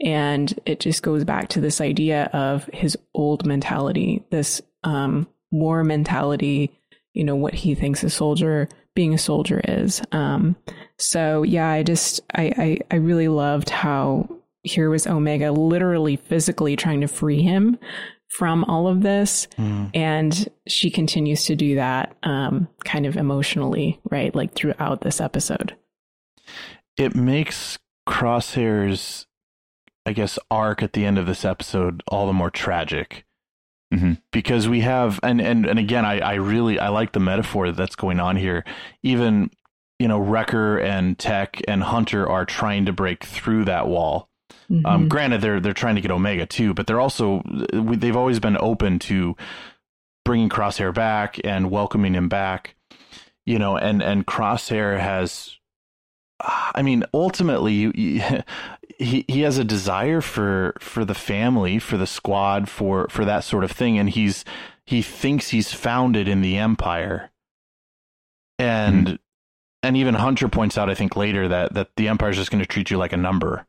And 0.00 0.52
it 0.66 0.80
just 0.80 1.02
goes 1.02 1.24
back 1.24 1.48
to 1.50 1.60
this 1.60 1.80
idea 1.80 2.24
of 2.32 2.68
his 2.72 2.98
old 3.14 3.46
mentality, 3.46 4.24
this 4.30 4.60
um, 4.84 5.26
war 5.50 5.84
mentality, 5.84 6.78
you 7.14 7.24
know, 7.24 7.36
what 7.36 7.54
he 7.54 7.74
thinks 7.74 8.04
a 8.04 8.10
soldier, 8.10 8.68
being 8.94 9.14
a 9.14 9.18
soldier 9.18 9.60
is. 9.66 10.02
Um, 10.12 10.56
so 10.98 11.42
yeah, 11.42 11.68
I 11.68 11.82
just, 11.82 12.20
I, 12.34 12.52
I, 12.56 12.78
I 12.90 12.96
really 12.96 13.28
loved 13.28 13.70
how 13.70 14.28
here 14.62 14.90
was 14.90 15.06
Omega 15.06 15.52
literally 15.52 16.16
physically 16.16 16.76
trying 16.76 17.00
to 17.00 17.08
free 17.08 17.40
him 17.40 17.78
from 18.28 18.64
all 18.64 18.88
of 18.88 19.02
this. 19.02 19.46
Mm. 19.58 19.90
And 19.94 20.48
she 20.66 20.90
continues 20.90 21.44
to 21.44 21.56
do 21.56 21.76
that 21.76 22.16
um, 22.22 22.68
kind 22.84 23.06
of 23.06 23.16
emotionally, 23.16 24.00
right? 24.10 24.34
Like 24.34 24.54
throughout 24.54 25.00
this 25.00 25.20
episode. 25.20 25.76
It 26.96 27.14
makes 27.14 27.78
Crosshair's, 28.08 29.26
I 30.04 30.12
guess, 30.12 30.38
arc 30.50 30.82
at 30.82 30.92
the 30.92 31.04
end 31.04 31.18
of 31.18 31.26
this 31.26 31.44
episode 31.44 32.02
all 32.08 32.26
the 32.26 32.32
more 32.32 32.50
tragic. 32.50 33.24
Mm-hmm. 33.94 34.14
Because 34.32 34.68
we 34.68 34.80
have, 34.80 35.20
and, 35.22 35.40
and, 35.40 35.64
and 35.64 35.78
again, 35.78 36.04
I, 36.04 36.18
I 36.18 36.34
really, 36.34 36.78
I 36.80 36.88
like 36.88 37.12
the 37.12 37.20
metaphor 37.20 37.70
that's 37.70 37.94
going 37.94 38.18
on 38.18 38.36
here. 38.36 38.64
Even, 39.04 39.50
you 39.98 40.08
know, 40.08 40.18
Wrecker 40.18 40.78
and 40.78 41.16
Tech 41.16 41.62
and 41.68 41.82
Hunter 41.82 42.28
are 42.28 42.44
trying 42.44 42.86
to 42.86 42.92
break 42.92 43.24
through 43.24 43.66
that 43.66 43.86
wall 43.86 44.28
mm-hmm. 44.70 44.86
Um, 44.86 45.08
granted, 45.08 45.40
they're 45.40 45.60
they're 45.60 45.72
trying 45.72 45.96
to 45.96 46.00
get 46.00 46.10
Omega 46.10 46.46
too, 46.46 46.74
but 46.74 46.86
they're 46.86 47.00
also 47.00 47.42
they've 47.72 48.16
always 48.16 48.40
been 48.40 48.56
open 48.58 48.98
to 49.00 49.36
bringing 50.24 50.48
Crosshair 50.48 50.92
back 50.92 51.38
and 51.44 51.70
welcoming 51.70 52.14
him 52.14 52.28
back. 52.28 52.74
You 53.44 53.58
know, 53.58 53.76
and 53.76 54.02
and 54.02 54.26
Crosshair 54.26 54.98
has, 54.98 55.56
I 56.40 56.82
mean, 56.82 57.04
ultimately, 57.14 57.92
he 58.98 59.24
he 59.28 59.40
has 59.42 59.56
a 59.56 59.64
desire 59.64 60.20
for 60.20 60.74
for 60.80 61.04
the 61.04 61.14
family, 61.14 61.78
for 61.78 61.96
the 61.96 62.06
squad, 62.06 62.68
for 62.68 63.06
for 63.08 63.24
that 63.24 63.44
sort 63.44 63.64
of 63.64 63.70
thing, 63.70 63.98
and 63.98 64.10
he's 64.10 64.44
he 64.84 65.00
thinks 65.00 65.48
he's 65.48 65.72
founded 65.72 66.28
in 66.28 66.42
the 66.42 66.58
Empire, 66.58 67.30
and. 68.58 69.06
Mm-hmm. 69.06 69.16
And 69.82 69.96
even 69.96 70.14
Hunter 70.14 70.48
points 70.48 70.76
out, 70.76 70.90
I 70.90 70.96
think 70.96 71.14
later 71.14 71.46
that 71.46 71.74
that 71.74 71.90
the 71.96 72.08
Empire 72.08 72.30
is 72.30 72.36
just 72.36 72.50
going 72.50 72.62
to 72.62 72.66
treat 72.66 72.90
you 72.90 72.98
like 72.98 73.12
a 73.12 73.16
number 73.16 73.68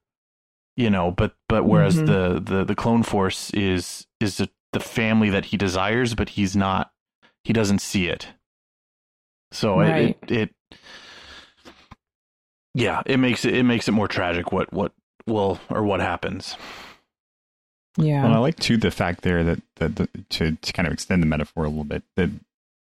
you 0.78 0.90
know. 0.90 1.12
But 1.12 1.36
but 1.50 1.66
whereas 1.66 1.98
Mhm. 1.98 2.06
the 2.06 2.40
the 2.58 2.64
the 2.64 2.76
clone 2.76 3.04
force 3.04 3.50
is 3.52 4.08
is 4.22 4.38
the, 4.38 4.50
the 4.72 4.80
family 4.80 5.30
that 5.30 5.46
he 5.46 5.58
desires, 5.58 6.16
but 6.16 6.30
he's 6.30 6.56
not. 6.56 6.92
He 7.44 7.52
doesn't 7.52 7.80
see 7.80 8.08
it. 8.08 8.30
So 9.52 9.80
Right. 9.80 10.18
it, 10.24 10.32
it 10.32 10.40
it 10.72 10.78
yeah, 12.74 13.02
it 13.06 13.18
makes 13.18 13.44
it 13.46 13.54
it 13.56 13.64
makes 13.64 13.88
it 13.88 13.92
more 13.94 14.08
tragic 14.08 14.52
what 14.52 14.72
what 14.72 14.94
will 15.26 15.60
or 15.70 15.84
what 15.84 16.00
happens. 16.00 16.56
Yeah. 17.98 18.24
Well, 18.24 18.34
I 18.34 18.38
like 18.38 18.58
too 18.58 18.78
the 18.78 18.92
fact 18.92 19.22
there 19.22 19.44
that, 19.44 19.60
that 19.78 19.96
the, 19.96 20.08
to 20.30 20.52
to 20.56 20.74
kind 20.74 20.86
of 20.88 20.94
extend 20.94 21.24
the 21.24 21.28
metaphor 21.28 21.64
a 21.66 21.70
little 21.70 21.84
bit 21.84 22.04
that 22.16 22.30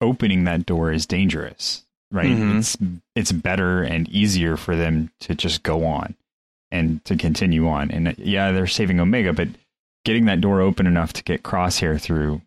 opening 0.01 0.45
that 0.45 0.65
door 0.65 0.91
is 0.93 1.05
dangerous, 1.07 1.85
right? 2.11 2.27
Mhm. 2.35 2.59
It's 2.59 2.77
it's 3.15 3.33
better 3.33 3.83
and 3.83 4.09
easier 4.09 4.57
for 4.57 4.75
them 4.77 5.11
to 5.21 5.35
just 5.35 5.63
go 5.63 5.85
on 5.85 6.15
and 6.75 7.03
to 7.05 7.17
continue 7.17 7.69
on. 7.69 7.91
And 7.93 8.09
uh, 8.09 8.13
yeah, 8.19 8.51
they're 8.51 8.67
saving 8.67 8.99
Omega, 9.01 9.33
but 9.33 9.49
getting 10.05 10.25
that 10.27 10.41
door 10.41 10.61
open 10.61 10.87
enough 10.87 11.13
to 11.15 11.23
get 11.23 11.45
Crosshair 11.45 12.01
through 12.01 12.43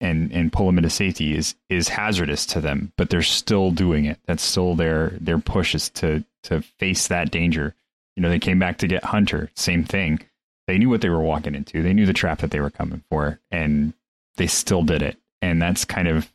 and 0.00 0.30
and 0.32 0.52
pull 0.52 0.68
him 0.68 0.78
into 0.78 0.90
safety 0.90 1.34
is 1.34 1.54
is 1.70 1.88
hazardous 1.88 2.44
to 2.46 2.60
them, 2.60 2.92
but 2.96 3.08
they're 3.08 3.22
still 3.22 3.70
doing 3.70 4.04
it. 4.04 4.18
That's 4.26 4.42
still 4.42 4.74
their 4.74 5.10
their 5.20 5.38
push 5.38 5.74
is 5.74 5.88
to 5.90 6.24
to 6.44 6.60
face 6.78 7.08
that 7.08 7.30
danger. 7.30 7.74
You 8.16 8.22
know, 8.22 8.28
they 8.28 8.40
came 8.40 8.58
back 8.58 8.78
to 8.78 8.88
get 8.88 9.04
Hunter, 9.04 9.48
same 9.54 9.84
thing. 9.84 10.20
They 10.66 10.76
knew 10.76 10.90
what 10.90 11.00
they 11.00 11.08
were 11.08 11.20
walking 11.20 11.54
into. 11.54 11.82
They 11.82 11.94
knew 11.94 12.04
the 12.04 12.12
trap 12.12 12.40
that 12.40 12.50
they 12.50 12.60
were 12.60 12.70
coming 12.70 13.02
for, 13.10 13.40
and 13.50 13.94
they 14.36 14.48
still 14.48 14.82
did 14.82 15.02
it. 15.02 15.16
And 15.40 15.62
that's 15.62 15.84
kind 15.84 16.08
of, 16.08 16.30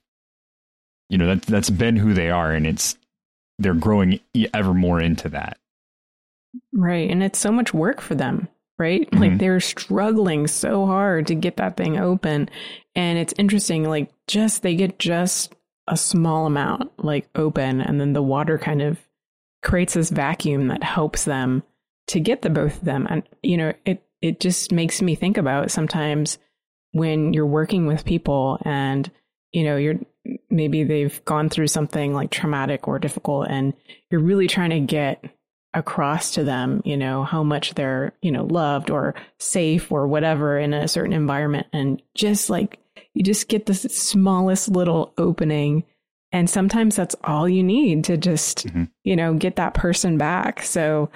you 1.10 1.18
know, 1.18 1.28
that 1.28 1.42
that's 1.44 1.70
been 1.70 1.98
who 1.98 2.14
they 2.14 2.30
are, 2.30 2.52
and 2.54 2.66
it's 2.66 2.98
they're 3.60 3.74
growing 3.74 4.22
ever 4.54 4.74
more 4.74 5.02
into 5.02 5.30
that. 5.30 5.58
Right. 6.74 7.10
And 7.10 7.24
it's 7.24 7.39
so 7.39 7.52
much 7.52 7.74
work 7.74 8.02
for 8.02 8.16
them, 8.16 8.48
right? 8.78 9.08
Like 9.13 9.34
Mhm. 9.34 9.39
they're 9.39 9.60
struggling 9.60 10.48
so 10.48 10.86
hard 10.86 11.28
to 11.28 11.36
get 11.36 11.58
that 11.58 11.78
thing 11.78 11.98
open. 11.98 12.50
And 12.96 13.18
it's 13.18 13.34
interesting, 13.38 13.84
like 13.88 14.12
just 14.28 14.62
they 14.63 14.76
get 14.76 15.00
just 15.00 15.54
a 15.88 15.98
small 15.98 16.46
amount 16.46 16.92
like 17.04 17.28
open 17.36 17.82
and 17.82 18.00
then 18.00 18.13
the 18.13 18.24
water 18.24 18.58
kind 18.58 18.82
of 18.82 19.00
creates 19.63 19.94
this 19.96 20.10
vacuum 20.10 20.68
that 20.68 20.82
helps 20.84 21.26
them 21.26 21.62
to 22.08 22.20
get 22.20 22.42
the 22.42 22.50
both 22.50 22.78
of 22.78 22.86
them. 22.86 23.08
And 23.10 23.24
you 23.42 23.58
know, 23.58 23.74
it 23.86 24.04
it 24.22 24.39
just 24.39 24.72
makes 24.72 25.02
me 25.02 25.16
think 25.16 25.38
about 25.38 25.72
sometimes 25.72 26.38
when 26.92 27.34
you're 27.34 27.46
working 27.46 27.86
with 27.88 28.06
people 28.06 28.60
and 28.63 29.10
you 29.52 29.63
know, 29.63 29.78
you're 29.78 30.00
maybe 30.50 30.84
they've 30.84 31.24
gone 31.26 31.50
through 31.50 31.68
something 31.68 32.13
like 32.13 32.32
traumatic 32.32 32.88
or 32.88 32.98
difficult 32.98 33.48
and 33.50 33.74
you're 34.10 34.22
really 34.22 34.48
trying 34.48 34.70
to 34.72 34.80
get 34.80 35.24
across 35.74 36.32
to 36.32 36.44
them, 36.44 36.82
you 36.86 36.96
know, 36.98 37.24
how 37.24 37.44
much 37.44 37.74
they're, 37.74 38.14
you 38.22 38.32
know, 38.32 38.46
loved 38.46 38.90
or 38.90 39.16
safe 39.40 39.92
or 39.92 40.08
whatever 40.08 40.58
in 40.58 40.74
a 40.74 40.88
certain 40.88 41.14
environment. 41.14 41.68
And 41.74 42.02
just 42.16 42.50
like, 42.50 42.80
you 43.14 43.24
just 43.24 43.48
get 43.48 43.66
the 43.66 43.74
smallest 43.74 44.70
little 44.70 45.14
opening. 45.18 45.84
And 46.32 46.50
sometimes 46.50 46.96
that's 46.96 47.16
all 47.24 47.48
you 47.48 47.64
need 47.64 48.04
to 48.06 48.18
just, 48.18 48.66
you 49.04 49.16
know, 49.16 49.34
get 49.36 49.56
that 49.58 49.74
person 49.74 50.18
back. 50.18 50.64
So, 50.64 51.10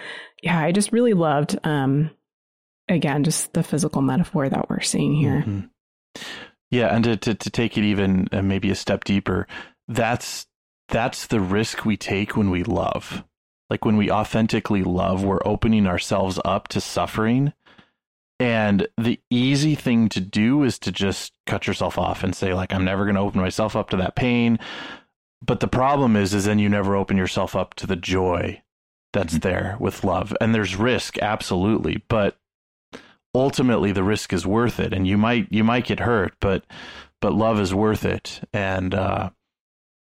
yeah, 0.43 0.59
I 0.59 0.71
just 0.71 0.91
really 0.91 1.13
loved, 1.13 1.57
um, 1.63 2.11
again, 2.87 3.23
just 3.23 3.53
the 3.53 3.63
physical 3.63 4.01
metaphor 4.01 4.47
that 4.47 4.69
we're 4.69 4.81
seeing 4.81 5.15
here. 5.15 5.43
Mhm. 5.45 5.69
Yeah, 6.69 6.93
and 6.93 7.03
to, 7.05 7.17
to 7.17 7.33
to 7.33 7.49
take 7.49 7.77
it 7.77 7.83
even 7.83 8.27
uh, 8.31 8.41
maybe 8.41 8.69
a 8.69 8.75
step 8.75 9.05
deeper, 9.05 9.47
that's 9.87 10.45
that's 10.89 11.27
the 11.27 11.39
risk 11.39 11.85
we 11.85 11.97
take 11.97 12.35
when 12.35 12.49
we 12.49 12.63
love. 12.63 13.23
Like 13.69 13.85
when 13.85 13.97
we 13.97 14.11
authentically 14.11 14.83
love, 14.83 15.23
we're 15.23 15.45
opening 15.45 15.87
ourselves 15.87 16.39
up 16.45 16.67
to 16.69 16.81
suffering. 16.81 17.53
And 18.39 18.87
the 18.97 19.19
easy 19.29 19.75
thing 19.75 20.09
to 20.09 20.21
do 20.21 20.63
is 20.63 20.77
to 20.79 20.91
just 20.91 21.33
cut 21.45 21.67
yourself 21.67 21.97
off 21.97 22.23
and 22.23 22.35
say 22.35 22.53
like 22.53 22.73
I'm 22.73 22.85
never 22.85 23.05
going 23.05 23.15
to 23.15 23.21
open 23.21 23.41
myself 23.41 23.75
up 23.75 23.89
to 23.89 23.97
that 23.97 24.15
pain. 24.15 24.59
But 25.45 25.59
the 25.59 25.67
problem 25.67 26.15
is 26.15 26.33
is 26.33 26.45
then 26.45 26.59
you 26.59 26.69
never 26.69 26.95
open 26.95 27.17
yourself 27.17 27.55
up 27.55 27.73
to 27.75 27.87
the 27.87 27.95
joy 27.95 28.61
that's 29.13 29.39
there 29.39 29.75
with 29.79 30.03
love. 30.03 30.35
And 30.39 30.53
there's 30.53 30.75
risk 30.75 31.17
absolutely, 31.19 32.03
but 32.07 32.37
ultimately 33.37 33.91
the 33.91 34.03
risk 34.03 34.33
is 34.33 34.45
worth 34.45 34.79
it 34.79 34.93
and 34.93 35.07
you 35.07 35.17
might 35.17 35.47
you 35.51 35.63
might 35.63 35.85
get 35.85 35.99
hurt 35.99 36.33
but 36.39 36.65
but 37.21 37.33
love 37.33 37.59
is 37.59 37.73
worth 37.73 38.03
it 38.03 38.41
and 38.51 38.95
uh 38.95 39.29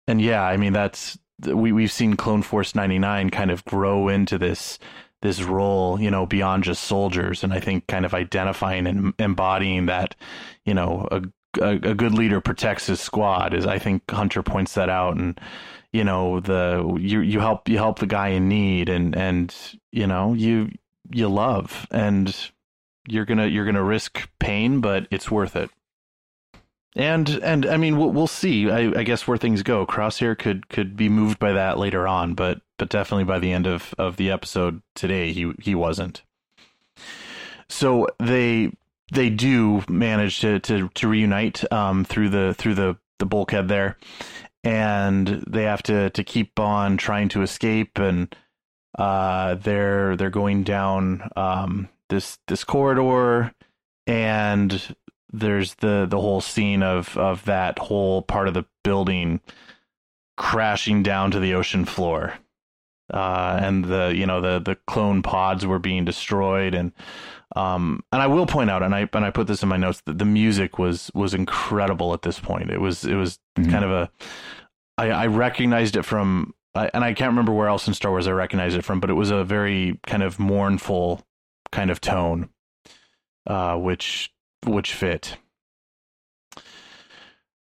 and 0.07 0.21
yeah 0.21 0.43
i 0.43 0.57
mean 0.57 0.73
that's 0.73 1.19
we 1.47 1.73
we've 1.73 1.93
seen 1.93 2.17
clone 2.17 2.43
force 2.43 2.75
99 2.75 3.31
kind 3.31 3.51
of 3.51 3.65
grow 3.65 4.09
into 4.09 4.39
this 4.39 4.79
this 5.23 5.43
role 5.43 6.01
you 6.01 6.11
know 6.11 6.27
beyond 6.27 6.65
just 6.65 6.85
soldiers 6.85 7.43
and 7.43 7.53
i 7.53 7.61
think 7.61 7.87
kind 7.87 8.05
of 8.05 8.15
identifying 8.15 8.87
and 8.87 9.15
embodying 9.19 9.87
that 9.87 10.15
you 10.65 10.75
know 10.75 11.07
a 11.11 11.23
a, 11.61 11.71
a 11.71 11.95
good 11.95 12.13
leader 12.13 12.41
protects 12.41 12.87
his 12.87 13.01
squad 13.01 13.55
is 13.55 13.67
i 13.67 13.79
think 13.79 14.03
hunter 14.11 14.43
points 14.43 14.75
that 14.75 14.89
out 14.89 15.17
and 15.17 15.41
you 15.93 16.05
know 16.05 16.41
the 16.41 16.97
you 17.01 17.21
you 17.21 17.41
help 17.41 17.69
you 17.69 17.79
help 17.79 17.99
the 17.99 18.07
guy 18.07 18.29
in 18.29 18.49
need 18.49 18.89
and 18.89 19.17
and 19.17 19.55
you 19.91 20.07
know 20.07 20.35
you 20.35 20.71
you 21.11 21.29
love 21.29 21.87
and 21.91 22.51
you're 23.09 23.25
gonna 23.25 23.47
you're 23.47 23.65
gonna 23.65 23.83
risk 23.83 24.29
pain, 24.39 24.81
but 24.81 25.07
it's 25.11 25.31
worth 25.31 25.57
it. 25.57 25.71
And 26.97 27.29
and 27.29 27.67
I 27.67 27.77
mean 27.77 27.99
we'll 27.99 28.11
we'll 28.11 28.27
see. 28.27 28.71
I, 28.71 28.99
I 28.99 29.03
guess 29.03 29.27
where 29.27 29.39
things 29.39 29.63
go. 29.63 29.87
Crosshair 29.87 30.37
could 30.39 30.69
could 30.69 30.97
be 30.97 31.09
moved 31.09 31.39
by 31.39 31.53
that 31.53 31.79
later 31.79 32.09
on, 32.09 32.35
but 32.35 32.61
but 32.79 32.89
definitely 32.89 33.25
by 33.25 33.39
the 33.39 33.53
end 33.53 33.67
of 33.67 33.95
of 33.99 34.17
the 34.17 34.31
episode 34.31 34.83
today, 34.95 35.33
he 35.33 35.53
he 35.61 35.75
wasn't. 35.75 36.23
So 37.69 38.09
they 38.19 38.73
they 39.13 39.31
do 39.31 39.85
manage 39.89 40.41
to 40.41 40.61
to 40.61 40.89
to 40.89 41.09
reunite 41.09 41.71
um 41.73 42.05
through 42.05 42.31
the 42.31 42.55
through 42.55 42.75
the 42.75 42.97
the 43.19 43.27
bulkhead 43.27 43.69
there, 43.69 43.99
and 44.65 45.45
they 45.47 45.65
have 45.65 45.83
to 45.85 46.11
to 46.11 46.25
keep 46.25 46.59
on 46.59 46.97
trying 46.97 47.29
to 47.31 47.43
escape 47.43 47.99
and 47.99 48.35
uh 48.99 49.55
they're 49.57 50.17
they're 50.17 50.31
going 50.31 50.63
down 50.63 51.29
um 51.37 51.89
this 52.09 52.39
this 52.49 52.65
corridor 52.65 53.53
and 54.07 54.97
there's 55.33 55.75
the 55.77 56.07
the 56.09 56.21
whole 56.21 56.41
scene 56.41 56.83
of 56.83 57.17
of 57.17 57.45
that 57.45 57.79
whole 57.79 58.23
part 58.23 58.49
of 58.49 58.55
the 58.55 58.65
building 58.83 59.41
crashing 60.37 61.03
down 61.03 61.31
to 61.31 61.41
the 61.41 61.55
ocean 61.55 61.85
floor. 61.85 62.35
Uh 63.13 63.59
and 63.63 63.85
the 63.85 64.13
you 64.15 64.27
know 64.27 64.41
the 64.41 64.59
the 64.59 64.77
clone 64.87 65.23
pods 65.23 65.67
were 65.67 65.79
being 65.79 66.05
destroyed. 66.05 66.75
And 66.75 66.93
um 67.57 68.05
and 68.13 68.23
I 68.23 68.27
will 68.27 68.47
point 68.47 68.71
out 68.71 68.83
and 68.83 68.95
I 68.95 69.09
and 69.13 69.25
I 69.25 69.31
put 69.31 69.47
this 69.47 69.63
in 69.63 69.69
my 69.69 69.77
notes 69.77 70.03
that 70.03 70.19
the 70.19 70.25
music 70.25 70.79
was 70.79 71.11
was 71.15 71.35
incredible 71.35 72.13
at 72.15 72.23
this 72.23 72.39
point. 72.39 72.71
It 72.71 72.81
was 72.81 73.05
it 73.05 73.15
was 73.15 73.39
kind 73.55 73.85
of 73.85 73.91
a 73.91 74.11
I 74.97 75.11
I 75.11 75.27
recognized 75.27 75.97
it 75.97 76.05
from 76.05 76.55
I, 76.75 76.91
and 76.95 77.03
I 77.03 77.15
can't 77.15 77.31
remember 77.31 77.53
where 77.53 77.69
else 77.69 77.89
in 77.89 77.95
Star 77.95 78.11
Wars 78.11 78.27
I 78.27 78.33
recognized 78.33 78.77
it 78.77 78.85
from 78.85 79.01
but 79.01 79.11
it 79.11 79.15
was 79.15 79.31
a 79.31 79.43
very 79.45 79.99
kind 80.07 80.23
of 80.23 80.39
mournful 80.39 81.25
kind 81.73 81.91
of 81.91 82.01
tone, 82.01 82.51
uh, 83.47 83.77
which 83.77 84.31
which 84.67 84.95
fit. 84.95 85.37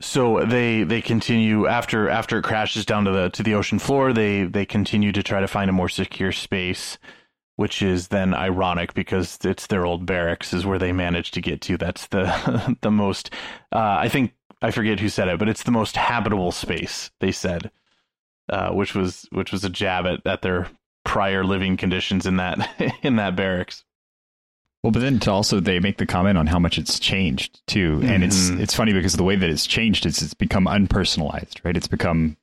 So 0.00 0.44
they 0.44 0.84
they 0.84 1.02
continue 1.02 1.66
after 1.66 2.08
after 2.08 2.38
it 2.38 2.44
crashes 2.44 2.86
down 2.86 3.04
to 3.04 3.10
the 3.10 3.30
to 3.30 3.42
the 3.42 3.54
ocean 3.54 3.78
floor. 3.78 4.12
They 4.12 4.44
they 4.44 4.64
continue 4.64 5.10
to 5.12 5.22
try 5.22 5.40
to 5.40 5.48
find 5.48 5.68
a 5.68 5.72
more 5.72 5.88
secure 5.88 6.30
space, 6.30 6.98
which 7.56 7.82
is 7.82 8.08
then 8.08 8.32
ironic 8.32 8.94
because 8.94 9.38
it's 9.42 9.66
their 9.66 9.84
old 9.84 10.06
barracks 10.06 10.54
is 10.54 10.64
where 10.64 10.78
they 10.78 10.92
managed 10.92 11.34
to 11.34 11.40
get 11.40 11.60
to. 11.62 11.76
That's 11.76 12.06
the 12.06 12.76
the 12.80 12.92
most. 12.92 13.30
Uh, 13.72 13.96
I 13.98 14.08
think 14.08 14.34
I 14.62 14.70
forget 14.70 15.00
who 15.00 15.08
said 15.08 15.28
it, 15.28 15.38
but 15.38 15.48
it's 15.48 15.64
the 15.64 15.72
most 15.72 15.96
habitable 15.96 16.52
space. 16.52 17.10
They 17.18 17.32
said, 17.32 17.72
uh, 18.48 18.70
which 18.70 18.94
was 18.94 19.26
which 19.32 19.50
was 19.50 19.64
a 19.64 19.70
jab 19.70 20.06
at, 20.06 20.24
at 20.24 20.42
their 20.42 20.68
prior 21.04 21.42
living 21.42 21.76
conditions 21.76 22.24
in 22.24 22.36
that 22.36 22.70
in 23.02 23.16
that 23.16 23.34
barracks. 23.34 23.84
Well, 24.82 24.92
but 24.92 25.00
then 25.00 25.18
to 25.20 25.32
also 25.32 25.58
they 25.60 25.80
make 25.80 25.98
the 25.98 26.06
comment 26.06 26.38
on 26.38 26.46
how 26.46 26.58
much 26.58 26.78
it's 26.78 26.98
changed 27.00 27.60
too, 27.66 28.00
and 28.04 28.22
it's 28.22 28.50
Mhm. 28.50 28.60
it's 28.60 28.74
funny 28.74 28.92
because 28.92 29.14
the 29.14 29.24
way 29.24 29.34
that 29.36 29.50
it's 29.50 29.66
changed 29.66 30.06
is 30.06 30.22
it's 30.22 30.34
become 30.34 30.66
unpersonalized, 30.66 31.64
right? 31.64 31.76
It's 31.76 31.88
become 31.88 32.36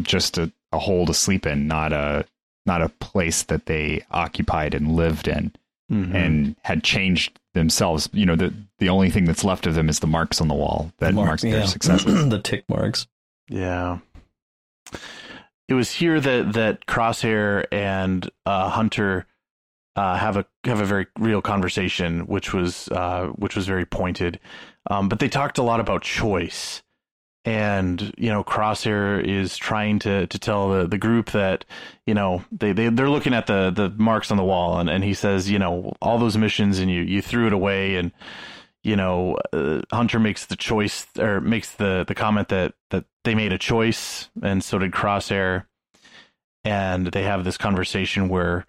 just 0.00 0.38
a, 0.38 0.52
a 0.72 0.78
hole 0.78 1.04
to 1.06 1.14
sleep 1.14 1.46
in, 1.46 1.66
not 1.66 1.92
a 1.92 2.24
not 2.66 2.82
a 2.82 2.88
place 2.88 3.42
that 3.44 3.66
they 3.66 4.04
occupied 4.10 4.74
and 4.74 4.92
lived 4.94 5.26
in, 5.26 5.52
Mhm. 5.90 6.14
and 6.14 6.56
had 6.62 6.84
changed 6.84 7.38
themselves. 7.54 8.08
You 8.12 8.26
know, 8.26 8.36
the 8.36 8.54
the 8.78 8.88
only 8.88 9.10
thing 9.10 9.24
that's 9.24 9.42
left 9.42 9.66
of 9.66 9.74
them 9.74 9.88
is 9.88 9.98
the 9.98 10.06
marks 10.06 10.40
on 10.40 10.46
the 10.48 10.54
wall 10.54 10.92
that 10.98 11.12
Mark- 11.14 11.26
marks 11.26 11.42
their 11.42 11.58
yeah. 11.60 11.64
successes. 11.66 12.28
the 12.28 12.38
tick 12.40 12.64
marks. 12.68 13.08
Yeah. 13.48 13.98
It 15.68 15.74
was 15.74 15.90
here 15.92 16.20
that 16.20 16.52
that 16.52 16.86
Crosshair 16.86 17.66
and 17.72 18.30
uh, 18.46 18.70
Hunter 18.70 19.26
uh, 19.98 20.16
have 20.16 20.36
a 20.36 20.46
have 20.62 20.80
a 20.80 20.84
very 20.84 21.08
real 21.18 21.42
conversation, 21.42 22.20
which 22.28 22.54
was 22.54 22.88
uh, 22.92 23.26
which 23.34 23.56
was 23.56 23.66
very 23.66 23.84
pointed. 23.84 24.38
Um, 24.88 25.08
but 25.08 25.18
they 25.18 25.28
talked 25.28 25.58
a 25.58 25.62
lot 25.64 25.80
about 25.80 26.02
choice, 26.02 26.84
and 27.44 28.14
you 28.16 28.28
know 28.28 28.44
crosshair 28.44 29.20
is 29.20 29.56
trying 29.56 29.98
to 29.98 30.28
to 30.28 30.38
tell 30.38 30.68
the 30.68 30.86
the 30.86 30.98
group 30.98 31.32
that 31.32 31.64
you 32.06 32.14
know 32.14 32.44
they, 32.52 32.72
they 32.72 32.90
they're 32.90 33.10
looking 33.10 33.34
at 33.34 33.48
the 33.48 33.72
the 33.74 33.92
marks 34.00 34.30
on 34.30 34.36
the 34.36 34.44
wall. 34.44 34.78
And 34.78 34.88
and 34.88 35.02
he 35.02 35.14
says 35.14 35.50
you 35.50 35.58
know 35.58 35.92
all 36.00 36.18
those 36.18 36.36
missions 36.38 36.78
and 36.78 36.88
you 36.88 37.02
you 37.02 37.20
threw 37.20 37.48
it 37.48 37.52
away. 37.52 37.96
And 37.96 38.12
you 38.84 38.94
know 38.94 39.36
uh, 39.52 39.80
hunter 39.90 40.20
makes 40.20 40.46
the 40.46 40.54
choice 40.54 41.08
or 41.18 41.40
makes 41.40 41.72
the 41.72 42.04
the 42.06 42.14
comment 42.14 42.50
that 42.50 42.74
that 42.90 43.04
they 43.24 43.34
made 43.34 43.52
a 43.52 43.58
choice. 43.58 44.30
And 44.44 44.62
so 44.62 44.78
did 44.78 44.92
crosshair. 44.92 45.64
And 46.62 47.08
they 47.08 47.24
have 47.24 47.42
this 47.42 47.56
conversation 47.56 48.28
where 48.28 48.64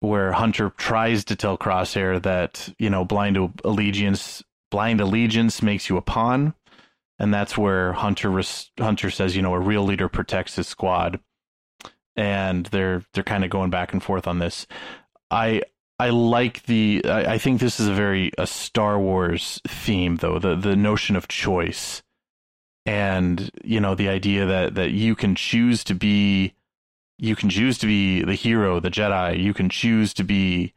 where 0.00 0.32
hunter 0.32 0.70
tries 0.76 1.24
to 1.24 1.36
tell 1.36 1.56
crosshair 1.56 2.20
that 2.22 2.72
you 2.78 2.90
know 2.90 3.04
blind 3.04 3.36
allegiance 3.64 4.42
blind 4.70 5.00
allegiance 5.00 5.62
makes 5.62 5.88
you 5.88 5.96
a 5.96 6.02
pawn. 6.02 6.54
And 7.18 7.34
that's 7.34 7.58
where 7.58 7.92
Hunter 7.92 8.40
Hunter 8.78 9.10
says, 9.10 9.36
you 9.36 9.42
know, 9.42 9.52
a 9.52 9.60
real 9.60 9.84
leader 9.84 10.08
protects 10.08 10.56
his 10.56 10.66
squad, 10.66 11.20
and 12.16 12.64
they're 12.66 13.04
they're 13.12 13.24
kind 13.24 13.44
of 13.44 13.50
going 13.50 13.68
back 13.68 13.92
and 13.92 14.02
forth 14.02 14.26
on 14.26 14.38
this. 14.38 14.66
I 15.30 15.62
I 15.98 16.10
like 16.10 16.62
the 16.62 17.02
I, 17.04 17.34
I 17.34 17.38
think 17.38 17.60
this 17.60 17.78
is 17.78 17.88
a 17.88 17.92
very 17.94 18.32
a 18.38 18.46
Star 18.46 18.98
Wars 18.98 19.60
theme 19.68 20.16
though 20.16 20.38
the 20.38 20.56
the 20.56 20.76
notion 20.76 21.14
of 21.14 21.28
choice, 21.28 22.02
and 22.86 23.50
you 23.62 23.80
know 23.80 23.94
the 23.94 24.08
idea 24.08 24.46
that 24.46 24.76
that 24.76 24.92
you 24.92 25.14
can 25.14 25.34
choose 25.34 25.84
to 25.84 25.94
be 25.94 26.54
you 27.20 27.36
can 27.36 27.50
choose 27.50 27.76
to 27.78 27.86
be 27.86 28.22
the 28.22 28.34
hero, 28.34 28.80
the 28.80 28.90
Jedi. 28.90 29.38
You 29.38 29.52
can 29.52 29.68
choose 29.68 30.14
to 30.14 30.24
be 30.24 30.72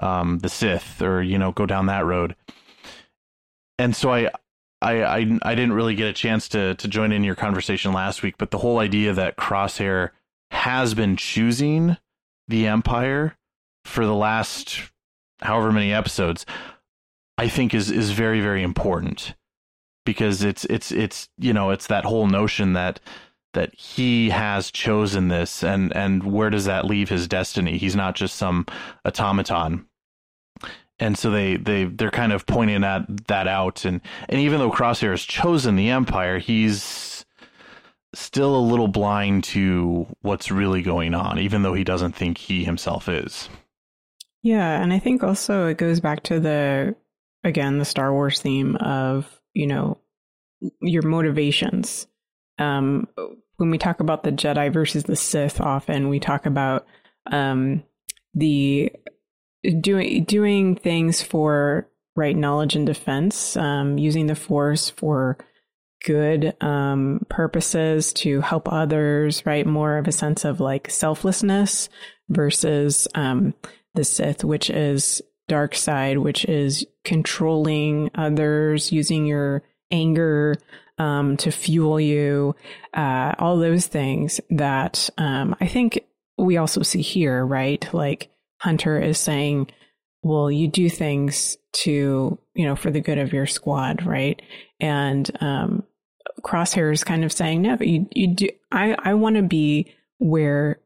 um, 0.00 0.38
the 0.38 0.48
Sith, 0.48 1.02
or 1.02 1.20
you 1.22 1.38
know, 1.38 1.50
go 1.50 1.66
down 1.66 1.86
that 1.86 2.06
road. 2.06 2.36
And 3.78 3.94
so 3.96 4.12
I, 4.12 4.30
I, 4.80 5.02
I 5.02 5.38
I 5.42 5.54
didn't 5.54 5.72
really 5.72 5.96
get 5.96 6.08
a 6.08 6.12
chance 6.12 6.48
to 6.50 6.76
to 6.76 6.88
join 6.88 7.10
in 7.10 7.24
your 7.24 7.34
conversation 7.34 7.92
last 7.92 8.22
week, 8.22 8.36
but 8.38 8.52
the 8.52 8.58
whole 8.58 8.78
idea 8.78 9.12
that 9.12 9.36
Crosshair 9.36 10.10
has 10.52 10.94
been 10.94 11.16
choosing 11.16 11.96
the 12.46 12.66
Empire 12.68 13.36
for 13.84 14.06
the 14.06 14.14
last 14.14 14.80
however 15.40 15.72
many 15.72 15.92
episodes, 15.92 16.46
I 17.36 17.48
think 17.48 17.74
is 17.74 17.90
is 17.90 18.12
very 18.12 18.40
very 18.40 18.62
important 18.62 19.34
because 20.06 20.44
it's 20.44 20.64
it's 20.66 20.92
it's 20.92 21.28
you 21.38 21.52
know 21.52 21.70
it's 21.70 21.88
that 21.88 22.04
whole 22.04 22.28
notion 22.28 22.74
that 22.74 23.00
that 23.54 23.74
he 23.74 24.30
has 24.30 24.70
chosen 24.70 25.28
this 25.28 25.62
and 25.62 25.94
and 25.96 26.22
where 26.22 26.50
does 26.50 26.66
that 26.66 26.84
leave 26.84 27.08
his 27.08 27.26
destiny? 27.26 27.78
He's 27.78 27.96
not 27.96 28.14
just 28.14 28.36
some 28.36 28.66
automaton. 29.04 29.86
And 31.00 31.16
so 31.16 31.30
they 31.30 31.56
they 31.56 31.84
they're 31.84 32.10
kind 32.10 32.32
of 32.32 32.46
pointing 32.46 32.84
at 32.84 33.26
that 33.28 33.48
out 33.48 33.84
and 33.84 34.00
and 34.28 34.40
even 34.40 34.58
though 34.58 34.70
crosshair 34.70 35.10
has 35.10 35.22
chosen 35.22 35.76
the 35.76 35.90
empire 35.90 36.38
he's 36.38 37.24
still 38.14 38.56
a 38.56 38.60
little 38.60 38.88
blind 38.88 39.44
to 39.44 40.06
what's 40.22 40.50
really 40.50 40.82
going 40.82 41.14
on 41.14 41.38
even 41.38 41.62
though 41.62 41.74
he 41.74 41.84
doesn't 41.84 42.16
think 42.16 42.38
he 42.38 42.64
himself 42.64 43.08
is. 43.08 43.48
Yeah 44.42 44.82
and 44.82 44.92
i 44.92 44.98
think 44.98 45.22
also 45.22 45.66
it 45.66 45.78
goes 45.78 46.00
back 46.00 46.22
to 46.24 46.40
the 46.40 46.96
again 47.44 47.78
the 47.78 47.84
star 47.84 48.12
wars 48.12 48.40
theme 48.40 48.76
of 48.76 49.40
you 49.54 49.66
know 49.66 49.98
your 50.80 51.02
motivations 51.02 52.07
um 52.58 53.06
when 53.56 53.70
we 53.70 53.78
talk 53.78 54.00
about 54.00 54.22
the 54.22 54.32
jedi 54.32 54.72
versus 54.72 55.04
the 55.04 55.16
sith 55.16 55.60
often 55.60 56.08
we 56.08 56.20
talk 56.20 56.46
about 56.46 56.86
um 57.30 57.82
the 58.34 58.90
doing 59.80 60.24
doing 60.24 60.76
things 60.76 61.22
for 61.22 61.88
right 62.18 62.36
knowledge 62.36 62.76
and 62.76 62.86
defense, 62.86 63.56
um, 63.56 63.96
using 63.96 64.26
the 64.26 64.34
force 64.34 64.90
for 64.90 65.38
good 66.04 66.54
um, 66.62 67.24
purposes 67.28 68.12
to 68.12 68.40
help 68.40 68.70
others, 68.70 69.46
right? 69.46 69.66
More 69.66 69.96
of 69.96 70.08
a 70.08 70.12
sense 70.12 70.44
of 70.44 70.60
like 70.60 70.90
selflessness 70.90 71.88
versus 72.28 73.08
um, 73.14 73.54
the 73.94 74.04
Sith, 74.04 74.44
which 74.44 74.68
is 74.68 75.22
dark 75.46 75.74
side, 75.74 76.18
which 76.18 76.44
is 76.44 76.84
controlling 77.04 78.10
others, 78.14 78.92
using 78.92 79.24
your 79.24 79.62
anger 79.90 80.56
um, 80.98 81.36
to 81.38 81.50
fuel 81.50 82.00
you, 82.00 82.54
uh, 82.94 83.34
all 83.38 83.58
those 83.58 83.86
things 83.86 84.40
that 84.50 85.08
um, 85.18 85.56
I 85.60 85.66
think 85.66 86.04
we 86.36 86.56
also 86.56 86.82
see 86.82 87.02
here, 87.02 87.44
right? 87.44 87.86
Like 87.92 88.30
Hunter 88.60 89.00
is 89.00 89.18
saying, 89.18 89.70
well, 90.22 90.50
you 90.50 90.68
do 90.68 90.88
things 90.88 91.56
to, 91.72 92.38
you 92.54 92.64
know, 92.66 92.76
for 92.76 92.90
the 92.90 93.00
good 93.00 93.18
of 93.18 93.32
your 93.32 93.46
squad, 93.46 94.04
right? 94.04 94.40
And 94.80 95.30
um, 95.40 95.84
Crosshair 96.42 96.92
is 96.92 97.04
kind 97.04 97.24
of 97.24 97.32
saying, 97.32 97.62
no, 97.62 97.76
you, 97.80 98.08
you 98.12 98.34
do, 98.34 98.48
I, 98.72 98.96
I 98.98 99.14
want 99.14 99.36
to 99.36 99.42
be 99.42 99.94
where 100.18 100.80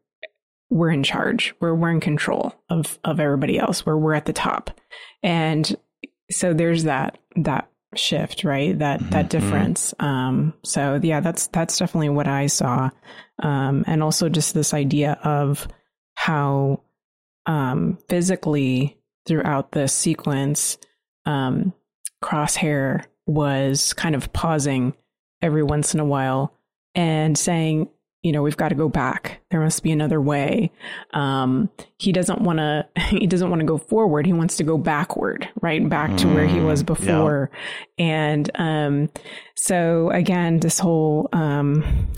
we're 0.70 0.90
in 0.90 1.02
charge, 1.02 1.54
where 1.58 1.74
we're 1.74 1.90
in 1.90 2.00
control 2.00 2.54
of, 2.68 2.98
of 3.04 3.20
everybody 3.20 3.58
else, 3.58 3.84
where 3.84 3.96
we're 3.96 4.14
at 4.14 4.26
the 4.26 4.32
top. 4.32 4.70
And 5.22 5.76
so 6.30 6.54
there's 6.54 6.84
that, 6.84 7.18
that 7.36 7.68
shift, 7.94 8.44
right? 8.44 8.78
That, 8.78 9.00
mm-hmm. 9.00 9.10
that 9.10 9.28
mm-hmm. 9.28 9.38
difference. 9.38 9.94
Um, 10.00 10.54
so 10.64 10.98
yeah, 11.02 11.20
that's, 11.20 11.48
that's 11.48 11.78
definitely 11.78 12.10
what 12.10 12.28
I 12.28 12.46
saw. 12.46 12.90
Um, 13.42 13.84
and 13.86 14.02
also 14.02 14.28
just 14.28 14.54
this 14.54 14.74
idea 14.74 15.18
of 15.24 15.66
how, 16.14 16.82
um, 17.46 17.98
physically 18.08 18.98
throughout 19.26 19.72
the 19.72 19.88
sequence, 19.88 20.78
um, 21.26 21.72
Crosshair 22.22 23.04
was 23.26 23.92
kind 23.94 24.14
of 24.14 24.32
pausing 24.32 24.94
every 25.40 25.62
once 25.62 25.94
in 25.94 26.00
a 26.00 26.04
while 26.04 26.56
and 26.94 27.36
saying, 27.36 27.88
you 28.22 28.30
know, 28.30 28.42
we've 28.42 28.56
got 28.56 28.68
to 28.68 28.74
go 28.74 28.88
back. 28.88 29.40
There 29.50 29.60
must 29.60 29.82
be 29.82 29.90
another 29.90 30.20
way. 30.20 30.70
Um, 31.12 31.70
he 31.98 32.12
doesn't 32.12 32.40
want 32.40 32.58
to. 32.58 32.86
He 33.12 33.26
doesn't 33.26 33.50
want 33.50 33.60
to 33.60 33.66
go 33.66 33.76
forward. 33.76 34.24
He 34.24 34.32
wants 34.32 34.56
to 34.56 34.64
go 34.64 34.78
backward, 34.78 35.46
right 35.60 35.86
back 35.86 36.16
to 36.16 36.28
where 36.28 36.46
he 36.46 36.60
was 36.60 36.82
mm, 36.82 36.86
before. 36.86 37.50
Yeah. 37.98 38.04
And 38.04 38.50
um, 38.54 39.10
so 39.54 40.10
again, 40.10 40.60
this 40.60 40.78
whole 40.78 41.28
um, 41.34 42.08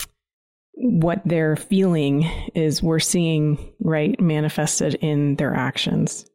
what 0.75 1.21
they're 1.25 1.55
feeling 1.55 2.23
is 2.53 2.81
we're 2.81 2.99
seeing 2.99 3.73
right 3.79 4.19
manifested 4.19 4.95
in 4.95 5.35
their 5.35 5.53
actions. 5.53 6.25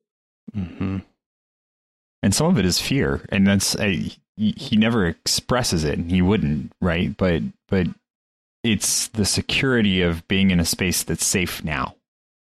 Mm-hmm. 0.54 0.98
And 2.22 2.35
some 2.35 2.46
of 2.48 2.59
it 2.59 2.66
is 2.66 2.78
fear, 2.78 3.24
and 3.30 3.46
that's 3.46 3.76
a, 3.76 4.11
he 4.37 4.76
never 4.76 5.06
expresses 5.06 5.85
it. 5.85 5.98
and 5.98 6.11
He 6.11 6.20
wouldn't, 6.20 6.72
right? 6.80 7.16
But 7.16 7.42
but 7.68 7.87
it's 8.62 9.09
the 9.09 9.25
security 9.25 10.03
of 10.03 10.27
being 10.29 10.51
in 10.51 10.61
a 10.61 10.64
space 10.64 11.03
that's 11.03 11.25
safe 11.25 11.64
now. 11.64 11.94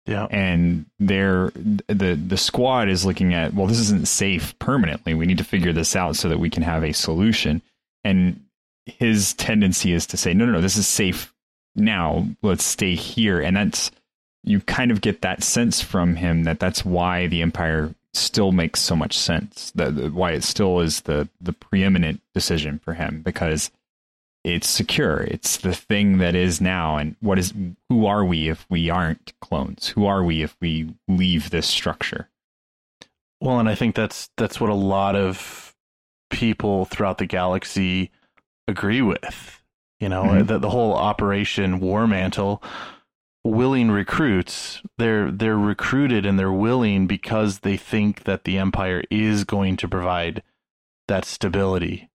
Yeah. 0.05 0.27
And 0.29 0.85
they're 0.99 1.51
the 1.87 2.13
the 2.15 2.37
squad 2.37 2.89
is 2.89 3.05
looking 3.05 3.33
at, 3.33 3.53
well, 3.53 3.67
this 3.67 3.79
isn't 3.79 4.07
safe 4.07 4.57
permanently. 4.59 5.15
We 5.15 5.25
need 5.25 5.39
to 5.39 5.43
figure 5.43 5.73
this 5.73 5.95
out 5.95 6.15
so 6.15 6.29
that 6.29 6.39
we 6.39 6.49
can 6.49 6.63
have 6.63 6.83
a 6.83 6.93
solution. 6.93 7.61
And 8.03 8.41
his 8.85 9.33
tendency 9.33 9.93
is 9.93 10.05
to 10.07 10.17
say, 10.17 10.33
no, 10.33 10.45
no, 10.45 10.53
no, 10.53 10.61
this 10.61 10.77
is 10.77 10.87
safe 10.87 11.33
now 11.75 12.27
let's 12.41 12.63
stay 12.63 12.95
here 12.95 13.41
and 13.41 13.57
that's 13.57 13.91
you 14.43 14.61
kind 14.61 14.91
of 14.91 15.01
get 15.01 15.21
that 15.21 15.43
sense 15.43 15.81
from 15.81 16.15
him 16.15 16.43
that 16.43 16.59
that's 16.59 16.85
why 16.85 17.27
the 17.27 17.41
empire 17.41 17.93
still 18.13 18.51
makes 18.51 18.79
so 18.79 18.95
much 18.95 19.17
sense 19.17 19.71
that 19.75 20.13
why 20.13 20.31
it 20.31 20.43
still 20.43 20.79
is 20.79 21.01
the 21.01 21.27
the 21.41 21.51
preeminent 21.51 22.21
decision 22.33 22.79
for 22.79 22.93
him 22.93 23.21
because 23.23 23.71
it's 24.45 24.69
secure 24.69 25.21
it's 25.21 25.57
the 25.57 25.73
thing 25.73 26.19
that 26.19 26.35
is 26.35 26.61
now 26.61 26.97
and 26.97 27.15
what 27.19 27.39
is 27.39 27.53
who 27.89 28.05
are 28.05 28.23
we 28.23 28.49
if 28.49 28.65
we 28.69 28.89
aren't 28.89 29.33
clones 29.41 29.89
who 29.89 30.05
are 30.05 30.23
we 30.23 30.41
if 30.41 30.55
we 30.61 30.93
leave 31.07 31.49
this 31.49 31.67
structure 31.67 32.29
well 33.41 33.59
and 33.59 33.67
i 33.67 33.75
think 33.75 33.95
that's 33.95 34.29
that's 34.37 34.59
what 34.59 34.69
a 34.69 34.73
lot 34.73 35.15
of 35.15 35.75
people 36.29 36.85
throughout 36.85 37.17
the 37.17 37.25
galaxy 37.25 38.11
agree 38.67 39.01
with 39.01 39.61
you 39.99 40.09
know, 40.09 40.23
mm-hmm. 40.23 40.45
the, 40.45 40.59
the 40.59 40.69
whole 40.69 40.93
Operation 40.93 41.79
War 41.79 42.07
Mantle, 42.07 42.61
willing 43.43 43.91
recruits, 43.91 44.81
they're 44.97 45.31
they're 45.31 45.57
recruited 45.57 46.25
and 46.25 46.37
they're 46.37 46.51
willing 46.51 47.07
because 47.07 47.59
they 47.59 47.77
think 47.77 48.23
that 48.23 48.43
the 48.43 48.57
Empire 48.57 49.03
is 49.09 49.43
going 49.43 49.77
to 49.77 49.87
provide 49.87 50.43
that 51.07 51.25
stability. 51.25 52.09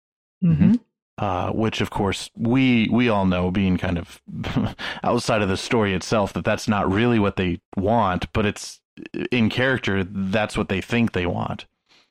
Mm-hmm. 0.44 0.74
Uh, 1.20 1.50
which, 1.50 1.82
of 1.82 1.90
course, 1.90 2.30
we 2.34 2.88
we 2.90 3.10
all 3.10 3.26
know, 3.26 3.50
being 3.50 3.76
kind 3.76 3.98
of 3.98 4.22
outside 5.04 5.42
of 5.42 5.50
the 5.50 5.56
story 5.56 5.92
itself, 5.92 6.32
that 6.32 6.46
that's 6.46 6.66
not 6.66 6.90
really 6.90 7.18
what 7.18 7.36
they 7.36 7.60
want, 7.76 8.32
but 8.32 8.46
it's 8.46 8.80
in 9.30 9.50
character. 9.50 10.02
That's 10.02 10.56
what 10.56 10.70
they 10.70 10.80
think 10.80 11.12
they 11.12 11.26
want, 11.26 11.66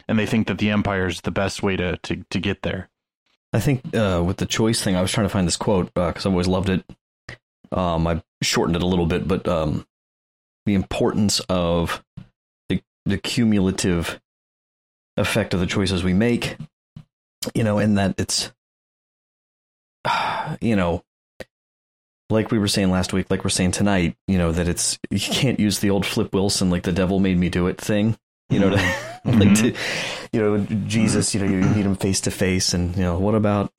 and 0.07 0.19
they 0.19 0.27
think 0.27 0.45
that 0.45 0.59
the 0.59 0.69
Empire 0.69 1.07
is 1.07 1.21
the 1.21 1.31
best 1.31 1.63
way 1.63 1.75
to 1.75 1.97
to 1.97 2.23
to 2.29 2.39
get 2.39 2.61
there. 2.61 2.87
I 3.51 3.59
think 3.59 3.95
uh, 3.95 4.23
with 4.23 4.37
the 4.37 4.45
choice 4.45 4.83
thing, 4.83 4.95
I 4.95 5.01
was 5.01 5.11
trying 5.11 5.25
to 5.25 5.33
find 5.33 5.47
this 5.47 5.57
quote 5.57 5.91
because 5.95 6.27
uh, 6.27 6.29
I've 6.29 6.33
always 6.33 6.47
loved 6.47 6.69
it. 6.69 6.85
Um, 7.71 8.05
I 8.05 8.21
shortened 8.43 8.75
it 8.75 8.83
a 8.83 8.87
little 8.87 9.07
bit, 9.07 9.27
but 9.27 9.47
um, 9.47 9.87
the 10.67 10.75
importance 10.75 11.39
of 11.49 12.03
the 12.69 12.83
the 13.07 13.17
cumulative 13.17 14.21
effect 15.17 15.55
of 15.55 15.61
the 15.61 15.65
choices 15.65 16.03
we 16.03 16.13
make, 16.13 16.57
you 17.55 17.63
know, 17.63 17.79
and 17.79 17.97
that 17.97 18.13
it's 18.19 18.51
you 20.61 20.75
know, 20.75 21.03
like 22.29 22.51
we 22.51 22.59
were 22.59 22.67
saying 22.67 22.91
last 22.91 23.11
week, 23.13 23.27
like 23.29 23.43
we're 23.43 23.49
saying 23.49 23.71
tonight, 23.71 24.15
you 24.27 24.37
know, 24.37 24.51
that 24.51 24.67
it's 24.67 24.99
you 25.09 25.19
can't 25.19 25.59
use 25.59 25.79
the 25.79 25.89
old 25.89 26.05
Flip 26.05 26.33
Wilson 26.33 26.69
like 26.69 26.83
the 26.83 26.91
devil 26.91 27.19
made 27.19 27.37
me 27.37 27.49
do 27.49 27.67
it 27.67 27.79
thing. 27.79 28.17
You 28.49 28.59
know, 28.59 28.75
Mm-hmm. 29.25 29.39
like 29.39 29.55
to, 29.59 29.73
you 30.31 30.41
know, 30.41 30.57
Jesus, 30.87 31.33
you 31.33 31.41
know, 31.41 31.47
you 31.47 31.57
meet 31.57 31.85
him 31.85 31.95
face 31.95 32.21
to 32.21 32.31
face, 32.31 32.73
and 32.73 32.95
you 32.95 33.03
know, 33.03 33.17
what 33.19 33.35
about 33.35 33.71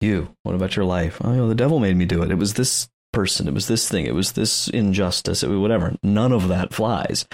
you? 0.00 0.34
What 0.42 0.54
about 0.54 0.76
your 0.76 0.84
life? 0.84 1.18
Oh, 1.22 1.30
you 1.30 1.38
know, 1.38 1.48
the 1.48 1.54
devil 1.54 1.78
made 1.78 1.96
me 1.96 2.04
do 2.04 2.22
it. 2.22 2.30
It 2.30 2.38
was 2.38 2.54
this 2.54 2.88
person. 3.12 3.48
It 3.48 3.54
was 3.54 3.68
this 3.68 3.88
thing. 3.88 4.06
It 4.06 4.14
was 4.14 4.32
this 4.32 4.68
injustice. 4.68 5.42
It 5.42 5.48
was 5.48 5.58
whatever. 5.58 5.94
None 6.02 6.32
of 6.32 6.48
that 6.48 6.74
flies. 6.74 7.26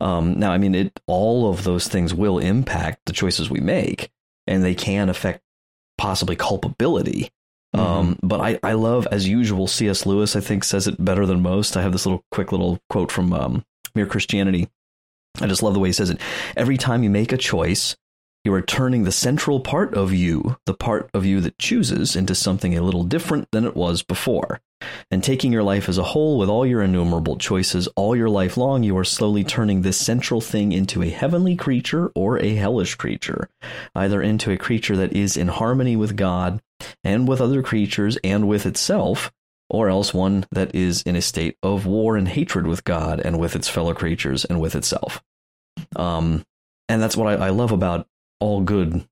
Um, 0.00 0.38
now, 0.38 0.52
I 0.52 0.58
mean, 0.58 0.74
it 0.74 1.00
all 1.06 1.50
of 1.50 1.64
those 1.64 1.88
things 1.88 2.12
will 2.12 2.38
impact 2.38 3.00
the 3.06 3.12
choices 3.12 3.48
we 3.48 3.60
make, 3.60 4.10
and 4.46 4.62
they 4.62 4.74
can 4.74 5.08
affect 5.08 5.42
possibly 5.98 6.36
culpability. 6.36 7.30
Um, 7.74 8.18
but 8.22 8.40
I, 8.40 8.58
I 8.62 8.72
love, 8.74 9.06
as 9.10 9.26
usual, 9.26 9.66
C.S. 9.66 10.04
Lewis, 10.04 10.36
I 10.36 10.40
think, 10.40 10.64
says 10.64 10.86
it 10.86 11.02
better 11.02 11.24
than 11.24 11.42
most. 11.42 11.76
I 11.76 11.82
have 11.82 11.92
this 11.92 12.04
little 12.04 12.24
quick 12.30 12.52
little 12.52 12.78
quote 12.90 13.10
from 13.10 13.32
um, 13.32 13.64
Mere 13.94 14.06
Christianity. 14.06 14.68
I 15.40 15.46
just 15.46 15.62
love 15.62 15.72
the 15.72 15.80
way 15.80 15.88
he 15.88 15.94
says 15.94 16.10
it. 16.10 16.20
Every 16.56 16.76
time 16.76 17.02
you 17.02 17.10
make 17.10 17.32
a 17.32 17.38
choice, 17.38 17.96
you 18.44 18.52
are 18.54 18.62
turning 18.62 19.04
the 19.04 19.12
central 19.12 19.60
part 19.60 19.94
of 19.94 20.12
you, 20.12 20.56
the 20.66 20.74
part 20.74 21.08
of 21.14 21.24
you 21.24 21.40
that 21.40 21.58
chooses, 21.58 22.16
into 22.16 22.34
something 22.34 22.76
a 22.76 22.82
little 22.82 23.04
different 23.04 23.48
than 23.52 23.64
it 23.64 23.76
was 23.76 24.02
before. 24.02 24.60
And 25.12 25.22
taking 25.22 25.52
your 25.52 25.62
life 25.62 25.88
as 25.88 25.96
a 25.96 26.02
whole 26.02 26.38
with 26.38 26.48
all 26.48 26.66
your 26.66 26.82
innumerable 26.82 27.36
choices 27.36 27.86
all 27.94 28.16
your 28.16 28.28
life 28.28 28.56
long, 28.56 28.82
you 28.82 28.98
are 28.98 29.04
slowly 29.04 29.44
turning 29.44 29.82
this 29.82 29.96
central 29.96 30.40
thing 30.40 30.72
into 30.72 31.02
a 31.02 31.08
heavenly 31.08 31.54
creature 31.54 32.10
or 32.16 32.38
a 32.40 32.56
hellish 32.56 32.96
creature, 32.96 33.48
either 33.94 34.20
into 34.20 34.50
a 34.50 34.58
creature 34.58 34.96
that 34.96 35.12
is 35.12 35.36
in 35.36 35.46
harmony 35.46 35.94
with 35.94 36.16
God 36.16 36.60
and 37.04 37.28
with 37.28 37.40
other 37.40 37.62
creatures 37.62 38.18
and 38.22 38.48
with 38.48 38.66
itself, 38.66 39.32
or 39.70 39.88
else 39.88 40.12
one 40.12 40.44
that 40.52 40.74
is 40.74 41.02
in 41.02 41.16
a 41.16 41.22
state 41.22 41.56
of 41.62 41.86
war 41.86 42.16
and 42.16 42.28
hatred 42.28 42.66
with 42.66 42.84
God 42.84 43.20
and 43.20 43.38
with 43.38 43.56
its 43.56 43.68
fellow 43.68 43.94
creatures 43.94 44.44
and 44.44 44.60
with 44.60 44.74
itself. 44.74 45.22
Um, 45.96 46.44
and 46.88 47.00
that's 47.00 47.16
what 47.16 47.40
I, 47.40 47.46
I 47.46 47.50
love 47.50 47.72
about 47.72 48.06
all 48.40 48.60
good 48.60 49.06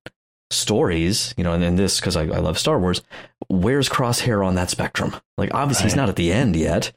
stories, 0.51 1.35
you 1.37 1.45
know, 1.45 1.55
and, 1.55 1.65
and 1.65 1.79
this 1.79 2.01
because 2.01 2.17
I, 2.17 2.23
I 2.23 2.39
love 2.39 2.59
Star 2.59 2.79
Wars. 2.79 3.03
Where's 3.49 3.89
Crosshair 3.89 4.45
on 4.45 4.57
that 4.57 4.71
spectrum? 4.71 5.15
Like, 5.39 5.55
obviously, 5.55 5.85
he's 5.85 5.97
not 5.97 6.09
at 6.09 6.17
the 6.17 6.33
end 6.33 6.57
yet, 6.57 6.93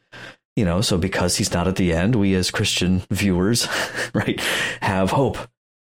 you 0.55 0.65
know. 0.65 0.81
So 0.81 0.97
because 0.97 1.37
he's 1.37 1.53
not 1.53 1.67
at 1.67 1.75
the 1.75 1.93
end, 1.93 2.15
we 2.15 2.33
as 2.35 2.51
Christian 2.51 3.03
viewers, 3.09 3.67
right, 4.13 4.39
have 4.81 5.11
hope, 5.11 5.37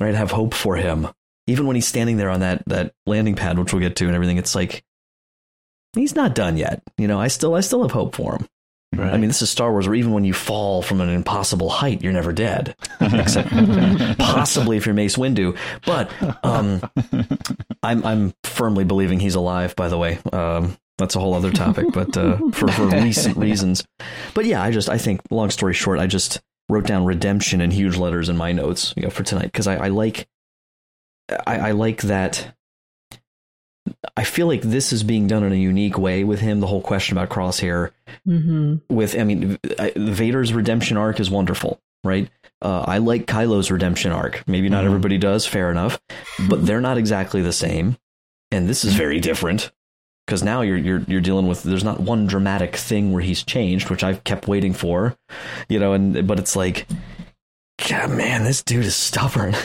right, 0.00 0.14
have 0.14 0.30
hope 0.30 0.54
for 0.54 0.76
him. 0.76 1.08
Even 1.50 1.66
when 1.66 1.76
he's 1.76 1.86
standing 1.86 2.16
there 2.16 2.30
on 2.30 2.40
that 2.40 2.62
that 2.66 2.94
landing 3.06 3.34
pad, 3.34 3.58
which 3.58 3.72
we'll 3.72 3.80
get 3.80 3.96
to, 3.96 4.06
and 4.06 4.14
everything, 4.14 4.38
it's 4.38 4.54
like 4.54 4.84
he's 5.94 6.14
not 6.14 6.34
done 6.34 6.56
yet. 6.56 6.82
You 6.96 7.08
know, 7.08 7.20
I 7.20 7.28
still 7.28 7.54
I 7.54 7.60
still 7.60 7.82
have 7.82 7.92
hope 7.92 8.14
for 8.14 8.36
him. 8.36 8.46
Right. 8.92 9.12
I 9.14 9.18
mean, 9.18 9.28
this 9.28 9.40
is 9.40 9.50
Star 9.50 9.70
Wars, 9.70 9.86
where 9.86 9.94
even 9.94 10.12
when 10.12 10.24
you 10.24 10.34
fall 10.34 10.82
from 10.82 11.00
an 11.00 11.08
impossible 11.08 11.68
height, 11.70 12.02
you're 12.02 12.12
never 12.12 12.32
dead, 12.32 12.74
except 13.00 13.48
possibly 14.18 14.76
if 14.76 14.86
you're 14.86 14.96
Mace 14.96 15.16
Windu. 15.16 15.56
But 15.86 16.10
um, 16.44 16.80
I'm 17.84 18.04
I'm 18.04 18.34
firmly 18.42 18.82
believing 18.82 19.20
he's 19.20 19.36
alive. 19.36 19.76
By 19.76 19.88
the 19.88 19.98
way, 19.98 20.18
um, 20.32 20.76
that's 20.98 21.14
a 21.14 21.20
whole 21.20 21.34
other 21.34 21.52
topic, 21.52 21.86
but 21.92 22.16
uh, 22.16 22.38
for 22.52 22.66
for 22.68 22.86
recent 22.88 23.36
reasons. 23.36 23.84
But 24.34 24.44
yeah, 24.44 24.60
I 24.60 24.72
just 24.72 24.88
I 24.88 24.98
think 24.98 25.20
long 25.30 25.50
story 25.50 25.74
short, 25.74 26.00
I 26.00 26.08
just 26.08 26.40
wrote 26.68 26.86
down 26.86 27.04
redemption 27.04 27.60
in 27.60 27.70
huge 27.70 27.96
letters 27.96 28.28
in 28.28 28.36
my 28.36 28.50
notes, 28.50 28.92
you 28.96 29.04
know, 29.04 29.10
for 29.10 29.22
tonight 29.22 29.46
because 29.46 29.66
I, 29.68 29.76
I 29.76 29.88
like 29.88 30.26
I, 31.46 31.68
I 31.68 31.70
like 31.72 32.02
that. 32.02 32.54
I 34.16 34.24
feel 34.24 34.46
like 34.46 34.62
this 34.62 34.92
is 34.92 35.02
being 35.02 35.26
done 35.26 35.42
in 35.42 35.52
a 35.52 35.56
unique 35.56 35.98
way 35.98 36.22
with 36.24 36.40
him. 36.40 36.60
The 36.60 36.66
whole 36.66 36.82
question 36.82 37.16
about 37.16 37.28
Crosshair 37.30 37.90
Mm-hmm. 38.28 38.94
with 38.94 39.16
I 39.18 39.24
mean 39.24 39.58
Vader's 39.96 40.52
redemption 40.52 40.96
arc 40.96 41.20
is 41.20 41.30
wonderful, 41.30 41.80
right? 42.04 42.28
Uh, 42.60 42.84
I 42.86 42.98
like 42.98 43.26
Kylo's 43.26 43.70
redemption 43.70 44.12
arc. 44.12 44.42
Maybe 44.46 44.68
not 44.68 44.82
Mhm. 44.84 44.88
everybody 44.88 45.16
does, 45.18 45.46
fair 45.46 45.70
enough, 45.70 46.00
but 46.48 46.66
they're 46.66 46.80
not 46.82 46.98
exactly 46.98 47.40
the 47.40 47.52
same, 47.52 47.96
and 48.50 48.68
this 48.68 48.84
is 48.84 48.94
very 48.94 49.20
different 49.20 49.70
because 50.26 50.42
now 50.42 50.60
you're 50.60 50.76
you're 50.76 51.02
you're 51.08 51.20
dealing 51.22 51.46
with 51.48 51.62
there's 51.62 51.84
not 51.84 52.00
one 52.00 52.26
dramatic 52.26 52.76
thing 52.76 53.12
where 53.12 53.22
he's 53.22 53.42
changed, 53.42 53.88
which 53.90 54.04
I've 54.04 54.22
kept 54.24 54.46
waiting 54.48 54.74
for, 54.74 55.16
you 55.68 55.78
know, 55.78 55.92
and 55.94 56.26
but 56.26 56.38
it's 56.38 56.54
like, 56.56 56.86
God, 57.88 58.10
man, 58.10 58.44
this 58.44 58.62
dude 58.62 58.84
is 58.84 58.96
stubborn. 58.96 59.54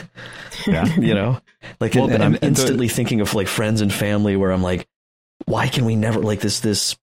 Yeah. 0.68 0.86
you 1.00 1.14
know, 1.14 1.40
like, 1.80 1.96
Well, 1.96 2.06
and, 2.06 2.14
and 2.16 2.24
I'm 2.24 2.38
instantly 2.42 2.88
thinking 2.88 3.22
of 3.22 3.34
like 3.34 3.48
friends 3.48 3.82
and 3.82 3.94
family 3.94 4.36
where 4.36 4.52
I'm 4.52 4.64
like, 4.64 4.88
why 5.46 5.68
can 5.68 5.86
we 5.86 5.96
never 5.96 6.20
like 6.20 6.40
this 6.40 6.60
this 6.62 6.96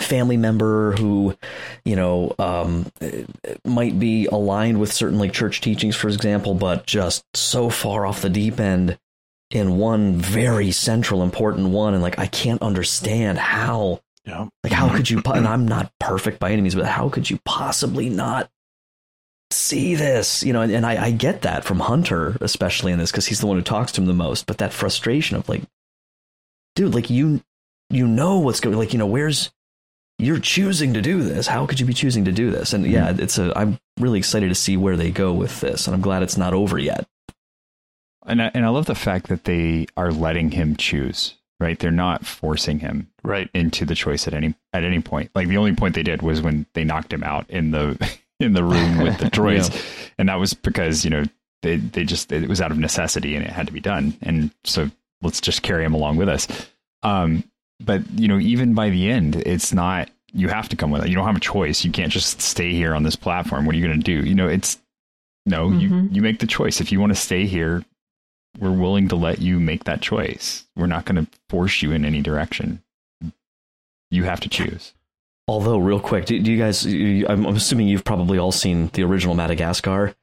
family 0.00 0.38
member 0.38 0.92
who 0.92 1.36
you 1.84 1.96
know 1.96 2.34
um 2.38 2.86
might 3.66 3.98
be 3.98 4.24
aligned 4.26 4.80
with 4.80 4.90
certain 4.90 5.18
like 5.18 5.34
church 5.34 5.60
teachings 5.60 5.94
for 5.94 6.08
example 6.08 6.54
but 6.54 6.86
just 6.86 7.24
so 7.34 7.68
far 7.68 8.06
off 8.06 8.22
the 8.22 8.30
deep 8.30 8.58
end 8.58 8.98
in 9.50 9.76
one 9.76 10.14
very 10.14 10.70
central 10.70 11.22
important 11.22 11.68
one 11.68 11.92
and 11.92 12.02
like 12.02 12.18
I 12.18 12.26
can't 12.26 12.62
understand 12.62 13.38
how 13.38 14.00
Yeah. 14.24 14.48
like 14.64 14.72
how 14.72 14.88
could 14.94 15.10
you 15.10 15.20
and 15.26 15.46
I'm 15.54 15.68
not 15.68 15.92
perfect 16.00 16.38
by 16.38 16.52
any 16.52 16.62
means 16.62 16.74
but 16.74 16.86
how 16.86 17.10
could 17.10 17.28
you 17.28 17.38
possibly 17.44 18.08
not 18.08 18.48
see 19.52 19.94
this 19.94 20.42
you 20.42 20.52
know 20.52 20.62
and, 20.62 20.72
and 20.72 20.86
I, 20.86 21.06
I 21.06 21.10
get 21.10 21.42
that 21.42 21.64
from 21.64 21.80
Hunter 21.80 22.36
especially 22.40 22.92
in 22.92 22.98
this 22.98 23.10
because 23.10 23.26
he's 23.26 23.40
the 23.40 23.46
one 23.46 23.56
who 23.56 23.62
talks 23.62 23.92
to 23.92 24.00
him 24.00 24.06
the 24.06 24.12
most 24.12 24.46
but 24.46 24.58
that 24.58 24.72
frustration 24.72 25.36
of 25.36 25.48
like 25.48 25.62
dude 26.74 26.94
like 26.94 27.10
you 27.10 27.42
you 27.90 28.06
know 28.06 28.38
what's 28.38 28.60
going 28.60 28.76
like 28.76 28.92
you 28.92 28.98
know 28.98 29.06
where's 29.06 29.50
you're 30.18 30.38
choosing 30.38 30.94
to 30.94 31.02
do 31.02 31.22
this. 31.22 31.48
How 31.48 31.66
could 31.66 31.80
you 31.80 31.86
be 31.86 31.94
choosing 31.94 32.26
to 32.26 32.32
do 32.32 32.50
this? 32.50 32.72
And 32.72 32.86
yeah 32.86 33.10
mm-hmm. 33.10 33.22
it's 33.22 33.38
a 33.38 33.56
i'm 33.56 33.78
really 33.98 34.18
excited 34.18 34.48
to 34.48 34.54
see 34.54 34.76
where 34.76 34.96
they 34.96 35.10
go 35.10 35.32
with 35.32 35.60
this 35.60 35.86
and 35.86 35.94
i'm 35.94 36.00
glad 36.00 36.22
it's 36.22 36.36
not 36.36 36.54
over 36.54 36.78
yet. 36.78 37.06
And 38.24 38.40
I, 38.40 38.50
and 38.54 38.64
I 38.64 38.68
love 38.68 38.86
the 38.86 38.94
fact 38.94 39.28
that 39.28 39.44
they 39.44 39.86
are 39.96 40.12
letting 40.12 40.52
him 40.52 40.76
choose. 40.76 41.34
Right, 41.60 41.78
they're 41.78 41.92
not 41.92 42.26
forcing 42.26 42.80
him 42.80 43.08
right. 43.22 43.48
into 43.54 43.84
the 43.84 43.94
choice 43.94 44.26
at 44.26 44.34
any 44.34 44.54
at 44.72 44.82
any 44.82 45.00
point. 45.00 45.30
Like 45.32 45.46
the 45.46 45.58
only 45.58 45.76
point 45.76 45.94
they 45.94 46.02
did 46.02 46.20
was 46.20 46.42
when 46.42 46.66
they 46.72 46.82
knocked 46.82 47.12
him 47.12 47.22
out 47.22 47.48
in 47.48 47.70
the 47.70 48.18
in 48.42 48.52
the 48.52 48.64
room 48.64 48.98
with 48.98 49.18
the 49.18 49.24
droids, 49.30 49.72
Yeah. 49.74 50.12
and 50.18 50.28
that 50.28 50.38
was 50.38 50.54
because 50.54 51.04
you 51.04 51.10
know 51.10 51.24
they 51.62 51.76
they 51.76 52.04
just 52.04 52.30
it 52.32 52.48
was 52.48 52.60
out 52.60 52.70
of 52.72 52.78
necessity 52.78 53.34
and 53.36 53.44
it 53.44 53.50
had 53.50 53.66
to 53.66 53.72
be 53.72 53.80
done. 53.80 54.16
And 54.22 54.50
so 54.64 54.90
let's 55.22 55.40
just 55.40 55.62
carry 55.62 55.84
him 55.84 55.94
along 55.94 56.16
with 56.16 56.28
us. 56.28 56.48
Um, 57.02 57.44
but 57.80 58.02
you 58.18 58.28
know, 58.28 58.38
even 58.38 58.74
by 58.74 58.90
the 58.90 59.10
end, 59.10 59.36
it's 59.36 59.72
not 59.72 60.10
you 60.34 60.48
have 60.48 60.68
to 60.70 60.76
come 60.76 60.90
with 60.90 61.04
it. 61.04 61.08
You 61.08 61.14
don't 61.14 61.26
have 61.26 61.36
a 61.36 61.40
choice. 61.40 61.84
You 61.84 61.92
can't 61.92 62.10
just 62.12 62.40
stay 62.40 62.72
here 62.72 62.94
on 62.94 63.02
this 63.02 63.16
platform. 63.16 63.66
What 63.66 63.74
are 63.74 63.78
you 63.78 63.86
going 63.86 64.00
to 64.00 64.04
do? 64.04 64.26
You 64.28 64.34
know, 64.34 64.48
it's 64.48 64.78
no, 65.46 65.70
you 65.70 65.88
Mhm. 65.90 66.14
you 66.14 66.22
make 66.22 66.38
the 66.38 66.46
choice. 66.46 66.80
If 66.80 66.90
you 66.92 67.00
want 67.00 67.10
to 67.12 67.20
stay 67.20 67.46
here, 67.46 67.84
we're 68.58 68.70
willing 68.72 69.08
to 69.08 69.16
let 69.16 69.40
you 69.40 69.58
make 69.60 69.84
that 69.84 70.00
choice. 70.00 70.64
We're 70.76 70.86
not 70.86 71.04
going 71.04 71.24
to 71.24 71.30
force 71.48 71.82
you 71.82 71.92
in 71.92 72.04
any 72.04 72.20
direction. 72.22 72.82
You 74.10 74.24
have 74.24 74.40
to 74.40 74.48
choose. 74.48 74.92
Although 75.48 75.78
real 75.78 76.00
quick 76.00 76.24
do, 76.26 76.38
do 76.40 76.52
you 76.52 76.58
guys 76.58 76.84
you, 76.86 77.26
I'm, 77.28 77.44
I'm 77.46 77.56
assuming 77.56 77.88
you've 77.88 78.04
probably 78.04 78.38
all 78.38 78.52
seen 78.52 78.88
the 78.92 79.02
original 79.02 79.34
madagascar 79.34 80.14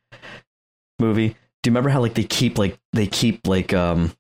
movie. 1.00 1.30
Do 1.30 1.70
you 1.70 1.72
remember 1.72 1.90
how 1.90 2.00
like 2.02 2.14
they 2.14 2.24
keep 2.24 2.58
like 2.58 2.78
they 2.94 3.08
keep 3.08 3.48
like 3.48 3.74
um 3.74 4.14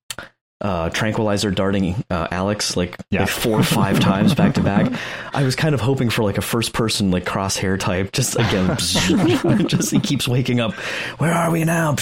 uh 0.61 0.89
tranquilizer 0.89 1.51
darting 1.51 1.95
uh 2.09 2.27
alex 2.31 2.75
like, 2.75 2.97
Yeah. 3.11 3.21
like 3.21 3.29
four 3.29 3.57
or 3.57 3.63
five 3.63 3.99
times 4.01 4.35
back 4.35 4.55
to 4.55 4.61
back? 4.61 4.91
I 5.33 5.43
was 5.43 5.55
kind 5.55 5.73
of 5.73 5.79
hoping 5.79 6.09
for 6.09 6.23
like 6.23 6.37
a 6.37 6.41
first 6.41 6.73
person 6.73 7.11
like 7.11 7.23
crosshair 7.23 7.79
type 7.79 8.11
just 8.11 8.35
again 8.35 8.75
just 9.67 9.91
he 9.91 9.99
keeps 10.01 10.27
waking 10.27 10.59
up 10.59 10.73
where 11.19 11.31
are 11.33 11.49
we 11.49 11.63
now? 11.63 11.93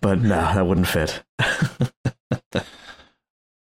But 0.00 0.20
no 0.22 0.54
that 0.54 0.66
wouldn't 0.66 0.88
fit 0.88 1.22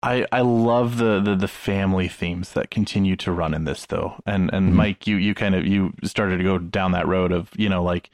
I, 0.01 0.25
I 0.31 0.41
love 0.41 0.97
the, 0.97 1.19
the, 1.19 1.35
the 1.35 1.47
family 1.47 2.07
themes 2.07 2.53
that 2.53 2.71
continue 2.71 3.15
to 3.17 3.31
run 3.31 3.53
in 3.53 3.65
this 3.65 3.85
though. 3.85 4.15
And 4.25 4.49
and 4.53 4.71
Mhm. 4.71 4.75
Mike, 4.75 5.07
you, 5.07 5.17
you 5.17 5.35
kind 5.35 5.55
of 5.55 5.65
you 5.65 5.93
started 6.03 6.37
to 6.37 6.43
go 6.43 6.57
down 6.57 6.93
that 6.93 7.07
road 7.07 7.31
of, 7.31 7.49
you 7.57 7.67
know, 7.69 7.83
like 7.83 8.09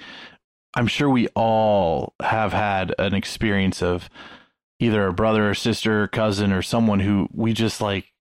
I'm 0.75 0.87
sure 0.87 1.09
we 1.09 1.27
all 1.35 2.13
have 2.21 2.53
had 2.53 2.93
an 2.97 3.13
experience 3.13 3.81
of 3.83 4.09
either 4.79 5.07
a 5.07 5.13
brother 5.13 5.49
or 5.49 5.53
sister, 5.53 6.03
or 6.03 6.07
cousin 6.07 6.51
or 6.51 6.61
someone 6.61 6.99
who 7.01 7.29
we 7.31 7.53
just 7.53 7.79
like 7.81 8.11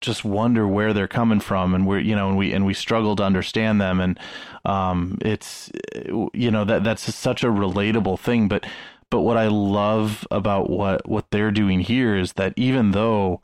just 0.00 0.24
wonder 0.24 0.66
where 0.66 0.94
they're 0.94 1.06
coming 1.06 1.40
from 1.40 1.74
and 1.74 1.86
we're 1.86 1.98
you 1.98 2.16
know 2.16 2.28
and 2.30 2.38
we 2.38 2.52
and 2.54 2.64
we 2.64 2.72
struggle 2.72 3.14
to 3.14 3.22
understand 3.22 3.78
them 3.80 4.00
and 4.00 4.18
um 4.64 5.18
it's 5.20 5.70
you 6.32 6.50
know 6.50 6.64
that 6.64 6.82
that's 6.82 7.14
such 7.14 7.44
a 7.44 7.48
relatable 7.48 8.18
thing 8.18 8.48
but 8.48 8.64
but 9.10 9.20
what 9.20 9.36
I 9.36 9.48
love 9.48 10.26
about 10.30 10.70
what 10.70 11.08
what 11.08 11.30
they're 11.30 11.50
doing 11.50 11.80
here 11.80 12.16
is 12.16 12.34
that 12.34 12.54
even 12.56 12.92
though 12.92 13.42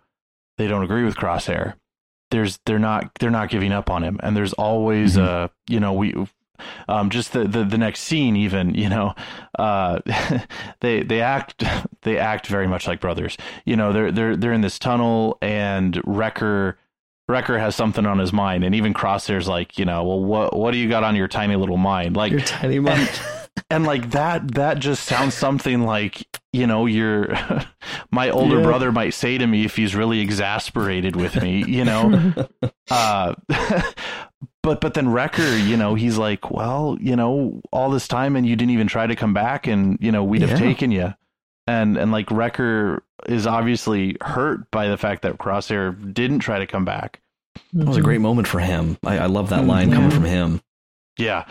they 0.58 0.68
don't 0.68 0.84
agree 0.84 1.04
with 1.04 1.16
Crosshair, 1.16 1.74
there's 2.30 2.58
they're 2.66 2.78
not 2.78 3.10
they're 3.18 3.30
not 3.30 3.50
giving 3.50 3.72
up 3.72 3.90
on 3.90 4.02
him, 4.02 4.18
and 4.22 4.36
there's 4.36 4.52
always 4.54 5.16
a 5.16 5.50
you 5.68 5.80
know 5.80 5.92
we 5.92 6.14
um 6.88 7.10
just 7.10 7.32
the, 7.32 7.44
the 7.44 7.64
the 7.64 7.76
next 7.76 8.00
scene 8.00 8.34
even 8.34 8.74
you 8.74 8.88
know 8.88 9.14
uh 9.58 10.00
they 10.80 11.02
they 11.02 11.20
act 11.20 11.62
they 12.02 12.18
act 12.18 12.46
very 12.46 12.66
much 12.66 12.86
like 12.86 13.00
brothers. 13.00 13.36
You 13.64 13.76
know, 13.76 13.92
they're 13.92 14.12
they're 14.12 14.36
they're 14.36 14.52
in 14.52 14.60
this 14.60 14.78
tunnel, 14.78 15.38
and 15.42 16.00
Wrecker 16.04 16.78
Wrecker 17.28 17.58
has 17.58 17.74
something 17.74 18.06
on 18.06 18.18
his 18.18 18.32
mind, 18.32 18.62
and 18.62 18.74
even 18.74 18.94
Crosshair's 18.94 19.48
like, 19.48 19.78
you 19.78 19.84
know, 19.84 20.04
well, 20.04 20.20
what 20.20 20.56
what 20.56 20.70
do 20.70 20.78
you 20.78 20.88
got 20.88 21.02
on 21.02 21.16
your 21.16 21.28
tiny 21.28 21.56
little 21.56 21.76
mind? 21.76 22.16
Like 22.16 22.30
your 22.30 22.40
tiny 22.40 22.78
mind. 22.78 23.10
and 23.70 23.84
like 23.84 24.10
that 24.10 24.54
that 24.54 24.78
just 24.78 25.04
sounds 25.04 25.34
something 25.34 25.82
like 25.82 26.26
you 26.52 26.66
know 26.66 26.86
your 26.86 27.34
my 28.10 28.30
older 28.30 28.58
yeah. 28.58 28.62
brother 28.62 28.92
might 28.92 29.14
say 29.14 29.38
to 29.38 29.46
me 29.46 29.64
if 29.64 29.76
he's 29.76 29.94
really 29.94 30.20
exasperated 30.20 31.16
with 31.16 31.40
me 31.42 31.64
you 31.66 31.84
know? 31.84 32.34
Uh 32.88 33.34
but 34.62 34.80
but 34.80 34.94
then 34.94 35.08
wrecker 35.08 35.56
you 35.56 35.76
know 35.76 35.96
he's 35.96 36.18
like 36.18 36.52
well 36.52 36.96
you 37.00 37.16
know 37.16 37.60
all 37.72 37.90
this 37.90 38.06
time 38.06 38.36
and 38.36 38.46
you 38.46 38.54
didn't 38.54 38.70
even 38.70 38.86
try 38.86 39.08
to 39.08 39.16
come 39.16 39.34
back 39.34 39.66
and 39.66 39.98
you 40.00 40.12
know 40.12 40.22
we'd 40.22 40.42
have 40.42 40.56
taken 40.56 40.92
you 40.92 41.12
and 41.66 41.96
and 41.96 42.12
like 42.12 42.30
wrecker 42.30 43.02
is 43.26 43.44
obviously 43.44 44.16
hurt 44.20 44.70
by 44.70 44.86
the 44.86 44.96
fact 44.96 45.22
that 45.22 45.38
crosshair 45.38 46.14
didn't 46.14 46.38
try 46.38 46.60
to 46.60 46.66
come 46.66 46.84
back. 46.84 47.20
It 47.76 47.84
was 47.84 47.96
a 47.96 48.02
great 48.02 48.20
moment 48.20 48.46
for 48.46 48.60
him. 48.60 48.98
I, 49.04 49.18
I 49.18 49.26
love 49.26 49.48
that 49.48 49.66
line 49.66 49.88
yeah. 49.88 49.94
coming 49.96 50.10
from 50.12 50.24
him. 50.24 50.60
Yeah 51.18 51.44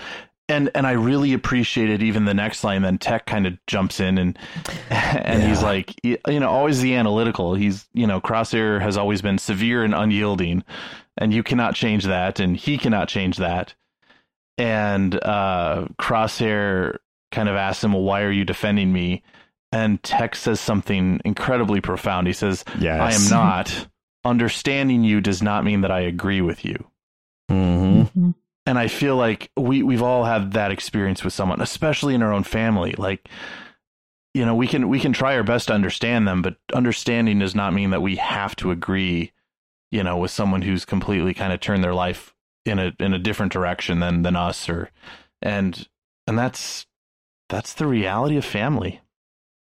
and 0.47 0.69
and 0.75 0.85
I 0.85 0.91
really 0.91 1.33
appreciated 1.33 2.03
even 2.03 2.25
the 2.25 2.33
next 2.33 2.63
line. 2.63 2.81
Then 2.83 2.97
Tech 2.97 3.25
kind 3.25 3.47
of 3.47 3.57
jumps 3.65 3.99
in 3.99 4.17
and 4.17 4.37
and 4.89 5.41
yeah. 5.41 5.47
he's 5.47 5.63
like, 5.63 5.95
you 6.03 6.19
know, 6.27 6.49
always 6.49 6.81
the 6.81 6.95
analytical. 6.95 7.55
He's 7.55 7.87
you 7.93 8.07
know, 8.07 8.21
Crosshair 8.21 8.81
has 8.81 8.97
always 8.97 9.21
been 9.21 9.37
severe 9.37 9.83
and 9.83 9.93
unyielding, 9.93 10.63
and 11.17 11.33
you 11.33 11.43
cannot 11.43 11.75
change 11.75 12.03
that, 12.05 12.39
and 12.39 12.55
he 12.55 12.77
cannot 12.77 13.07
change 13.07 13.37
that. 13.37 13.73
And 14.57 15.15
uh, 15.15 15.87
Crosshair 15.99 16.97
kind 17.31 17.49
of 17.49 17.55
asks 17.55 17.83
him, 17.83 17.93
"Well, 17.93 18.03
why 18.03 18.21
are 18.21 18.31
you 18.31 18.45
defending 18.45 18.93
me?" 18.93 19.23
And 19.71 20.01
Tech 20.03 20.35
says 20.35 20.59
something 20.61 21.19
incredibly 21.25 21.81
profound. 21.81 22.27
He 22.27 22.33
says, 22.33 22.63
yes. 22.79 23.01
"I 23.01 23.11
am 23.13 23.29
not." 23.29 23.87
Understanding 24.23 25.03
you 25.03 25.21
does 25.21 25.43
not 25.43 25.63
mean 25.63 25.81
that 25.81 25.91
I 25.91 25.99
agree 25.99 26.41
with 26.41 26.65
you. 26.65 26.83
Mm-hmm. 27.51 28.01
mm-hmm 28.01 28.31
and 28.65 28.79
I 28.79 28.87
feel 28.87 29.15
like 29.15 29.51
we 29.55 29.83
we've 29.83 30.01
all 30.01 30.23
had 30.23 30.53
that 30.53 30.71
experience 30.71 31.23
with 31.23 31.33
someone, 31.33 31.61
especially 31.61 32.15
in 32.15 32.23
our 32.23 32.33
own 32.33 32.43
family. 32.43 32.95
Like, 32.97 33.29
you 34.33 34.45
know, 34.45 34.55
we 34.55 34.67
can 34.67 34.89
we 34.89 34.99
can 34.99 35.13
try 35.13 35.35
our 35.35 35.43
best 35.43 35.67
to 35.67 35.73
understand 35.73 36.27
them, 36.27 36.41
but 36.41 36.57
understanding 36.73 37.39
does 37.39 37.55
not 37.55 37.73
mean 37.73 37.91
that 37.91 38.01
we 38.01 38.15
have 38.15 38.55
to 38.57 38.71
agree, 38.71 39.31
you 39.91 40.03
know, 40.03 40.17
with 40.17 40.31
someone 40.31 40.63
who's 40.63 40.85
completely 40.85 41.33
kind 41.33 41.53
of 41.53 41.59
turned 41.59 41.83
their 41.83 41.93
life 41.93 42.33
in 42.65 42.79
a 42.79 42.91
in 42.99 43.13
a 43.13 43.19
different 43.19 43.53
direction 43.53 43.99
than 43.99 44.23
than 44.23 44.35
us 44.35 44.67
or 44.67 44.89
and 45.41 45.87
and 46.27 46.37
that's 46.37 46.87
that's 47.49 47.73
the 47.73 47.85
reality 47.85 48.37
of 48.37 48.45
family. 48.45 49.01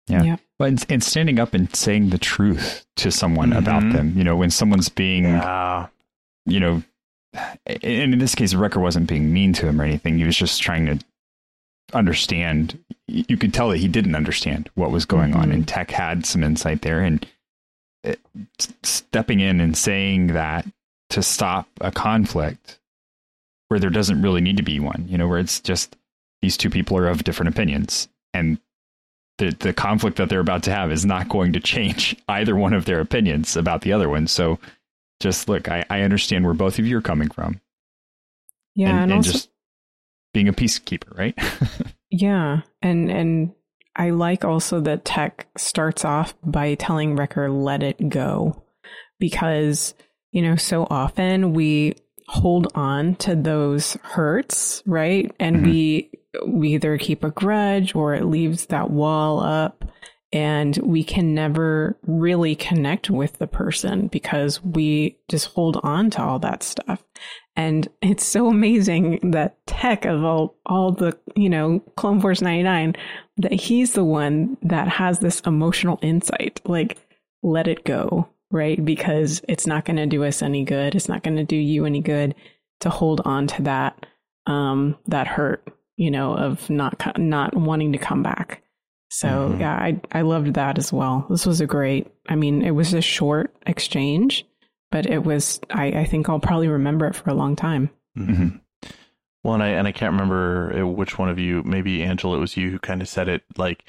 Yeah. 0.09 0.23
yeah. 0.23 0.37
But 0.59 0.69
and, 0.69 0.87
and 0.91 1.03
standing 1.03 1.39
up 1.39 1.55
and 1.55 1.75
saying 1.75 2.11
the 2.11 2.19
truth 2.19 2.85
to 2.97 3.11
someone 3.11 3.51
mm-hmm. 3.51 3.59
about 3.59 3.91
them, 3.93 4.13
you 4.17 4.25
know, 4.25 4.37
when 4.37 4.51
someone's 4.51 4.91
being 4.91 5.25
yeah. 5.25 5.87
you 6.45 6.61
know, 6.61 6.83
and 7.35 8.15
in 8.15 8.19
this 8.19 8.35
case, 8.35 8.55
Wrecker 8.55 8.81
wasn't 8.81 9.09
being 9.09 9.33
mean 9.33 9.53
to 9.55 9.67
him 9.67 9.81
or 9.81 9.85
anything. 9.85 10.19
He 10.19 10.25
was 10.25 10.37
just 10.37 10.61
trying 10.61 10.87
to 10.87 10.99
understand. 11.93 12.79
You 13.07 13.37
could 13.37 13.55
tell 13.55 13.69
that 13.71 13.79
he 13.79 13.89
didn't 13.89 14.15
understand 14.15 14.71
what 14.75 14.91
was 14.91 15.05
going 15.05 15.33
mm-hmm. 15.33 15.41
on, 15.41 15.53
and 15.53 15.67
Tech 15.67 15.91
had 15.91 16.27
some 16.27 16.45
insight 16.45 16.83
there. 16.83 17.01
And 17.01 17.27
it, 18.05 18.21
stepping 18.83 19.41
in 19.41 19.61
and 19.61 19.77
saying 19.77 20.29
that 20.29 20.67
to 21.11 21.23
stop 21.23 21.69
a 21.81 21.91
conflict 21.91 22.79
where 23.69 23.81
there 23.81 23.91
doesn't 23.91 24.23
really 24.23 24.41
need 24.41 24.57
to 24.59 24.63
be 24.63 24.81
one, 24.81 25.07
you 25.09 25.17
know, 25.17 25.29
where 25.29 25.39
it's 25.39 25.61
just 25.61 25.97
these 26.43 26.57
two 26.57 26.71
people 26.71 26.97
are 26.99 27.09
of 27.09 27.25
different 27.25 27.49
opinions, 27.49 28.09
and 28.35 28.59
the 29.39 29.57
the 29.61 29.73
conflict 29.73 30.19
that 30.19 30.29
they're 30.29 30.41
about 30.41 30.65
to 30.65 30.71
have 30.73 30.93
is 30.93 31.07
not 31.07 31.29
going 31.29 31.55
to 31.55 31.61
change 31.61 32.15
either 32.29 32.55
one 32.55 32.75
of 32.75 32.85
their 32.85 33.01
opinions 33.01 33.57
about 33.57 33.81
the 33.81 33.93
other 33.93 34.09
one. 34.09 34.27
So 34.27 34.59
just 35.23 35.49
look, 35.49 35.69
I, 35.69 35.85
I 35.89 36.03
understand 36.03 36.45
where 36.45 36.55
both 36.55 36.79
of 36.79 36.87
you 36.87 36.99
are 36.99 37.03
coming 37.03 37.31
from. 37.31 37.61
Yeah, 38.75 38.89
and, 38.89 38.99
and, 38.99 39.13
and 39.13 39.19
also, 39.19 39.33
just 39.33 39.51
being 40.33 40.49
a 40.49 40.53
peacekeeper, 40.53 41.17
right? 41.17 41.39
yeah, 42.11 42.63
and 42.83 43.11
and 43.11 43.55
I 43.97 44.11
like 44.11 44.45
also 44.45 44.81
that 44.81 45.05
Tech 45.05 45.47
starts 45.57 46.05
off 46.05 46.35
by 46.43 46.75
telling 46.75 47.17
Wrecker 47.17 47.51
let 47.51 47.83
it 47.83 48.09
go 48.09 48.65
because 49.19 49.95
you 50.33 50.43
know 50.43 50.57
so 50.57 50.87
often 50.91 51.53
we 51.53 51.95
hold 52.29 52.69
on 52.75 53.15
to 53.17 53.37
those 53.37 53.95
hurts, 54.03 54.83
right? 54.87 55.31
And 55.39 55.57
mm-hmm. 55.57 55.67
we 55.67 56.11
we 56.47 56.75
either 56.75 56.97
keep 56.99 57.25
a 57.25 57.31
grudge 57.31 57.95
or 57.95 58.15
it 58.15 58.25
leaves 58.25 58.67
that 58.67 58.91
wall 58.91 59.41
up 59.41 59.85
and 60.33 60.79
we 60.79 61.05
can 61.05 61.35
never 61.35 61.97
really 62.07 62.55
connect 62.55 63.11
with 63.11 63.39
the 63.39 63.47
person 63.47 64.07
because 64.07 64.65
we 64.65 65.19
just 65.29 65.49
hold 65.49 65.79
on 65.83 66.09
to 66.11 66.23
all 66.23 66.39
that 66.39 66.63
stuff. 66.63 67.03
And 67.55 67.87
it's 68.01 68.27
so 68.27 68.49
amazing 68.49 69.31
that 69.33 69.59
Tech 69.67 70.07
of 70.07 70.25
all, 70.25 70.57
all 70.65 70.93
the, 70.93 71.19
you 71.37 71.51
know, 71.51 71.81
Clone 71.97 72.21
Force 72.21 72.41
99, 72.41 72.97
that 73.39 73.53
he's 73.53 73.93
the 73.93 74.05
one 74.05 74.57
that 74.63 74.89
has 74.89 75.19
this 75.19 75.41
emotional 75.41 75.99
insight. 76.01 76.63
Like, 76.65 76.99
let 77.43 77.69
it 77.69 77.85
go, 77.85 78.27
right? 78.51 78.83
Because 78.83 79.43
it's 79.49 79.67
not 79.67 79.85
going 79.85 79.97
to 79.97 80.07
do 80.07 80.25
us 80.25 80.41
any 80.41 80.65
good. 80.65 80.95
It's 80.95 81.11
not 81.11 81.23
going 81.23 81.37
to 81.37 81.45
do 81.45 81.57
you 81.57 81.85
any 81.85 82.01
good 82.01 82.35
to 82.81 82.89
hold 82.89 83.21
on 83.27 83.47
to 83.49 83.63
that, 83.63 84.07
um, 84.47 84.97
that 85.09 85.27
hurt, 85.27 85.63
you 85.97 86.11
know, 86.11 86.35
of 86.35 86.71
not, 86.71 87.19
not 87.19 87.55
wanting 87.55 87.93
to 87.93 87.99
come 87.99 88.23
back. 88.23 88.63
So 89.13 89.29
mm-hmm. 89.29 89.61
yeah, 89.61 89.75
I 89.75 90.01
I 90.11 90.23
loved 90.23 90.55
that 90.55 90.79
as 90.79 90.91
well. 90.91 91.27
This 91.29 91.45
was 91.45 91.61
a 91.61 91.67
great. 91.67 92.11
I 92.31 92.35
mean, 92.35 92.63
it 92.63 92.71
was 92.71 92.95
a 92.95 93.03
short 93.03 93.55
exchange, 93.67 94.47
but 94.91 95.05
it 95.05 95.23
was. 95.23 95.61
I 95.69 95.89
I 95.89 96.05
think 96.07 96.31
I'll 96.31 96.41
probably 96.41 96.69
remember 96.69 97.07
it 97.07 97.15
for 97.15 97.29
a 97.29 97.35
long 97.35 97.55
time. 97.55 97.91
Mm-hmm. 98.17 98.57
Well, 99.45 99.53
and 99.53 99.63
I 99.63 99.69
and 99.69 99.87
I 99.87 99.93
can't 99.93 100.13
remember 100.13 100.81
uh, 100.81 100.87
which 100.87 101.19
one 101.19 101.29
of 101.29 101.39
you. 101.39 101.63
Maybe 101.63 102.03
Angela, 102.03 102.39
it 102.39 102.41
was 102.41 102.57
you 102.57 102.71
who 102.71 102.79
kind 102.79 103.03
of 103.03 103.09
said 103.09 103.29
it. 103.29 103.43
Like, 103.59 103.85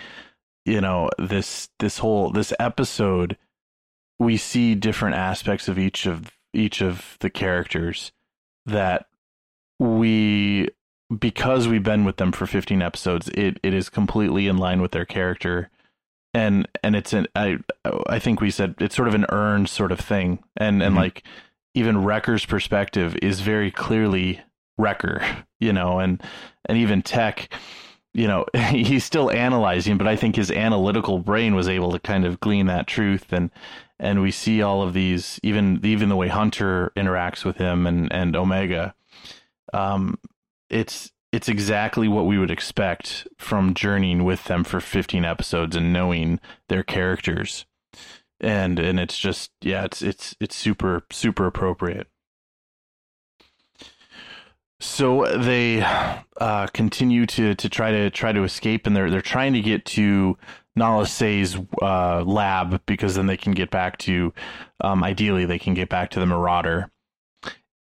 you 0.66 0.82
know, 0.82 1.10
this 1.18 1.70
this 1.80 2.00
whole 2.00 2.30
this 2.30 2.52
episode, 2.60 3.38
we 4.20 4.36
see 4.36 4.76
different 4.76 5.16
aspects 5.16 5.70
of 5.70 5.80
each 5.80 6.06
of 6.06 6.34
each 6.54 6.82
of 6.82 7.16
the 7.22 7.30
characters 7.30 8.12
that 8.66 9.06
we 9.80 10.68
because 11.20 11.68
we've 11.68 11.84
been 11.84 12.06
with 12.06 12.18
them 12.18 12.32
for 12.32 12.46
15 12.46 12.82
episodes, 12.82 13.30
it, 13.30 13.60
it 13.64 13.74
is 13.74 13.90
completely 13.90 14.48
in 14.48 14.58
line 14.58 14.82
with 14.82 14.92
their 14.92 15.06
character. 15.06 15.70
And 16.36 16.68
and 16.84 16.96
it's 16.96 17.14
an 17.14 17.28
I 17.36 17.60
I 18.08 18.18
think 18.18 18.42
we 18.42 18.50
said 18.50 18.74
it's 18.80 18.96
sort 18.96 19.08
of 19.08 19.14
an 19.14 19.28
earned 19.30 19.70
sort 19.70 19.92
of 19.92 20.00
thing. 20.00 20.40
And 20.58 20.82
and 20.82 20.92
mm-hmm. 20.92 20.98
like 20.98 21.24
even 21.76 22.04
Wrecker's 22.04 22.46
perspective 22.46 23.16
is 23.22 23.42
very 23.42 23.70
clearly 23.70 24.42
Wrecker, 24.80 25.22
you 25.60 25.72
know, 25.74 26.00
and 26.00 26.22
and 26.66 26.78
even 26.80 27.04
Tech, 27.04 27.54
you 28.16 28.28
know, 28.28 28.46
he's 28.70 29.04
still 29.04 29.30
analyzing, 29.30 30.00
but 30.00 30.08
I 30.08 30.16
think 30.16 30.36
his 30.36 30.50
analytical 30.50 31.20
brain 31.20 31.54
was 31.54 31.68
able 31.68 31.92
to 31.92 32.00
kind 32.00 32.26
of 32.26 32.40
glean 32.40 32.66
that 32.66 32.88
truth 32.88 33.32
and 33.32 33.52
and 34.00 34.22
we 34.22 34.32
see 34.32 34.62
all 34.62 34.82
of 34.82 34.94
these 34.94 35.40
even 35.44 35.80
even 35.84 36.10
the 36.10 36.16
way 36.16 36.28
Hunter 36.28 36.92
interacts 36.96 37.46
with 37.46 37.58
him 37.58 37.86
and 37.86 38.12
and 38.12 38.36
Omega 38.36 38.96
um 39.72 40.18
it's 40.74 41.12
it's 41.32 41.50
exactly 41.50 42.08
what 42.08 42.26
we 42.26 42.38
would 42.38 42.52
expect 42.52 43.28
from 43.40 43.74
journeying 43.74 44.24
with 44.24 44.44
them 44.46 44.64
for 44.64 44.80
15 44.80 45.26
episodes 45.26 45.76
and 45.76 45.92
knowing 45.92 46.40
their 46.70 46.84
characters. 46.84 47.66
And 48.40 48.78
and 48.80 49.00
it's 49.00 49.18
just 49.18 49.52
yeah 49.62 49.86
it's 49.86 50.02
it's 50.02 50.36
it's 50.40 50.56
super 50.56 51.06
super 51.12 51.46
appropriate. 51.46 52.08
So 54.80 55.26
they 55.38 55.82
uh, 56.42 56.68
continue 56.68 57.26
to 57.28 57.56
to 57.56 57.70
try 57.70 57.92
to 57.92 58.10
try 58.10 58.32
to 58.32 58.44
escape 58.44 58.86
and 58.86 58.96
they're 58.96 59.10
they're 59.10 59.22
trying 59.22 59.54
to 59.54 59.62
get 59.62 59.86
to 59.86 60.38
Nala 60.76 61.06
Se's 61.06 61.58
uh, 61.82 62.24
lab 62.24 62.86
because 62.86 63.16
then 63.16 63.28
they 63.28 63.38
can 63.38 63.54
get 63.54 63.72
back 63.72 63.98
to 64.00 64.34
um, 64.82 65.04
ideally 65.04 65.46
they 65.46 65.60
can 65.60 65.74
get 65.74 65.88
back 65.88 66.10
to 66.12 66.20
the 66.20 66.26
Marauder 66.26 66.92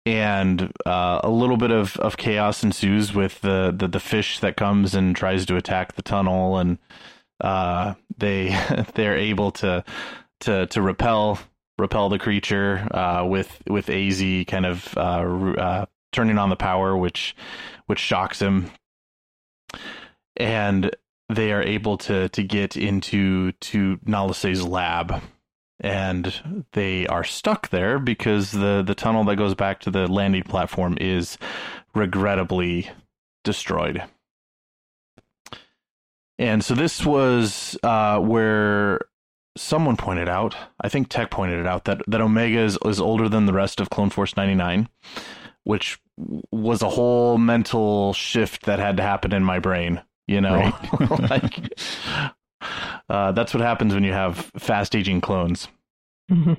and 0.04 0.72
uh, 0.84 1.20
a 1.22 1.30
little 1.30 1.56
bit 1.56 1.70
of, 1.70 1.96
of 1.98 2.16
chaos 2.16 2.64
ensues 2.64 3.14
with 3.14 3.40
the, 3.40 3.72
the, 3.76 3.86
the 3.86 4.00
fish 4.00 4.40
that 4.40 4.56
comes 4.56 4.94
and 4.94 5.14
tries 5.14 5.46
to 5.46 5.56
attack 5.56 5.94
the 5.94 6.02
tunnel, 6.02 6.58
and 6.58 6.78
uh, 7.40 7.94
they 8.18 8.48
they're 8.94 9.16
able 9.16 9.50
to 9.52 9.84
to 10.40 10.66
to 10.66 10.82
repel 10.82 11.38
repel 11.78 12.08
the 12.08 12.18
creature 12.18 12.86
uh, 12.92 13.24
with 13.24 13.62
with 13.68 13.88
Az 13.88 14.22
kind 14.46 14.66
of 14.66 14.96
uh, 14.96 15.00
uh, 15.00 15.86
turning 16.12 16.38
on 16.38 16.50
the 16.50 16.56
power, 16.56 16.96
which 16.96 17.36
which 17.86 18.00
shocks 18.00 18.40
him, 18.40 18.70
and 20.36 20.94
they 21.28 21.52
are 21.52 21.62
able 21.62 21.96
to 21.98 22.28
to 22.30 22.42
get 22.42 22.76
into 22.76 23.52
to 23.52 24.00
Nala 24.04 24.34
Se's 24.34 24.62
lab 24.62 25.22
and 25.82 26.64
they 26.72 27.06
are 27.08 27.24
stuck 27.24 27.68
there 27.68 27.98
because 27.98 28.52
the 28.52 28.82
the 28.86 28.94
tunnel 28.94 29.24
that 29.24 29.36
goes 29.36 29.54
back 29.54 29.80
to 29.80 29.90
the 29.90 30.06
landing 30.10 30.44
platform 30.44 30.96
is 31.00 31.36
regrettably 31.94 32.88
destroyed. 33.44 34.02
And 36.38 36.64
so 36.64 36.74
this 36.74 37.04
was 37.04 37.76
uh, 37.82 38.18
where 38.18 39.00
someone 39.56 39.96
pointed 39.96 40.28
out, 40.28 40.56
I 40.80 40.88
think 40.88 41.08
Tech 41.08 41.30
pointed 41.30 41.60
it 41.60 41.66
out, 41.66 41.84
that, 41.84 42.00
that 42.08 42.20
Omega 42.20 42.58
is, 42.58 42.78
is 42.84 43.00
older 43.00 43.28
than 43.28 43.46
the 43.46 43.52
rest 43.52 43.80
of 43.80 43.90
Clone 43.90 44.10
Force 44.10 44.36
99, 44.36 44.88
which 45.64 46.00
was 46.50 46.82
a 46.82 46.88
whole 46.88 47.38
mental 47.38 48.12
shift 48.14 48.64
that 48.64 48.78
had 48.78 48.96
to 48.96 49.02
happen 49.02 49.32
in 49.32 49.44
my 49.44 49.58
brain, 49.58 50.02
you 50.26 50.40
know? 50.40 50.72
Right. 51.00 51.30
like, 51.30 51.78
uh, 53.08 53.32
that's 53.32 53.54
what 53.54 53.62
happens 53.62 53.94
when 53.94 54.04
you 54.04 54.12
have 54.12 54.50
fast 54.58 54.94
aging 54.94 55.20
clones. 55.20 55.68
Mm-hmm. 56.30 56.54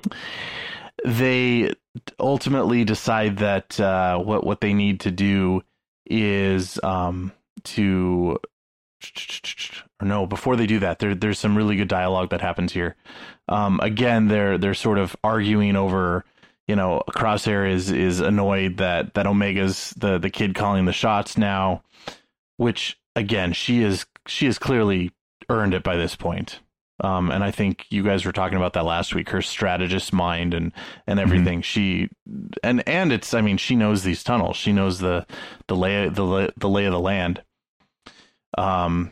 They 1.04 1.72
ultimately 2.18 2.84
decide 2.84 3.38
that 3.38 3.78
uh, 3.80 4.18
what 4.18 4.44
what 4.44 4.60
they 4.60 4.74
need 4.74 5.00
to 5.00 5.10
do 5.10 5.62
is 6.06 6.78
um, 6.82 7.32
to 7.64 8.38
or 10.00 10.06
no 10.06 10.26
before 10.26 10.56
they 10.56 10.66
do 10.66 10.78
that 10.78 10.98
there 10.98 11.14
there's 11.14 11.38
some 11.38 11.56
really 11.56 11.76
good 11.76 11.88
dialogue 11.88 12.30
that 12.30 12.40
happens 12.40 12.72
here 12.72 12.96
um, 13.48 13.78
again 13.80 14.28
they're 14.28 14.56
they're 14.56 14.74
sort 14.74 14.98
of 14.98 15.14
arguing 15.22 15.76
over 15.76 16.24
you 16.66 16.76
know 16.76 17.02
crosshair 17.10 17.70
is 17.70 17.90
is 17.90 18.20
annoyed 18.20 18.78
that 18.78 19.14
that 19.14 19.26
omega's 19.26 19.90
the 19.98 20.18
the 20.18 20.30
kid 20.30 20.54
calling 20.54 20.84
the 20.84 20.92
shots 20.92 21.36
now 21.36 21.82
which 22.56 22.98
again 23.14 23.52
she 23.52 23.82
is 23.82 24.06
she 24.26 24.46
is 24.46 24.58
clearly 24.58 25.10
earned 25.48 25.74
it 25.74 25.82
by 25.82 25.96
this 25.96 26.16
point 26.16 26.60
um, 27.00 27.30
and 27.30 27.42
I 27.42 27.50
think 27.50 27.86
you 27.90 28.04
guys 28.04 28.24
were 28.24 28.32
talking 28.32 28.56
about 28.56 28.74
that 28.74 28.84
last 28.84 29.14
week. 29.14 29.30
Her 29.30 29.42
strategist 29.42 30.12
mind 30.12 30.54
and 30.54 30.72
and 31.06 31.18
mm-hmm. 31.18 31.28
everything. 31.28 31.58
Mm-hmm. 31.58 31.62
She 31.62 32.08
and 32.62 32.86
and 32.88 33.12
it's. 33.12 33.34
I 33.34 33.40
mean, 33.40 33.56
she 33.56 33.74
knows 33.74 34.02
these 34.04 34.22
tunnels. 34.22 34.56
She 34.56 34.72
knows 34.72 35.00
the 35.00 35.26
the 35.66 35.76
lay 35.76 36.08
the 36.08 36.52
the 36.56 36.68
lay 36.68 36.84
of 36.84 36.92
the 36.92 37.00
land. 37.00 37.42
Um, 38.56 39.10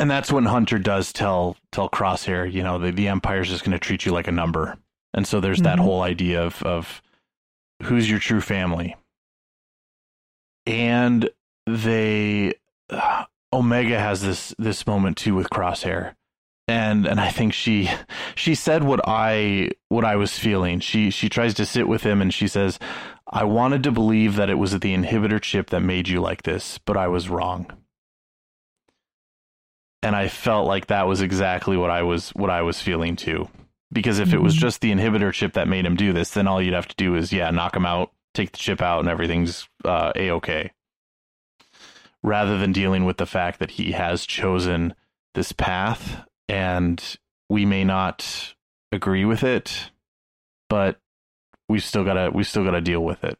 and 0.00 0.10
that's 0.10 0.32
when 0.32 0.46
Hunter 0.46 0.78
does 0.80 1.12
tell 1.12 1.56
tell 1.70 1.88
Crosshair. 1.88 2.52
You 2.52 2.64
know, 2.64 2.78
the 2.78 2.90
the 2.90 3.08
Empire's 3.08 3.48
just 3.48 3.62
going 3.62 3.72
to 3.72 3.78
treat 3.78 4.04
you 4.04 4.12
like 4.12 4.26
a 4.26 4.32
number. 4.32 4.76
And 5.14 5.26
so 5.26 5.40
there's 5.40 5.58
mm-hmm. 5.58 5.64
that 5.64 5.78
whole 5.78 6.02
idea 6.02 6.42
of 6.42 6.60
of 6.64 7.02
who's 7.84 8.10
your 8.10 8.18
true 8.18 8.40
family. 8.40 8.96
And 10.66 11.30
they 11.68 12.54
uh, 12.90 13.26
Omega 13.52 13.98
has 13.98 14.22
this 14.22 14.54
this 14.58 14.86
moment 14.86 15.16
too 15.16 15.34
with 15.34 15.50
Crosshair 15.50 16.14
and 16.68 17.06
and 17.06 17.20
I 17.20 17.30
think 17.30 17.52
she 17.52 17.90
she 18.34 18.54
said 18.54 18.82
what 18.82 19.00
I 19.06 19.70
what 19.88 20.04
I 20.04 20.16
was 20.16 20.38
feeling. 20.38 20.80
She 20.80 21.10
she 21.10 21.28
tries 21.28 21.54
to 21.54 21.66
sit 21.66 21.86
with 21.88 22.02
him 22.02 22.20
and 22.20 22.32
she 22.32 22.48
says, 22.48 22.78
"I 23.30 23.44
wanted 23.44 23.82
to 23.84 23.92
believe 23.92 24.36
that 24.36 24.50
it 24.50 24.58
was 24.58 24.72
the 24.72 24.94
inhibitor 24.94 25.40
chip 25.40 25.70
that 25.70 25.80
made 25.80 26.08
you 26.08 26.20
like 26.20 26.42
this, 26.42 26.78
but 26.78 26.96
I 26.96 27.08
was 27.08 27.28
wrong." 27.28 27.70
And 30.02 30.14
I 30.14 30.28
felt 30.28 30.66
like 30.66 30.86
that 30.86 31.06
was 31.06 31.20
exactly 31.20 31.76
what 31.76 31.90
I 31.90 32.02
was 32.02 32.30
what 32.30 32.50
I 32.50 32.62
was 32.62 32.80
feeling 32.80 33.16
too. 33.16 33.48
Because 33.92 34.18
if 34.18 34.28
mm-hmm. 34.28 34.38
it 34.38 34.42
was 34.42 34.54
mm-hmm. 34.54 34.62
just 34.62 34.80
the 34.80 34.92
inhibitor 34.92 35.32
chip 35.32 35.52
that 35.52 35.68
made 35.68 35.86
him 35.86 35.94
do 35.96 36.12
this, 36.12 36.30
then 36.30 36.48
all 36.48 36.60
you'd 36.60 36.74
have 36.74 36.88
to 36.88 36.96
do 36.96 37.14
is 37.14 37.32
yeah, 37.32 37.50
knock 37.50 37.76
him 37.76 37.86
out, 37.86 38.12
take 38.34 38.50
the 38.50 38.58
chip 38.58 38.82
out 38.82 39.00
and 39.00 39.08
everything's 39.08 39.68
uh 39.84 40.12
a 40.16 40.32
okay. 40.32 40.72
Rather 42.26 42.58
than 42.58 42.72
dealing 42.72 43.04
with 43.04 43.18
the 43.18 43.24
fact 43.24 43.60
that 43.60 43.70
he 43.70 43.92
has 43.92 44.26
chosen 44.26 44.94
this 45.34 45.52
path 45.52 46.26
and 46.48 47.16
we 47.48 47.64
may 47.64 47.84
not 47.84 48.54
agree 48.90 49.24
with 49.24 49.44
it, 49.44 49.90
but 50.68 50.98
we 51.68 51.78
still 51.78 52.04
gotta 52.04 52.30
we 52.32 52.42
still 52.42 52.64
gotta 52.64 52.80
deal 52.80 53.04
with 53.04 53.22
it. 53.22 53.38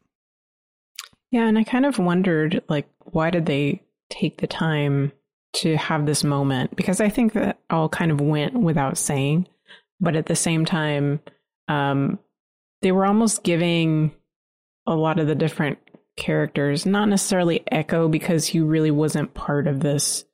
Yeah, 1.32 1.46
and 1.46 1.58
I 1.58 1.64
kind 1.64 1.84
of 1.84 1.98
wondered 1.98 2.62
like 2.68 2.88
why 3.00 3.30
did 3.30 3.46
they 3.46 3.82
take 4.08 4.38
the 4.38 4.46
time 4.46 5.10
to 5.54 5.76
have 5.76 6.06
this 6.06 6.22
moment? 6.22 6.76
Because 6.76 7.00
I 7.00 7.08
think 7.08 7.32
that 7.32 7.58
all 7.70 7.88
kind 7.88 8.12
of 8.12 8.20
went 8.20 8.54
without 8.54 8.98
saying, 8.98 9.48
but 10.00 10.14
at 10.14 10.26
the 10.26 10.36
same 10.36 10.64
time, 10.64 11.20
um, 11.68 12.18
they 12.82 12.92
were 12.92 13.06
almost 13.06 13.42
giving 13.42 14.12
a 14.86 14.94
lot 14.94 15.18
of 15.18 15.26
the 15.26 15.34
different 15.34 15.78
characters, 16.16 16.86
not 16.86 17.08
necessarily 17.08 17.62
Echo 17.70 18.08
because 18.08 18.46
he 18.46 18.60
really 18.60 18.90
wasn't 18.90 19.34
part 19.34 19.66
of 19.66 19.80
this 19.80 20.24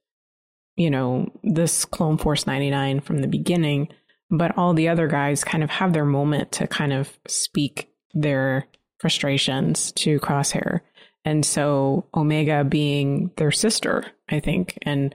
you 0.76 0.90
know, 0.90 1.30
this 1.42 1.84
Clone 1.84 2.18
Force 2.18 2.46
99 2.46 3.00
from 3.00 3.18
the 3.18 3.28
beginning, 3.28 3.88
but 4.30 4.56
all 4.56 4.72
the 4.74 4.88
other 4.88 5.06
guys 5.06 5.44
kind 5.44 5.62
of 5.62 5.70
have 5.70 5.92
their 5.92 6.04
moment 6.04 6.52
to 6.52 6.66
kind 6.66 6.92
of 6.92 7.10
speak 7.28 7.90
their 8.14 8.66
frustrations 8.98 9.92
to 9.92 10.18
Crosshair. 10.20 10.80
And 11.24 11.44
so 11.44 12.06
Omega 12.14 12.64
being 12.64 13.30
their 13.36 13.52
sister, 13.52 14.06
I 14.28 14.40
think, 14.40 14.78
and 14.82 15.14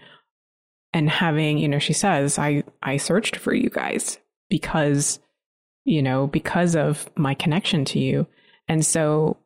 and 0.94 1.10
having, 1.10 1.58
you 1.58 1.68
know, 1.68 1.80
she 1.80 1.94
says, 1.94 2.40
I 2.40 2.64
I 2.82 2.98
searched 2.98 3.36
for 3.36 3.54
you 3.54 3.70
guys 3.70 4.20
because 4.50 5.20
you 5.84 6.02
know, 6.02 6.28
because 6.28 6.76
of 6.76 7.10
my 7.16 7.34
connection 7.34 7.86
to 7.86 8.00
you. 8.00 8.28
And 8.68 8.86
so 8.86 9.38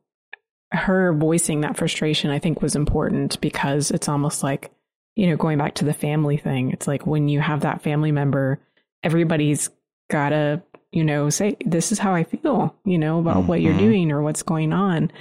her 0.71 1.13
voicing 1.13 1.61
that 1.61 1.77
frustration 1.77 2.29
I 2.31 2.39
think 2.39 2.61
was 2.61 2.75
important 2.75 3.39
because 3.41 3.91
it's 3.91 4.07
almost 4.07 4.43
like 4.43 4.71
you 5.15 5.27
know, 5.27 5.35
going 5.35 5.57
back 5.57 5.75
to 5.75 5.85
the 5.85 5.93
family 5.93 6.37
thing, 6.37 6.71
it's 6.71 6.87
like 6.87 7.05
when 7.05 7.27
you 7.27 7.41
have 7.41 7.61
that 7.61 7.81
family 7.81 8.11
member, 8.11 8.59
everybody's 9.03 9.69
got 10.09 10.29
to, 10.29 10.61
you 10.91 11.03
know, 11.03 11.29
say, 11.29 11.57
this 11.65 11.91
is 11.91 11.99
how 11.99 12.13
I 12.13 12.23
feel, 12.23 12.75
you 12.85 12.97
know, 12.97 13.19
about 13.19 13.37
mm-hmm. 13.37 13.47
what 13.47 13.61
you're 13.61 13.73
mm-hmm. 13.73 13.83
doing 13.83 14.11
or 14.11 14.21
what's 14.21 14.43
going 14.43 14.73
on. 14.73 15.11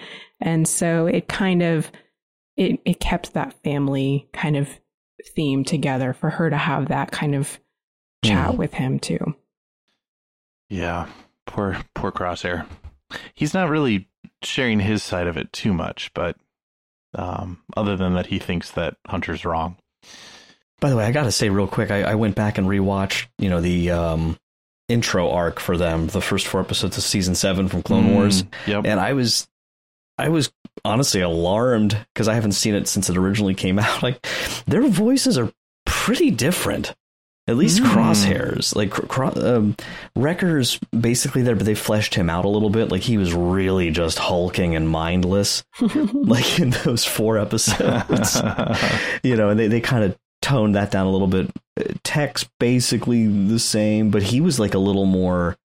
And 0.40 0.66
so 0.66 1.06
it 1.06 1.28
kind 1.28 1.62
of, 1.62 1.90
it, 2.56 2.80
it 2.84 3.00
kept 3.00 3.34
that 3.34 3.62
family 3.64 4.28
kind 4.32 4.56
of 4.56 4.68
theme 5.34 5.64
together 5.64 6.12
for 6.12 6.30
her 6.30 6.50
to 6.50 6.56
have 6.56 6.88
that 6.88 7.10
kind 7.10 7.34
of 7.34 7.58
chat 8.24 8.52
mm. 8.52 8.56
with 8.56 8.72
him 8.72 8.98
too. 8.98 9.34
Yeah. 10.68 11.08
Poor, 11.46 11.76
poor 11.94 12.12
Crosshair. 12.12 12.66
He's 13.34 13.54
not 13.54 13.70
really 13.70 14.08
sharing 14.42 14.80
his 14.80 15.02
side 15.02 15.26
of 15.26 15.36
it 15.36 15.52
too 15.52 15.72
much, 15.72 16.10
but 16.14 16.36
um, 17.14 17.62
other 17.76 17.96
than 17.96 18.14
that 18.14 18.26
he 18.26 18.38
thinks 18.38 18.70
that 18.72 18.96
Hunter's 19.06 19.44
wrong. 19.44 19.76
By 20.80 20.90
the 20.90 20.96
way, 20.96 21.04
I 21.04 21.12
got 21.12 21.24
to 21.24 21.32
say 21.32 21.50
real 21.50 21.66
quick, 21.66 21.90
I, 21.90 22.02
I, 22.02 22.14
went 22.14 22.36
back 22.36 22.56
and 22.56 22.66
rewatched, 22.66 23.26
you 23.38 23.50
know, 23.50 23.60
the 23.60 23.90
um, 23.90 24.38
intro 24.88 25.30
arc 25.30 25.60
for 25.60 25.76
them, 25.76 26.06
the 26.06 26.22
first 26.22 26.46
four 26.46 26.60
episodes 26.60 26.96
of 26.96 27.02
season 27.02 27.34
seven 27.34 27.68
from 27.68 27.82
Clone 27.82 28.06
mm, 28.06 28.14
Wars, 28.14 28.44
yep. 28.66 28.86
and 28.86 28.98
I 28.98 29.12
was, 29.12 29.46
I 30.16 30.30
was 30.30 30.52
honestly 30.84 31.20
alarmed 31.20 31.98
because 32.14 32.28
I 32.28 32.34
haven't 32.34 32.52
seen 32.52 32.74
it 32.74 32.88
since 32.88 33.10
it 33.10 33.16
originally 33.16 33.54
came 33.54 33.78
out. 33.80 34.02
Like, 34.02 34.26
their 34.66 34.86
voices 34.88 35.36
are 35.36 35.52
pretty 35.84 36.30
different. 36.30 36.94
At 37.50 37.56
least 37.56 37.82
mm. 37.82 37.86
crosshairs, 37.86 38.76
like 38.76 38.92
cro- 38.92 39.32
um, 39.34 39.74
Wrecker's 40.14 40.78
basically 40.98 41.42
there, 41.42 41.56
but 41.56 41.66
they 41.66 41.74
fleshed 41.74 42.14
him 42.14 42.30
out 42.30 42.44
a 42.44 42.48
little 42.48 42.70
bit. 42.70 42.92
Like 42.92 43.02
he 43.02 43.18
was 43.18 43.34
really 43.34 43.90
just 43.90 44.20
hulking 44.20 44.76
and 44.76 44.88
mindless, 44.88 45.64
like 46.14 46.60
in 46.60 46.70
those 46.70 47.04
four 47.04 47.38
episodes. 47.38 48.36
you 49.24 49.34
know, 49.34 49.48
and 49.48 49.58
they, 49.58 49.66
they 49.66 49.80
kind 49.80 50.04
of 50.04 50.16
toned 50.42 50.76
that 50.76 50.92
down 50.92 51.06
a 51.06 51.10
little 51.10 51.26
bit. 51.26 51.50
Tech's 52.04 52.48
basically 52.60 53.26
the 53.26 53.58
same, 53.58 54.12
but 54.12 54.22
he 54.22 54.40
was 54.40 54.60
like 54.60 54.74
a 54.74 54.78
little 54.78 55.06
more. 55.06 55.56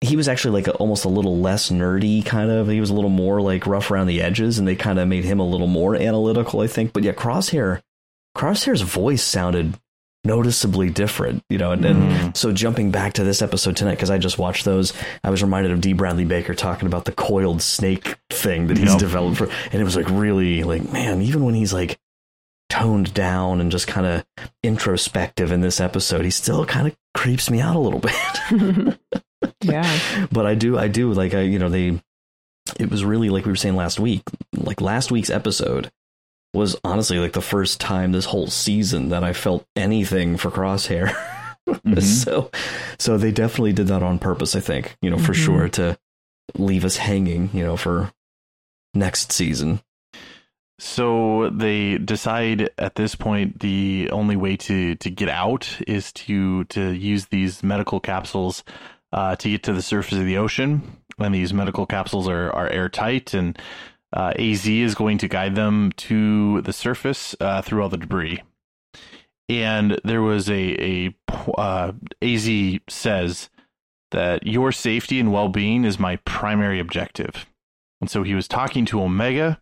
He 0.00 0.16
was 0.16 0.26
actually 0.26 0.60
like 0.60 0.66
a, 0.66 0.72
almost 0.72 1.04
a 1.04 1.08
little 1.08 1.38
less 1.38 1.70
nerdy, 1.70 2.26
kind 2.26 2.50
of. 2.50 2.66
He 2.66 2.80
was 2.80 2.90
a 2.90 2.94
little 2.94 3.08
more 3.08 3.40
like 3.40 3.68
rough 3.68 3.92
around 3.92 4.08
the 4.08 4.20
edges, 4.20 4.58
and 4.58 4.66
they 4.66 4.74
kind 4.74 4.98
of 4.98 5.06
made 5.06 5.24
him 5.24 5.38
a 5.38 5.46
little 5.46 5.68
more 5.68 5.94
analytical, 5.94 6.60
I 6.60 6.66
think. 6.66 6.92
But 6.92 7.04
yeah, 7.04 7.12
Crosshair, 7.12 7.82
Crosshair's 8.36 8.80
voice 8.80 9.22
sounded 9.22 9.78
noticeably 10.26 10.90
different, 10.90 11.42
you 11.48 11.58
know. 11.58 11.72
And, 11.72 11.84
mm. 11.84 11.86
and 11.86 12.36
so 12.36 12.52
jumping 12.52 12.90
back 12.90 13.14
to 13.14 13.24
this 13.24 13.42
episode 13.42 13.76
tonight, 13.76 13.92
because 13.92 14.10
I 14.10 14.18
just 14.18 14.38
watched 14.38 14.64
those, 14.64 14.92
I 15.24 15.30
was 15.30 15.42
reminded 15.42 15.72
of 15.72 15.80
D. 15.80 15.92
Bradley 15.92 16.24
Baker 16.24 16.54
talking 16.54 16.86
about 16.86 17.04
the 17.04 17.12
coiled 17.12 17.62
snake 17.62 18.16
thing 18.30 18.66
that 18.66 18.76
he's 18.76 18.90
yep. 18.90 18.98
developed 18.98 19.38
for, 19.38 19.48
and 19.72 19.80
it 19.80 19.84
was 19.84 19.96
like 19.96 20.08
really 20.10 20.62
like, 20.62 20.92
man, 20.92 21.22
even 21.22 21.44
when 21.44 21.54
he's 21.54 21.72
like 21.72 21.98
toned 22.68 23.14
down 23.14 23.60
and 23.60 23.70
just 23.70 23.86
kind 23.86 24.06
of 24.06 24.24
introspective 24.62 25.52
in 25.52 25.60
this 25.60 25.80
episode, 25.80 26.24
he 26.24 26.30
still 26.30 26.66
kind 26.66 26.88
of 26.88 26.96
creeps 27.14 27.50
me 27.50 27.60
out 27.60 27.76
a 27.76 27.80
little 27.80 28.00
bit. 28.00 28.98
yeah. 29.62 30.26
But 30.30 30.46
I 30.46 30.54
do, 30.54 30.78
I 30.78 30.88
do 30.88 31.12
like, 31.12 31.34
I, 31.34 31.42
you 31.42 31.58
know, 31.58 31.68
they, 31.68 32.00
it 32.78 32.90
was 32.90 33.04
really 33.04 33.30
like 33.30 33.44
we 33.44 33.52
were 33.52 33.56
saying 33.56 33.76
last 33.76 34.00
week, 34.00 34.22
like 34.56 34.80
last 34.80 35.12
week's 35.12 35.30
episode 35.30 35.90
was 36.56 36.76
honestly 36.84 37.18
like 37.18 37.32
the 37.32 37.40
first 37.40 37.80
time 37.80 38.12
this 38.12 38.26
whole 38.26 38.48
season 38.48 39.10
that 39.10 39.24
I 39.24 39.32
felt 39.32 39.66
anything 39.76 40.36
for 40.36 40.50
Crosshair. 40.50 41.08
mm-hmm. 41.68 42.00
So, 42.00 42.50
so 42.98 43.18
they 43.18 43.32
definitely 43.32 43.72
did 43.72 43.88
that 43.88 44.02
on 44.02 44.18
purpose. 44.18 44.56
I 44.56 44.60
think 44.60 44.96
you 45.00 45.10
know 45.10 45.18
for 45.18 45.32
mm-hmm. 45.32 45.44
sure 45.44 45.68
to 45.70 45.98
leave 46.56 46.84
us 46.84 46.96
hanging. 46.96 47.50
You 47.52 47.64
know 47.64 47.76
for 47.76 48.12
next 48.94 49.32
season. 49.32 49.80
So 50.78 51.48
they 51.50 51.96
decide 51.96 52.68
at 52.76 52.96
this 52.96 53.14
point 53.14 53.60
the 53.60 54.10
only 54.12 54.36
way 54.36 54.56
to 54.58 54.94
to 54.96 55.10
get 55.10 55.28
out 55.28 55.78
is 55.86 56.12
to 56.12 56.64
to 56.64 56.90
use 56.90 57.26
these 57.26 57.62
medical 57.62 57.98
capsules 57.98 58.62
uh, 59.12 59.36
to 59.36 59.50
get 59.50 59.62
to 59.64 59.72
the 59.72 59.82
surface 59.82 60.18
of 60.18 60.26
the 60.26 60.36
ocean. 60.36 60.98
And 61.18 61.34
these 61.34 61.54
medical 61.54 61.86
capsules 61.86 62.28
are 62.28 62.52
are 62.52 62.68
airtight 62.68 63.32
and 63.32 63.58
uh, 64.16 64.32
AZ 64.38 64.66
is 64.66 64.94
going 64.94 65.18
to 65.18 65.28
guide 65.28 65.54
them 65.54 65.92
to 65.98 66.62
the 66.62 66.72
surface 66.72 67.36
uh, 67.38 67.60
through 67.60 67.82
all 67.82 67.90
the 67.90 67.98
debris. 67.98 68.42
and 69.48 70.00
there 70.04 70.22
was 70.22 70.48
a 70.48 70.62
a 70.82 71.14
uh, 71.58 71.92
Az 72.22 72.50
says 72.88 73.50
that 74.10 74.46
your 74.46 74.72
safety 74.72 75.20
and 75.20 75.32
well 75.32 75.48
being 75.48 75.84
is 75.84 75.98
my 75.98 76.16
primary 76.24 76.80
objective, 76.80 77.46
and 78.00 78.10
so 78.10 78.22
he 78.22 78.34
was 78.34 78.48
talking 78.48 78.86
to 78.86 79.02
Omega, 79.02 79.60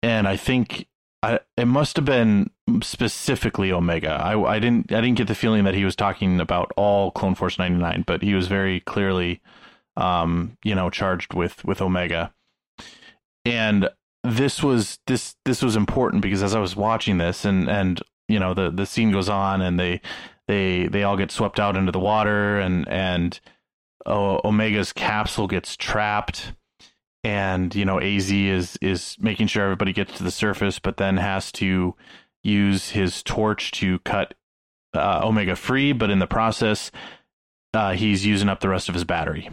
and 0.00 0.28
I 0.28 0.36
think 0.36 0.86
I, 1.24 1.40
it 1.56 1.66
must 1.66 1.96
have 1.96 2.04
been 2.04 2.50
specifically 2.82 3.72
Omega. 3.72 4.12
I, 4.12 4.40
I 4.40 4.60
didn't 4.60 4.92
I 4.92 5.00
didn't 5.00 5.18
get 5.18 5.26
the 5.26 5.34
feeling 5.34 5.64
that 5.64 5.74
he 5.74 5.84
was 5.84 5.96
talking 5.96 6.38
about 6.40 6.70
all 6.76 7.10
Clone 7.10 7.34
Force 7.34 7.58
ninety 7.58 7.78
nine, 7.78 8.04
but 8.06 8.22
he 8.22 8.34
was 8.34 8.46
very 8.46 8.78
clearly, 8.78 9.40
um, 9.96 10.56
you 10.62 10.76
know, 10.76 10.88
charged 10.88 11.34
with 11.34 11.64
with 11.64 11.82
Omega, 11.82 12.32
and 13.46 13.88
this 14.24 14.62
was 14.62 14.98
this 15.06 15.36
this 15.44 15.62
was 15.62 15.76
important 15.76 16.22
because 16.22 16.42
as 16.42 16.54
I 16.54 16.60
was 16.60 16.74
watching 16.74 17.18
this 17.18 17.44
and 17.44 17.68
and 17.68 18.00
you 18.28 18.38
know 18.38 18.54
the 18.54 18.70
the 18.70 18.86
scene 18.86 19.12
goes 19.12 19.28
on 19.28 19.62
and 19.62 19.78
they 19.78 20.00
they 20.48 20.88
they 20.88 21.02
all 21.02 21.16
get 21.16 21.30
swept 21.30 21.60
out 21.60 21.76
into 21.76 21.92
the 21.92 22.00
water 22.00 22.58
and 22.58 22.88
and 22.88 23.38
Omega's 24.06 24.92
capsule 24.92 25.46
gets 25.46 25.76
trapped. 25.76 26.52
And 27.24 27.74
you 27.74 27.84
know 27.84 28.00
Az 28.00 28.30
is 28.30 28.78
is 28.80 29.16
making 29.18 29.48
sure 29.48 29.64
everybody 29.64 29.92
gets 29.92 30.16
to 30.18 30.22
the 30.22 30.30
surface 30.30 30.78
but 30.78 30.96
then 30.96 31.16
has 31.16 31.50
to 31.52 31.94
use 32.44 32.90
his 32.90 33.22
torch 33.24 33.72
to 33.72 33.98
cut 34.00 34.34
uh, 34.94 35.22
Omega 35.24 35.56
free. 35.56 35.92
But 35.92 36.10
in 36.10 36.20
the 36.20 36.28
process 36.28 36.92
uh, 37.74 37.92
he's 37.94 38.24
using 38.24 38.48
up 38.48 38.60
the 38.60 38.68
rest 38.68 38.88
of 38.88 38.94
his 38.94 39.04
battery. 39.04 39.50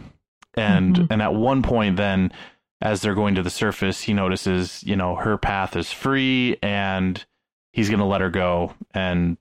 And 0.56 0.94
mm-hmm. 0.94 1.12
and 1.12 1.20
at 1.20 1.34
one 1.34 1.62
point 1.62 1.96
then 1.96 2.32
as 2.80 3.00
they're 3.00 3.14
going 3.14 3.34
to 3.36 3.42
the 3.42 3.50
surface, 3.50 4.02
he 4.02 4.12
notices, 4.12 4.82
you 4.84 4.96
know, 4.96 5.14
her 5.16 5.38
path 5.38 5.76
is 5.76 5.90
free 5.90 6.56
and 6.62 7.24
he's 7.72 7.88
going 7.88 8.00
to 8.00 8.04
let 8.04 8.20
her 8.20 8.30
go. 8.30 8.74
And 8.92 9.36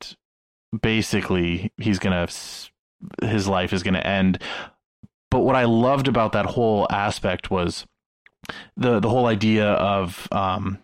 basically, 0.82 1.72
he's 1.78 2.00
going 2.00 2.28
to, 2.28 2.34
his 3.26 3.48
life 3.48 3.74
is 3.74 3.84
going 3.84 3.96
to 3.96 4.08
end. 4.08 4.40
But 5.30 5.40
what 5.40 5.56
I 5.56 5.66
loved 5.66 6.08
about 6.08 6.34
that 6.34 6.46
whole 6.46 6.88
aspect 6.90 7.50
was 7.52 7.86
the, 8.78 9.00
the 9.00 9.10
whole 9.10 9.26
idea 9.26 9.72
of, 9.72 10.28
um, 10.32 10.80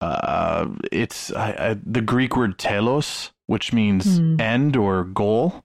uh, 0.00 0.68
it's 0.92 1.32
I, 1.32 1.50
I, 1.58 1.76
the 1.84 2.00
Greek 2.00 2.36
word 2.36 2.58
telos, 2.58 3.32
which 3.46 3.72
means 3.72 4.20
mm. 4.20 4.40
end 4.40 4.76
or 4.76 5.04
goal. 5.04 5.64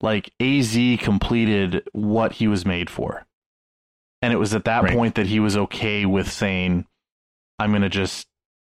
Like 0.00 0.32
AZ 0.40 0.74
completed 1.00 1.86
what 1.92 2.32
he 2.32 2.48
was 2.48 2.64
made 2.64 2.88
for 2.88 3.26
and 4.22 4.32
it 4.32 4.36
was 4.36 4.54
at 4.54 4.64
that 4.64 4.84
right. 4.84 4.96
point 4.96 5.14
that 5.14 5.26
he 5.26 5.40
was 5.40 5.56
okay 5.56 6.04
with 6.04 6.30
saying, 6.30 6.86
I'm 7.58 7.70
going 7.70 7.82
to 7.82 7.88
just, 7.88 8.26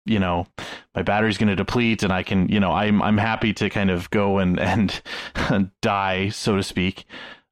you 0.05 0.19
know, 0.19 0.47
my 0.95 1.03
battery's 1.03 1.39
going 1.39 1.49
to 1.49 1.57
deplete 1.57 2.03
and 2.03 2.13
I 2.13 2.23
can, 2.23 2.49
you 2.49 2.61
know, 2.61 2.73
I'm, 2.73 3.03
I'm 3.03 3.19
happy 3.19 3.53
to 3.55 3.71
kind 3.71 3.91
of 3.91 4.11
go 4.11 4.39
and, 4.39 4.59
and 5.35 5.71
die, 5.83 6.31
so 6.31 6.57
to 6.57 6.63
speak. 6.63 7.05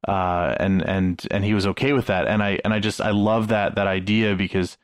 Uh, 0.07 0.55
and, 0.59 0.81
and, 0.87 1.25
and 1.31 1.43
he 1.43 1.53
was 1.53 1.65
okay 1.67 1.93
with 1.93 2.07
that. 2.07 2.27
And 2.27 2.43
I, 2.43 2.59
and 2.63 2.73
I 2.73 2.79
just, 2.79 3.01
I 3.01 3.11
love 3.11 3.47
that, 3.47 3.75
that 3.75 3.87
idea 3.87 4.35
because 4.35 4.77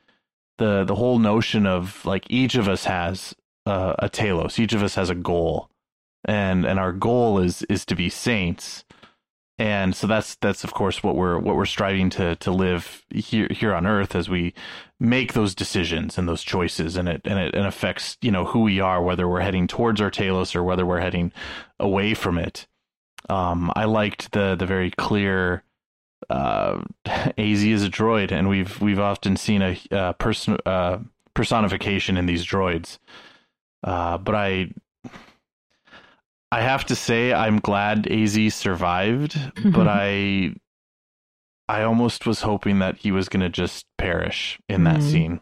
the, 0.58 0.84
the 0.84 0.94
whole 0.94 1.18
notion 1.18 1.66
of 1.66 2.04
like 2.04 2.26
each 2.28 2.54
of 2.54 2.68
us 2.68 2.84
has 2.84 3.34
uh, 3.66 3.94
a 3.98 4.08
telos, 4.08 4.58
each 4.58 4.72
of 4.72 4.82
us 4.82 4.94
has 4.94 5.10
a 5.10 5.14
goal 5.14 5.70
and, 6.24 6.64
and 6.64 6.78
our 6.78 6.92
goal 6.92 7.38
is, 7.38 7.62
is 7.64 7.84
to 7.86 7.94
be 7.94 8.08
saints 8.08 8.84
and 9.62 9.94
so 9.94 10.08
that's 10.08 10.34
that's 10.36 10.64
of 10.64 10.74
course 10.74 11.04
what 11.04 11.14
we're 11.14 11.38
what 11.38 11.54
we're 11.54 11.66
striving 11.66 12.10
to 12.10 12.34
to 12.34 12.50
live 12.50 13.06
here 13.14 13.46
here 13.48 13.72
on 13.72 13.86
earth 13.86 14.16
as 14.16 14.28
we 14.28 14.54
make 14.98 15.34
those 15.34 15.54
decisions 15.54 16.18
and 16.18 16.28
those 16.28 16.42
choices. 16.42 16.96
And 16.96 17.08
it 17.08 17.20
and 17.24 17.38
it, 17.38 17.54
and 17.54 17.64
affects 17.64 18.18
you 18.20 18.32
know 18.32 18.44
who 18.44 18.62
we 18.62 18.80
are 18.80 19.00
whether 19.00 19.28
we're 19.28 19.38
heading 19.40 19.68
towards 19.68 20.00
our 20.00 20.10
telos 20.10 20.56
or 20.56 20.64
whether 20.64 20.84
we're 20.84 20.98
heading 20.98 21.30
away 21.78 22.12
from 22.12 22.38
it. 22.38 22.66
Um, 23.28 23.70
i 23.76 23.84
liked 23.84 24.32
the 24.32 24.56
the 24.56 24.66
very 24.66 24.90
clear 24.90 25.62
uh, 26.28 26.80
az 27.38 27.62
is 27.62 27.84
a 27.84 27.88
droid. 27.88 28.32
And 28.32 28.48
we've 28.48 28.80
we've 28.80 28.98
often 28.98 29.36
seen 29.36 29.62
a, 29.62 29.78
a 29.92 30.14
person 30.14 30.58
uh, 30.66 30.98
personification 31.34 32.16
in 32.16 32.26
these 32.26 32.44
droids. 32.44 32.98
Uh, 33.84 34.18
but 34.18 34.34
i 34.34 34.72
I 36.52 36.60
have 36.60 36.84
to 36.86 36.94
say 36.94 37.32
I'm 37.32 37.60
glad 37.60 38.06
AZ 38.12 38.54
survived, 38.54 39.32
mm-hmm. 39.32 39.70
but 39.70 39.88
I 39.88 40.54
I 41.66 41.84
almost 41.84 42.26
was 42.26 42.42
hoping 42.42 42.80
that 42.80 42.98
he 42.98 43.10
was 43.10 43.30
going 43.30 43.40
to 43.40 43.48
just 43.48 43.86
perish 43.96 44.60
in 44.68 44.84
that 44.84 45.00
mm. 45.00 45.10
scene. 45.10 45.40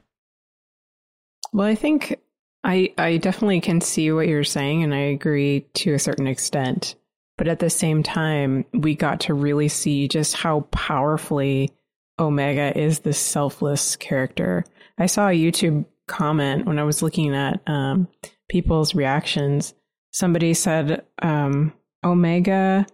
Well, 1.52 1.66
I 1.66 1.74
think 1.74 2.20
I 2.62 2.94
I 2.96 3.16
definitely 3.16 3.61
can 3.61 3.80
see 3.80 4.12
what 4.12 4.28
you're 4.28 4.44
saying 4.44 4.84
and 4.84 4.94
I 4.94 4.98
agree 4.98 5.66
to 5.74 5.94
a 5.94 5.98
certain 5.98 6.28
extent. 6.28 6.94
But 7.36 7.48
at 7.48 7.58
the 7.58 7.70
same 7.70 8.04
time, 8.04 8.64
we 8.72 8.94
got 8.94 9.20
to 9.20 9.34
really 9.34 9.68
see 9.68 10.06
just 10.06 10.36
how 10.36 10.61
powerfully 10.70 11.72
Omega 12.20 12.78
is 12.78 13.00
this 13.00 13.18
selfless 13.18 13.96
character. 13.96 14.64
I 14.96 15.06
saw 15.06 15.26
a 15.26 15.32
YouTube 15.32 15.86
comment 16.06 16.66
when 16.66 16.78
I 16.78 16.84
was 16.84 17.02
looking 17.02 17.34
at 17.34 17.61
um, 17.66 18.06
people's 18.48 18.94
reactions 18.94 19.74
somebody 20.11 20.54
said 20.54 21.04
um, 21.22 21.72
Omega 22.04 22.86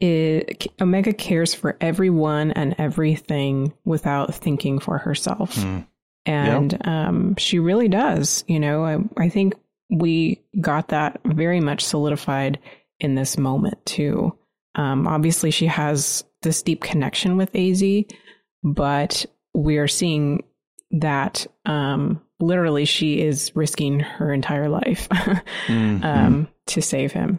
is, 0.00 0.44
Omega 0.80 1.12
cares 1.12 1.54
for 1.54 1.76
everyone 1.80 2.52
and 2.52 2.74
everything 2.78 3.72
without 3.84 4.34
thinking 4.34 4.78
for 4.78 4.98
herself. 4.98 5.56
Mm. 5.56 5.86
And 6.26 6.72
yep. 6.72 6.86
um, 6.86 7.36
she 7.36 7.58
really 7.58 7.88
does. 7.88 8.44
You 8.46 8.60
know, 8.60 8.84
I, 8.84 8.98
I 9.16 9.28
think 9.28 9.54
we 9.90 10.42
got 10.60 10.88
that 10.88 11.20
very 11.24 11.60
much 11.60 11.84
solidified 11.84 12.58
in 13.00 13.14
this 13.14 13.38
moment, 13.38 13.84
too. 13.86 14.36
Um, 14.74 15.06
obviously, 15.06 15.50
she 15.50 15.66
has 15.66 16.24
this 16.42 16.62
deep 16.62 16.82
connection 16.82 17.36
with 17.36 17.54
AZ, 17.56 17.82
but 18.62 19.26
we 19.54 19.78
are 19.78 19.88
seeing 19.88 20.44
that 20.90 21.46
um, 21.64 22.20
literally 22.40 22.84
she 22.84 23.20
is 23.20 23.52
risking 23.54 24.00
her 24.00 24.32
entire 24.32 24.68
life 24.68 25.08
mm-hmm. 25.66 26.04
um, 26.04 26.48
to 26.66 26.80
save 26.80 27.12
him. 27.12 27.38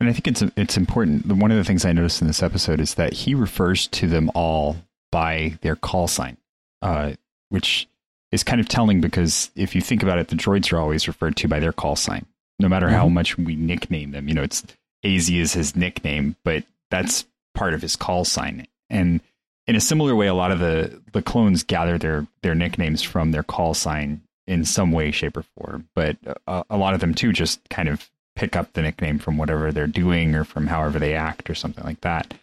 And 0.00 0.08
I 0.08 0.12
think 0.12 0.26
it's 0.26 0.42
it's 0.56 0.76
important. 0.76 1.26
One 1.26 1.52
of 1.52 1.56
the 1.56 1.64
things 1.64 1.84
I 1.84 1.92
noticed 1.92 2.20
in 2.20 2.26
this 2.26 2.42
episode 2.42 2.80
is 2.80 2.94
that 2.94 3.12
he 3.12 3.34
refers 3.34 3.86
to 3.88 4.08
them 4.08 4.30
all 4.34 4.76
by 5.12 5.56
their 5.60 5.76
call 5.76 6.08
sign, 6.08 6.36
uh, 6.82 7.12
which 7.50 7.88
is 8.32 8.42
kind 8.42 8.60
of 8.60 8.68
telling 8.68 9.00
because 9.00 9.50
if 9.54 9.76
you 9.76 9.80
think 9.80 10.02
about 10.02 10.18
it, 10.18 10.28
the 10.28 10.34
droids 10.34 10.72
are 10.72 10.80
always 10.80 11.06
referred 11.06 11.36
to 11.36 11.48
by 11.48 11.60
their 11.60 11.72
call 11.72 11.94
sign, 11.94 12.26
no 12.58 12.68
matter 12.68 12.86
mm-hmm. 12.86 12.96
how 12.96 13.08
much 13.08 13.38
we 13.38 13.54
nickname 13.54 14.10
them. 14.10 14.26
You 14.26 14.34
know, 14.34 14.42
it's 14.42 14.64
Az 15.04 15.30
is 15.30 15.52
his 15.52 15.76
nickname, 15.76 16.34
but 16.44 16.64
that's 16.90 17.24
part 17.54 17.74
of 17.74 17.82
his 17.82 17.94
call 17.94 18.24
sign. 18.24 18.66
And 18.90 19.20
in 19.66 19.76
a 19.76 19.80
similar 19.80 20.14
way, 20.16 20.26
a 20.26 20.34
lot 20.34 20.52
of 20.52 20.58
the 20.58 21.00
the 21.12 21.22
clones 21.22 21.62
gather 21.62 21.98
their 21.98 22.26
their 22.42 22.54
nicknames 22.54 23.02
from 23.02 23.30
their 23.30 23.42
call 23.42 23.74
sign 23.74 24.22
in 24.46 24.64
some 24.64 24.92
way, 24.92 25.10
shape, 25.10 25.36
or 25.36 25.44
form. 25.56 25.88
But 25.94 26.16
a, 26.46 26.64
a 26.70 26.76
lot 26.76 26.94
of 26.94 27.00
them 27.00 27.14
too 27.14 27.32
just 27.32 27.60
kind 27.68 27.88
of 27.88 28.10
pick 28.34 28.56
up 28.56 28.72
the 28.72 28.82
nickname 28.82 29.18
from 29.18 29.36
whatever 29.36 29.70
they're 29.72 29.86
doing 29.86 30.34
or 30.34 30.44
from 30.44 30.66
however 30.66 30.98
they 30.98 31.14
act 31.14 31.50
or 31.50 31.54
something 31.54 31.84
like 31.84 32.00
that. 32.00 32.34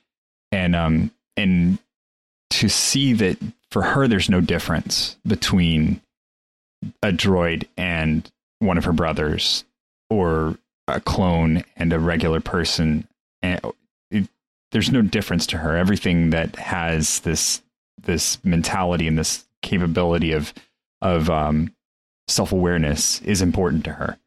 And 0.51 0.75
um 0.75 1.11
and 1.35 1.79
to 2.51 2.69
see 2.69 3.13
that 3.13 3.37
for 3.71 3.81
her, 3.81 4.07
there's 4.07 4.29
no 4.29 4.41
difference 4.41 5.17
between 5.25 6.01
a 7.03 7.11
droid 7.11 7.67
and 7.77 8.29
one 8.59 8.77
of 8.77 8.85
her 8.85 8.93
brothers 8.93 9.65
or 10.09 10.57
a 10.87 10.99
clone 10.99 11.63
and 11.75 11.93
a 11.93 11.99
regular 11.99 12.39
person 12.39 13.07
and 13.41 13.59
there's 14.71 14.91
no 14.91 15.01
difference 15.01 15.47
to 15.47 15.57
her. 15.57 15.75
Everything 15.75 16.29
that 16.31 16.55
has 16.57 17.19
this 17.21 17.61
this 18.01 18.43
mentality 18.45 19.07
and 19.07 19.17
this 19.17 19.45
capability 19.61 20.31
of 20.31 20.53
of 21.01 21.29
um, 21.29 21.73
self 22.27 22.51
awareness 22.51 23.21
is 23.21 23.41
important 23.41 23.83
to 23.85 23.93
her. 23.93 24.17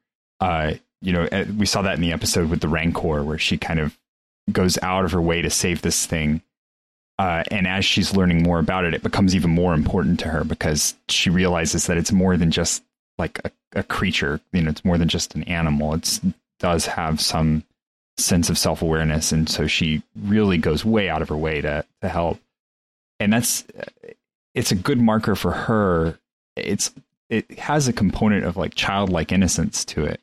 Uh, 0.41 0.75
you 1.01 1.13
know, 1.13 1.29
eh, 1.33 1.45
we 1.57 1.67
saw 1.67 1.83
that 1.83 1.95
in 1.95 2.01
the 2.01 2.13
episode 2.13 2.51
with 2.51 2.61
the 2.61 2.69
Rancor, 2.69 3.23
where 3.23 3.39
she 3.39 3.57
kind 3.57 3.81
of 3.81 3.97
goes 4.51 4.79
out 4.83 5.05
of 5.05 5.13
her 5.13 5.21
way 5.21 5.43
to 5.43 5.51
save 5.51 5.83
this 5.83 6.07
thing. 6.07 6.43
Uh, 7.19 7.45
and 7.51 7.67
as 7.67 7.85
she's 7.85 8.17
learning 8.17 8.43
more 8.43 8.59
about 8.59 8.85
it, 8.85 8.95
it 8.95 9.03
becomes 9.03 9.35
even 9.35 9.51
more 9.51 9.75
important 9.75 10.19
to 10.21 10.29
her 10.29 10.45
because 10.45 10.95
she 11.09 11.31
realizes 11.31 11.87
that 11.87 11.97
it's 11.97 12.11
more 12.11 12.37
than 12.37 12.51
just 12.51 12.83
like 13.19 13.39
a, 13.45 13.51
a 13.79 13.83
creature. 13.83 14.41
You 14.53 14.63
know, 14.63 14.71
it's 14.71 14.85
more 14.85 14.99
than 14.99 15.09
just 15.09 15.35
an 15.35 15.45
animal. 15.45 15.95
It 15.95 16.21
does 16.59 16.87
have 16.87 17.21
some 17.21 17.65
sense 18.17 18.51
of 18.51 18.59
self 18.59 18.83
awareness, 18.83 19.33
and 19.33 19.49
so 19.49 19.67
she 19.67 20.03
really 20.17 20.59
goes 20.59 20.85
way 20.85 21.09
out 21.09 21.23
of 21.23 21.29
her 21.29 21.37
way 21.37 21.61
to 21.61 21.85
to 22.01 22.09
help. 22.09 22.41
And 23.21 23.33
that's 23.33 23.65
it's 24.55 24.73
a 24.73 24.77
good 24.77 25.01
marker 25.01 25.35
for 25.35 25.53
her. 25.53 26.19
It's 26.57 26.93
it 27.31 27.59
has 27.59 27.89
a 27.89 27.93
component 27.93 28.45
of 28.45 28.57
like 28.57 28.75
childlike 28.75 29.33
innocence 29.33 29.85
to 29.87 30.05
it, 30.05 30.21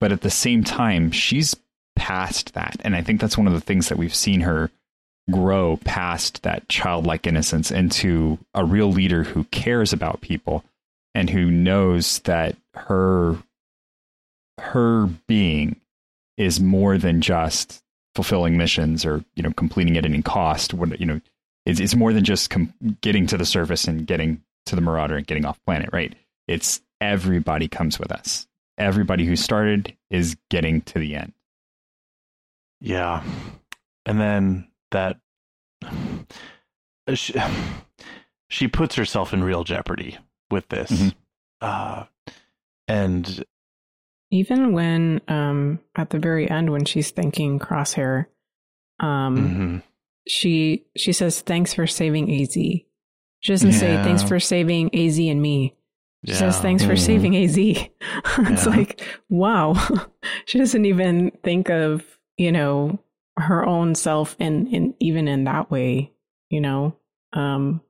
but 0.00 0.12
at 0.12 0.22
the 0.22 0.30
same 0.30 0.64
time, 0.64 1.10
she's 1.10 1.54
past 1.96 2.54
that, 2.54 2.76
and 2.80 2.94
I 2.96 3.02
think 3.02 3.20
that's 3.20 3.38
one 3.38 3.46
of 3.46 3.52
the 3.52 3.60
things 3.60 3.88
that 3.88 3.98
we've 3.98 4.14
seen 4.14 4.40
her 4.40 4.70
grow 5.30 5.76
past 5.84 6.42
that 6.42 6.68
childlike 6.68 7.26
innocence 7.26 7.70
into 7.70 8.38
a 8.54 8.64
real 8.64 8.90
leader 8.90 9.24
who 9.24 9.44
cares 9.44 9.92
about 9.92 10.22
people 10.22 10.64
and 11.14 11.28
who 11.28 11.50
knows 11.50 12.20
that 12.20 12.56
her 12.74 12.88
her 12.88 13.36
her 14.58 15.06
being 15.26 15.76
is 16.38 16.60
more 16.60 16.96
than 16.96 17.20
just 17.20 17.82
fulfilling 18.14 18.56
missions 18.56 19.04
or 19.04 19.22
you 19.34 19.42
know 19.42 19.52
completing 19.52 19.98
at 19.98 20.06
any 20.06 20.22
cost. 20.22 20.72
What 20.72 20.98
you 20.98 21.04
know, 21.04 21.20
it's 21.66 21.80
it's 21.80 21.94
more 21.94 22.14
than 22.14 22.24
just 22.24 22.48
com- 22.48 22.72
getting 23.02 23.26
to 23.26 23.36
the 23.36 23.44
surface 23.44 23.86
and 23.86 24.06
getting 24.06 24.42
to 24.66 24.74
the 24.74 24.80
Marauder 24.80 25.16
and 25.16 25.26
getting 25.26 25.44
off 25.44 25.62
planet. 25.66 25.90
Right? 25.92 26.14
It's 26.46 26.80
everybody 27.00 27.68
comes 27.68 27.98
with 27.98 28.12
us. 28.12 28.46
Everybody 28.78 29.26
who 29.26 29.36
started 29.36 29.94
is 30.08 30.36
getting 30.50 30.80
to 30.82 30.98
the 30.98 31.16
end. 31.16 31.32
Yeah, 32.80 33.24
and 34.06 34.20
then 34.20 34.68
that 34.92 35.18
she, 37.12 37.34
she 38.48 38.68
puts 38.68 38.94
herself 38.94 39.34
in 39.34 39.42
real 39.42 39.64
jeopardy 39.64 40.16
with 40.50 40.68
this. 40.68 40.90
Mm-hmm. 40.90 41.08
Uh, 41.60 42.04
and 42.86 43.44
even 44.30 44.72
when 44.72 45.20
um 45.28 45.80
at 45.96 46.10
the 46.10 46.18
very 46.18 46.48
end 46.50 46.70
when 46.70 46.84
she's 46.84 47.10
thanking 47.10 47.58
Crosshair, 47.58 48.26
um 49.00 49.36
mhm. 49.36 49.82
she 50.26 50.84
she 50.96 51.12
says 51.12 51.40
thanks 51.40 51.72
for 51.74 51.86
saving 51.86 52.30
AZ. 52.40 52.52
She 52.54 53.52
doesn't 53.52 53.72
say 53.72 53.94
thanks 54.02 54.22
for 54.22 54.40
saving 54.40 54.94
AZ 54.94 55.18
and 55.18 55.40
me. 55.40 55.74
She 56.26 56.34
says 56.34 56.58
thanks 56.60 56.84
for 56.84 56.94
Mhm. 56.94 56.98
saving 56.98 57.36
AZ. 57.36 57.56
it's 57.58 58.66
Yeah. 58.66 58.70
like 58.70 59.00
wow. 59.28 59.74
she 60.46 60.58
doesn't 60.58 60.84
even 60.84 61.30
think 61.44 61.70
of, 61.70 62.02
you 62.36 62.50
know, 62.50 62.98
her 63.38 63.64
own 63.64 63.94
self 63.94 64.34
in 64.40 64.66
in 64.66 64.94
even 64.98 65.28
in 65.28 65.44
that 65.44 65.70
way, 65.70 66.12
you 66.50 66.60
know. 66.60 66.96
Um 67.32 67.80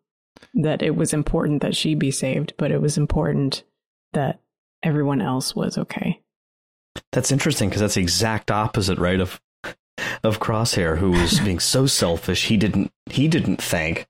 that 0.55 0.82
it 0.82 0.95
was 0.95 1.12
important 1.14 1.62
that 1.62 1.74
she 1.74 1.95
be 1.97 2.11
saved, 2.12 2.53
but 2.59 2.70
it 2.70 2.80
was 2.80 2.97
important 2.99 3.64
that 4.12 4.41
everyone 4.84 5.20
else 5.20 5.57
was 5.57 5.76
okay. 5.78 6.20
That's 7.12 7.32
interesting 7.32 7.68
because 7.68 7.80
that's 7.80 7.95
the 7.95 8.03
exact 8.03 8.51
opposite, 8.51 8.99
right? 8.99 9.20
Of 9.20 9.41
of 10.22 10.41
Crosshair, 10.41 10.99
who 10.99 11.11
was 11.11 11.41
being 11.45 11.61
so 11.61 11.86
selfish. 11.86 12.47
He 12.47 12.57
didn't 12.57 12.93
he 13.07 13.28
didn't 13.28 13.62
thank 13.62 14.07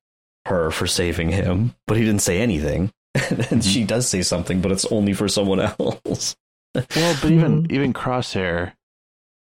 her 0.47 0.71
for 0.71 0.87
saving 0.87 1.31
him, 1.31 1.75
but 1.87 1.97
he 1.97 2.05
didn't 2.05 2.23
say 2.23 2.41
anything. 2.41 2.93
and 3.51 3.65
she 3.65 3.85
does 3.85 4.09
say 4.09 4.23
something, 4.23 4.61
but 4.61 4.73
it's 4.73 4.85
only 4.87 5.13
for 5.13 5.29
someone 5.29 5.61
else. 5.61 6.37
Well, 6.75 7.17
but 7.23 7.31
even 7.31 7.67
even 7.71 7.93
Crosshair, 7.93 8.73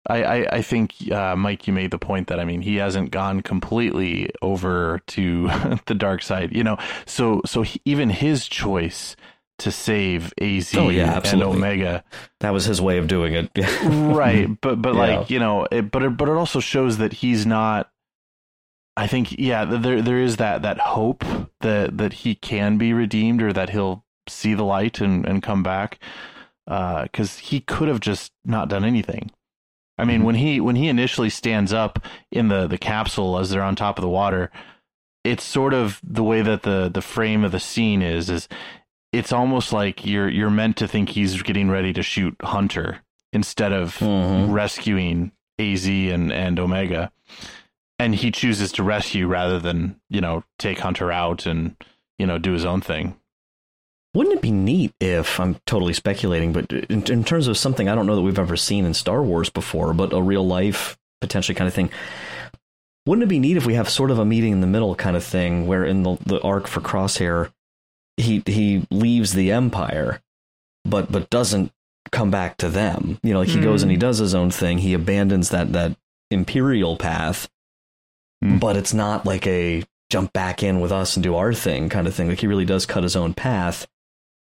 I 0.09 0.22
I, 0.22 0.57
I 0.57 0.62
think 0.62 0.95
uh, 1.11 1.37
Mike, 1.37 1.66
you 1.66 1.72
made 1.72 1.91
the 1.91 1.99
point 1.99 2.28
that 2.28 2.41
I 2.41 2.45
mean 2.45 2.62
he 2.62 2.76
hasn't 2.76 3.11
gone 3.11 3.43
completely 3.43 4.30
over 4.43 5.01
to 5.09 5.49
the 5.87 5.95
dark 5.95 6.22
side, 6.22 6.55
you 6.55 6.64
know. 6.64 6.76
So 7.07 7.43
so 7.45 7.62
he, 7.62 7.80
even 7.85 8.11
his 8.11 8.49
choice 8.49 9.16
to 9.62 9.70
save 9.70 10.32
Az 10.40 10.74
Oh, 10.74 10.88
yeah, 10.88 11.20
and. 11.24 11.42
Omega, 11.42 12.04
That 12.40 12.52
was 12.52 12.64
his 12.64 12.80
way 12.80 12.98
of 12.98 13.06
doing 13.06 13.34
it. 13.34 13.50
right? 13.84 14.48
But 14.60 14.82
but 14.82 14.94
Yeah. 14.94 15.00
like 15.00 15.30
you 15.30 15.38
know, 15.38 15.66
it, 15.70 15.90
but 15.90 16.02
it, 16.02 16.16
but 16.16 16.28
it 16.28 16.36
also 16.36 16.60
shows 16.60 16.98
that 16.98 17.12
he's 17.12 17.46
not. 17.46 17.90
I 18.96 19.06
think 19.06 19.38
yeah, 19.38 19.64
there 19.64 20.02
there 20.02 20.18
is 20.18 20.36
that 20.36 20.62
that 20.62 20.78
hope 20.78 21.24
that 21.60 21.96
that 21.98 22.12
he 22.12 22.34
can 22.34 22.76
be 22.76 22.92
redeemed 22.92 23.42
or 23.42 23.52
that 23.52 23.70
he'll 23.70 24.04
see 24.28 24.54
the 24.54 24.64
light 24.64 25.00
and 25.00 25.24
and 25.26 25.42
come 25.42 25.62
back, 25.62 25.98
uh, 26.66 27.04
because 27.04 27.38
he 27.38 27.60
could 27.60 27.88
have 27.88 28.00
just 28.00 28.32
not 28.44 28.68
done 28.68 28.84
anything. 28.84 29.30
I 29.98 30.04
mean, 30.04 30.18
mm-hmm. 30.18 30.26
when 30.26 30.34
he 30.34 30.60
when 30.60 30.76
he 30.76 30.88
initially 30.88 31.30
stands 31.30 31.72
up 31.72 32.04
in 32.30 32.48
the 32.48 32.66
the 32.66 32.78
capsule 32.78 33.38
as 33.38 33.50
they're 33.50 33.62
on 33.62 33.76
top 33.76 33.98
of 33.98 34.02
the 34.02 34.08
water, 34.08 34.50
it's 35.24 35.44
sort 35.44 35.72
of 35.72 36.00
the 36.02 36.24
way 36.24 36.42
that 36.42 36.62
the 36.62 36.90
the 36.92 37.02
frame 37.02 37.44
of 37.44 37.52
the 37.52 37.60
scene 37.60 38.02
is 38.02 38.28
is 38.28 38.48
it's 39.12 39.32
almost 39.32 39.72
like 39.72 40.04
you're 40.06 40.28
you're 40.28 40.50
meant 40.50 40.76
to 40.78 40.88
think 40.88 41.10
he's 41.10 41.42
getting 41.42 41.70
ready 41.70 41.92
to 41.92 42.02
shoot 42.02 42.34
Hunter 42.42 43.00
instead 43.32 43.72
of 43.72 43.98
Mhm. 43.98 44.52
rescuing 44.52 45.32
AZ 45.58 45.86
and 46.10 46.32
and 46.32 46.58
Omega. 46.58 47.10
And 47.98 48.14
he 48.14 48.30
chooses 48.30 48.72
to 48.72 48.82
rescue 48.82 49.26
rather 49.28 49.58
than, 49.60 49.96
you 50.10 50.20
know, 50.20 50.42
take 50.58 50.80
Hunter 50.80 51.12
out 51.12 51.46
and, 51.46 51.76
you 52.18 52.26
know, 52.26 52.38
do 52.38 52.52
his 52.52 52.64
own 52.64 52.80
thing. 52.80 53.16
Wouldn't 54.14 54.36
it 54.36 54.42
be 54.42 54.50
neat 54.50 54.92
if 55.00 55.38
I'm 55.40 55.56
totally 55.66 55.92
speculating, 55.92 56.52
but 56.52 56.70
in, 56.72 57.02
in 57.04 57.24
terms 57.24 57.46
of 57.46 57.56
something 57.56 57.88
I 57.88 57.94
don't 57.94 58.06
know 58.06 58.16
that 58.16 58.22
we've 58.22 58.38
ever 58.38 58.56
seen 58.56 58.84
in 58.84 58.92
Star 58.92 59.22
Wars 59.22 59.48
before, 59.50 59.94
but 59.94 60.12
a 60.12 60.20
real 60.20 60.46
life 60.46 60.98
potentially 61.20 61.54
kind 61.54 61.68
of 61.68 61.72
thing? 61.74 61.90
Wouldn't 63.06 63.24
it 63.24 63.28
be 63.28 63.38
neat 63.38 63.56
if 63.56 63.66
we 63.66 63.74
have 63.74 63.88
sort 63.88 64.10
of 64.10 64.18
a 64.18 64.24
meeting 64.24 64.52
in 64.52 64.60
the 64.60 64.66
middle 64.66 64.94
kind 64.94 65.16
of 65.16 65.24
thing, 65.24 65.66
where 65.66 65.84
in 65.84 66.02
the, 66.02 66.16
the 66.26 66.40
arc 66.42 66.66
for 66.66 66.80
Crosshair, 66.80 67.52
he 68.22 68.42
he 68.46 68.86
leaves 68.90 69.32
the 69.34 69.52
Empire, 69.52 70.20
but 70.84 71.10
but 71.12 71.30
doesn't 71.30 71.72
come 72.10 72.30
back 72.30 72.56
to 72.58 72.68
them. 72.68 73.18
You 73.22 73.32
know, 73.32 73.40
like 73.40 73.48
he 73.48 73.60
goes 73.60 73.82
and 73.82 73.90
he 73.90 73.96
does 73.96 74.18
his 74.18 74.34
own 74.34 74.50
thing. 74.50 74.78
He 74.78 74.94
abandons 74.94 75.50
that 75.50 75.72
that 75.72 75.96
Imperial 76.30 76.96
path, 76.96 77.48
but 78.40 78.76
it's 78.76 78.94
not 78.94 79.24
like 79.26 79.46
a 79.46 79.84
jump 80.10 80.32
back 80.32 80.62
in 80.62 80.80
with 80.80 80.92
us 80.92 81.16
and 81.16 81.22
do 81.22 81.36
our 81.36 81.54
thing 81.54 81.88
kind 81.88 82.06
of 82.06 82.14
thing. 82.14 82.28
Like 82.28 82.40
he 82.40 82.46
really 82.46 82.64
does 82.64 82.86
cut 82.86 83.02
his 83.02 83.16
own 83.16 83.34
path, 83.34 83.86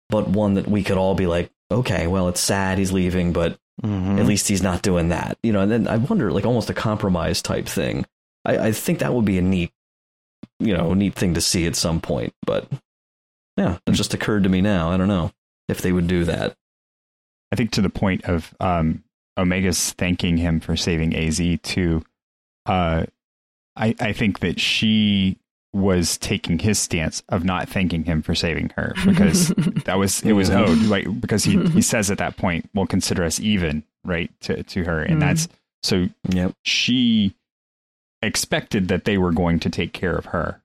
but 0.10 0.28
one 0.28 0.56
that 0.56 0.68
we 0.68 0.84
could 0.84 0.98
all 0.98 1.16
be 1.16 1.28
like, 1.28 1.50
okay, 1.72 2.08
well, 2.08 2.28
it's 2.28 2.42
sad 2.42 2.78
he's 2.78 2.92
leaving, 2.92 3.32
but 3.34 3.58
Mhm. 3.82 4.20
at 4.20 4.26
least 4.28 4.48
he's 4.48 4.62
not 4.62 4.82
doing 4.84 5.10
that. 5.10 5.38
You 5.42 5.54
know, 5.54 5.62
and 5.62 5.72
then 5.72 5.88
I 5.88 5.98
wonder, 5.98 6.32
like 6.32 6.46
almost 6.46 6.70
a 6.70 6.74
compromise 6.74 7.42
type 7.42 7.66
thing. 7.68 8.06
I, 8.46 8.58
I 8.68 8.72
think 8.74 9.00
that 9.00 9.14
would 9.14 9.26
be 9.26 9.38
a 9.38 9.42
neat, 9.42 9.72
you 10.60 10.76
know, 10.76 10.94
neat 10.94 11.16
thing 11.16 11.34
to 11.36 11.42
see 11.42 11.66
at 11.66 11.76
some 11.76 12.00
point. 12.02 12.34
But 12.46 12.68
yeah, 13.58 13.78
it 13.86 13.92
just 13.92 14.14
occurred 14.14 14.44
to 14.44 14.50
me 14.50 14.62
now. 14.62 14.92
I 14.92 14.98
don't 14.98 15.08
know 15.08 15.32
if 15.68 15.82
they 15.82 15.92
would 15.92 16.08
do 16.08 16.24
that. 16.26 16.56
I 17.52 17.56
think 17.56 17.72
to 17.72 17.82
the 17.82 17.90
point 17.90 18.26
of 18.26 18.54
um, 18.60 19.04
Omega's 19.38 19.92
thanking 19.94 20.38
him 20.38 20.60
for 20.60 20.76
saving 20.78 21.16
AZ 21.16 21.42
too. 21.64 22.04
Uh, 22.66 23.06
I 23.76 23.96
I 24.00 24.14
think 24.14 24.40
that 24.40 24.60
she 24.60 25.38
was 25.74 26.18
taking 26.18 26.60
his 26.60 26.78
stance 26.80 27.24
of 27.30 27.46
not 27.46 27.70
thanking 27.70 28.04
him 28.04 28.22
for 28.22 28.36
saving 28.36 28.70
her 28.76 28.94
because 29.06 29.50
that 29.86 29.98
was 29.98 30.22
it 30.24 30.34
was 30.34 30.50
owed 30.50 30.78
like 30.84 31.06
because 31.22 31.44
he 31.46 31.58
he 31.70 31.82
says 31.94 32.12
at 32.12 32.18
that 32.20 32.38
point, 32.38 32.70
we'll 32.74 32.86
consider 32.88 33.24
us 33.24 33.40
even," 33.40 33.84
right 34.06 34.32
to 34.42 34.64
to 34.64 34.84
her, 34.86 35.02
and 35.02 35.18
Mhm. 35.18 35.20
that's 35.22 35.48
so 35.84 36.08
Yep. 36.30 36.54
she 36.64 37.34
expected 38.22 38.88
that 38.90 39.06
they 39.06 39.18
were 39.18 39.32
going 39.32 39.60
to 39.60 39.70
take 39.70 39.94
care 39.94 40.16
of 40.16 40.26
her, 40.26 40.61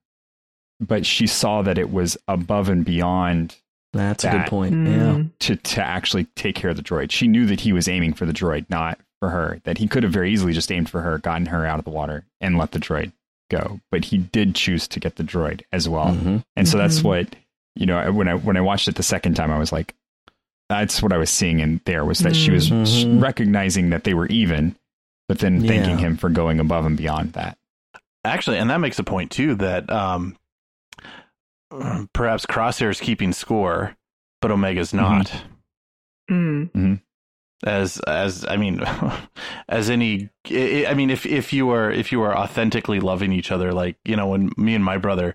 but 0.81 1.07
she 1.07 1.27
saw 1.27 1.63
that 1.63 1.79
it 1.79 1.91
was 1.93 2.17
above 2.29 2.69
and 2.69 2.85
beyond 2.85 3.57
That's 3.93 4.25
a 4.25 4.31
good 4.31 4.47
point. 4.47 4.75
Mm. 4.75 4.87
Yeah. 4.87 5.23
to 5.41 5.57
to 5.57 5.83
actually 5.83 6.25
take 6.37 6.55
care 6.55 6.71
of 6.71 6.77
the 6.77 6.83
droid. 6.83 7.11
She 7.11 7.29
knew 7.29 7.47
that 7.47 7.61
he 7.61 7.73
was 7.73 7.89
aiming 7.89 8.13
for 8.15 8.27
the 8.27 8.33
droid, 8.33 8.67
not 8.69 8.99
for 9.21 9.31
her. 9.31 9.61
That 9.65 9.79
he 9.79 9.89
could 9.89 10.03
have 10.03 10.13
very 10.13 10.33
easily 10.33 10.53
just 10.53 10.71
aimed 10.71 10.91
for 10.91 11.01
her, 11.01 11.19
gotten 11.19 11.47
her 11.47 11.65
out 11.67 11.79
of 11.79 11.85
the 11.85 11.91
water, 11.91 12.25
and 12.41 12.59
let 12.59 12.73
the 12.73 12.79
droid 12.79 13.13
go. 13.51 13.81
But 13.91 14.07
he 14.07 14.19
did 14.19 14.55
choose 14.55 14.87
to 14.89 15.01
get 15.01 15.17
the 15.17 15.25
droid 15.25 15.63
as 15.73 15.89
well. 15.89 16.09
Mhm. 16.15 16.45
And 16.57 16.69
so 16.69 16.77
that's 16.79 17.01
Mhm. 17.01 17.05
what 17.05 17.37
you 17.75 17.87
know. 17.87 18.13
When 18.13 18.29
I 18.29 18.35
when 18.35 18.57
I 18.57 18.61
watched 18.61 18.89
it 18.89 18.97
the 18.97 19.03
second 19.03 19.35
time, 19.35 19.51
I 19.51 19.59
was 19.59 19.73
like, 19.73 19.95
that's 20.69 21.01
what 21.03 21.13
I 21.13 21.17
was 21.17 21.31
seeing 21.31 21.61
in 21.61 21.81
there 21.85 22.05
was 22.05 22.19
that 22.21 22.35
she 22.37 22.51
was 22.51 22.71
Mhm. 22.71 23.23
recognizing 23.23 23.91
that 23.91 24.05
they 24.05 24.15
were 24.15 24.27
even, 24.27 24.75
but 25.29 25.39
then 25.39 25.61
thanking 25.67 25.99
Yeah. 25.99 26.07
him 26.09 26.17
for 26.17 26.29
going 26.29 26.59
above 26.61 26.85
and 26.85 26.97
beyond 26.97 27.33
that. 27.35 27.57
Actually, 28.25 28.59
and 28.59 28.69
that 28.71 28.81
makes 28.81 28.99
a 28.99 29.05
point 29.05 29.31
too 29.31 29.55
that 29.55 29.89
um, 29.91 30.37
perhaps 32.13 32.47
Crosshair's 32.47 33.01
keeping 33.01 33.33
score, 33.33 33.97
but 34.41 34.51
Omega's 34.51 34.95
not. 34.95 35.33
Mm. 36.31 37.01
As 37.65 37.99
as 38.01 38.45
I 38.47 38.57
mean, 38.57 38.83
as 39.69 39.89
any, 39.91 40.29
I 40.51 40.87
I 40.89 40.95
mean, 40.95 41.11
if 41.11 41.25
if 41.25 41.53
you 41.53 41.71
are 41.71 41.91
if 41.91 42.13
you 42.13 42.23
are 42.23 42.37
authentically 42.37 43.01
loving 43.01 43.33
each 43.33 43.51
other, 43.51 43.73
like 43.73 43.97
you 44.05 44.17
know, 44.17 44.29
when 44.29 44.51
me 44.57 44.75
and 44.75 44.85
my 44.85 44.99
brother, 44.99 45.35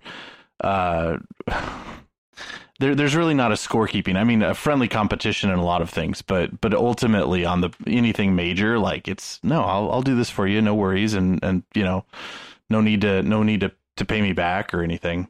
uh, 0.64 1.18
there 2.80 2.94
there's 2.94 3.16
really 3.16 3.34
not 3.34 3.52
a 3.52 3.56
scorekeeping. 3.56 4.18
I 4.18 4.24
mean, 4.24 4.44
a 4.44 4.54
friendly 4.54 4.88
competition 4.88 5.50
in 5.50 5.58
a 5.58 5.66
lot 5.66 5.82
of 5.82 5.89
things, 5.89 6.22
but 6.22 6.62
but 6.62 6.74
ultimately 6.74 7.44
on 7.44 7.62
the 7.62 7.72
anything 7.88 8.36
major, 8.36 8.78
like 8.78 9.08
it's 9.08 9.39
no, 9.42 9.64
I'll 9.64 9.92
I'll 9.92 10.02
do 10.04 10.16
this 10.16 10.30
for 10.30 10.46
you, 10.46 10.62
no 10.62 10.76
worries, 10.76 11.16
and 11.16 11.44
and 11.44 11.64
you 11.74 11.84
know, 11.84 12.06
no 12.70 12.82
need 12.82 13.02
to 13.02 13.24
no 13.24 13.42
need 13.42 13.62
to 13.62 13.72
to 13.98 14.06
pay 14.06 14.22
me 14.22 14.34
back 14.34 14.74
or 14.74 14.84
anything. 14.84 15.28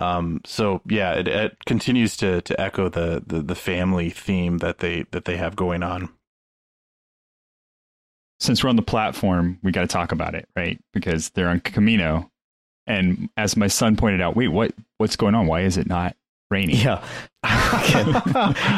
Um, 0.00 0.40
so 0.46 0.80
yeah, 0.88 1.12
it, 1.14 1.28
it 1.28 1.56
continues 1.66 2.16
to 2.18 2.40
to 2.42 2.60
echo 2.60 2.88
the, 2.88 3.22
the 3.26 3.42
the 3.42 3.54
family 3.54 4.10
theme 4.10 4.58
that 4.58 4.78
they 4.78 5.04
that 5.10 5.24
they 5.26 5.36
have 5.36 5.54
going 5.56 5.82
on. 5.82 6.08
since 8.40 8.62
we're 8.64 8.70
on 8.70 8.76
the 8.76 8.82
platform, 8.82 9.58
we 9.62 9.70
got 9.72 9.82
to 9.82 9.86
talk 9.86 10.12
about 10.12 10.34
it, 10.34 10.48
right? 10.56 10.80
Because 10.92 11.30
they're 11.30 11.48
on 11.48 11.60
Kamino, 11.60 12.28
and 12.86 13.28
as 13.36 13.56
my 13.56 13.68
son 13.68 13.96
pointed 13.96 14.20
out, 14.20 14.34
wait, 14.36 14.48
what? 14.48 14.72
What's 14.98 15.16
going 15.16 15.34
on? 15.34 15.46
Why 15.46 15.60
is 15.62 15.76
it 15.76 15.86
not 15.86 16.16
raining? 16.50 16.76
Yeah. 16.76 17.04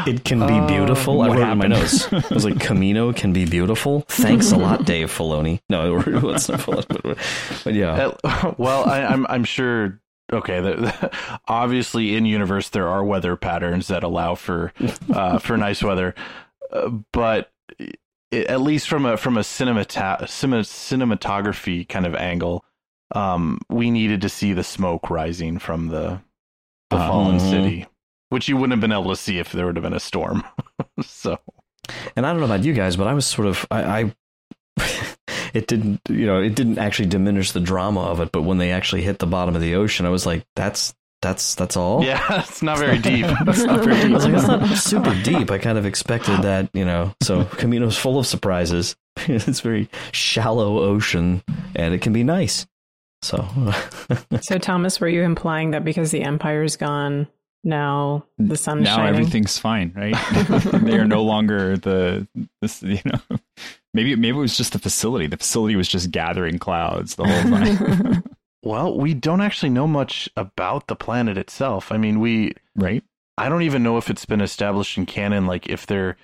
it 0.07 0.25
can 0.25 0.47
be 0.47 0.61
beautiful. 0.67 1.21
I 1.23 1.29
what 1.29 1.37
wrote 1.37 1.49
it 1.49 1.51
in 1.51 1.59
my 1.59 1.69
happened? 1.69 1.69
notes. 1.69 2.13
I 2.13 2.35
was 2.35 2.45
like, 2.45 2.55
Kamino 2.55 3.15
can 3.15 3.33
be 3.33 3.45
beautiful. 3.47 4.01
Thanks 4.09 4.53
a 4.53 4.57
lot, 4.57 4.85
Dave 4.85 5.11
Filoni. 5.11 5.61
No, 5.69 5.99
it's 6.01 6.49
not 6.49 6.61
Filoni. 6.61 7.65
But 7.65 7.75
yeah. 7.75 8.13
Uh, 8.25 8.55
well, 8.59 8.85
I, 8.89 9.03
I'm 9.05 9.27
I'm 9.29 9.45
sure. 9.45 10.01
Okay, 10.33 10.61
the, 10.61 10.75
the- 10.77 11.11
obviously 11.49 12.17
in 12.17 12.27
universe 12.27 12.69
there 12.71 12.89
are 12.89 13.05
weather 13.05 13.37
patterns 13.37 13.89
that 13.89 14.03
allow 14.03 14.35
for 14.35 14.73
uh, 15.13 15.39
for 15.39 15.57
nice 15.57 15.83
weather, 15.83 16.15
uh, 16.73 16.89
but 17.13 17.53
it, 17.79 18.47
at 18.47 18.61
least 18.61 18.89
from 18.89 19.05
a 19.07 19.17
from 19.17 19.37
a 19.37 19.41
cinemata- 19.41 20.23
cinematography 20.23 21.89
kind 21.89 22.07
of 22.07 22.15
angle, 22.15 22.65
um, 23.15 23.59
we 23.69 23.91
needed 23.91 24.21
to 24.23 24.29
see 24.29 24.53
the 24.53 24.65
smoke 24.65 25.11
rising 25.11 25.59
from 25.59 25.89
the 25.89 26.21
the 26.91 26.97
uh, 26.97 27.09
fallen 27.09 27.39
mm-hmm. 27.39 27.51
city, 27.51 27.87
which 28.31 28.49
you 28.49 28.57
wouldn't 28.57 28.73
have 28.73 28.81
been 28.81 28.93
able 28.93 29.11
to 29.11 29.17
see 29.17 29.39
if 29.39 29.53
there 29.53 29.67
would 29.67 29.77
have 29.77 29.83
been 29.83 29.93
a 29.93 30.01
storm. 30.01 30.43
so, 31.03 31.39
and 32.17 32.27
I 32.27 32.31
don't 32.31 32.41
know 32.41 32.47
about 32.47 32.65
you 32.65 32.73
guys, 32.73 32.97
but 32.97 33.07
I 33.07 33.15
was 33.15 33.27
sort 33.27 33.49
of 33.49 33.67
I, 33.71 34.01
I 34.01 34.15
it 35.55 35.69
didn't 35.69 36.01
you 36.09 36.27
know 36.27 36.43
it 36.43 36.55
didn't 36.55 36.79
actually 36.79 37.09
diminish 37.09 37.53
the 37.53 37.61
drama 37.61 38.03
of 38.03 38.21
it, 38.21 38.33
but 38.33 38.43
when 38.43 38.59
they 38.59 38.73
actually 38.73 39.03
hit 39.03 39.21
the 39.21 39.27
bottom 39.27 39.55
of 39.55 39.63
the 39.63 39.77
ocean, 39.77 40.05
I 40.05 40.11
was 40.11 40.27
like, 40.27 40.45
that's 40.57 40.95
that's 41.23 41.55
that's 41.55 41.77
all. 41.77 42.05
Yeah, 42.05 42.23
it's 42.41 42.63
not 42.63 42.79
very 42.79 42.99
deep. 42.99 43.27
it's 43.47 43.63
not 43.63 43.85
very 43.85 43.97
deep. 44.03 44.11
I 44.11 44.15
was 44.15 44.25
like, 44.25 44.35
it's 44.35 44.49
not 44.49 44.77
super 44.77 45.23
deep. 45.23 45.51
I 45.51 45.59
kind 45.59 45.79
of 45.79 45.87
expected 45.87 46.43
that, 46.43 46.69
you 46.75 46.85
know. 46.85 47.15
So 47.23 47.45
Kamino's 47.45 47.97
full 47.97 48.19
of 48.19 48.27
surprises. 48.27 48.97
it's 49.17 49.61
very 49.61 49.89
shallow 50.13 50.81
ocean, 50.81 51.43
and 51.77 51.95
it 51.95 52.03
can 52.03 52.13
be 52.13 52.25
nice. 52.25 52.67
So, 53.23 53.73
so 54.43 54.59
Thomas, 54.59 55.01
were 55.01 55.09
you 55.09 55.23
implying 55.23 55.71
that 55.71 55.83
because 55.83 56.11
the 56.11 56.23
empire's 56.23 56.77
gone, 56.77 57.27
now 57.65 58.27
the 58.39 58.57
sun's 58.57 58.85
now 58.85 58.97
shining? 58.97 59.15
everything's 59.21 59.59
fine, 59.59 59.93
right? 59.97 60.15
they 60.83 60.99
are 60.99 61.07
no 61.07 61.23
longer 61.23 61.77
the 61.77 62.29
this, 62.61 62.83
you 62.83 63.01
know. 63.05 63.39
Maybe 63.95 64.17
maybe 64.17 64.37
it 64.37 64.41
was 64.41 64.57
just 64.57 64.73
the 64.73 64.81
facility. 64.81 65.29
The 65.29 65.37
facility 65.37 65.77
was 65.77 65.87
just 65.87 66.11
gathering 66.11 66.59
clouds 66.59 67.15
the 67.15 67.25
whole 67.25 67.43
time. 67.43 68.25
Well, 68.65 68.99
we 68.99 69.15
don't 69.15 69.41
actually 69.41 69.71
know 69.71 69.87
much 69.87 70.29
about 70.37 70.89
the 70.89 70.97
planet 70.97 71.39
itself. 71.39 71.93
I 71.93 71.99
mean, 71.99 72.19
we 72.19 72.55
right. 72.75 73.05
I 73.37 73.49
don't 73.49 73.63
even 73.63 73.83
know 73.83 73.99
if 73.99 74.11
it's 74.11 74.25
been 74.25 74.41
established 74.41 74.97
in 74.97 75.07
canon. 75.07 75.47
Like, 75.47 75.69
if 75.69 75.87
there 75.87 76.17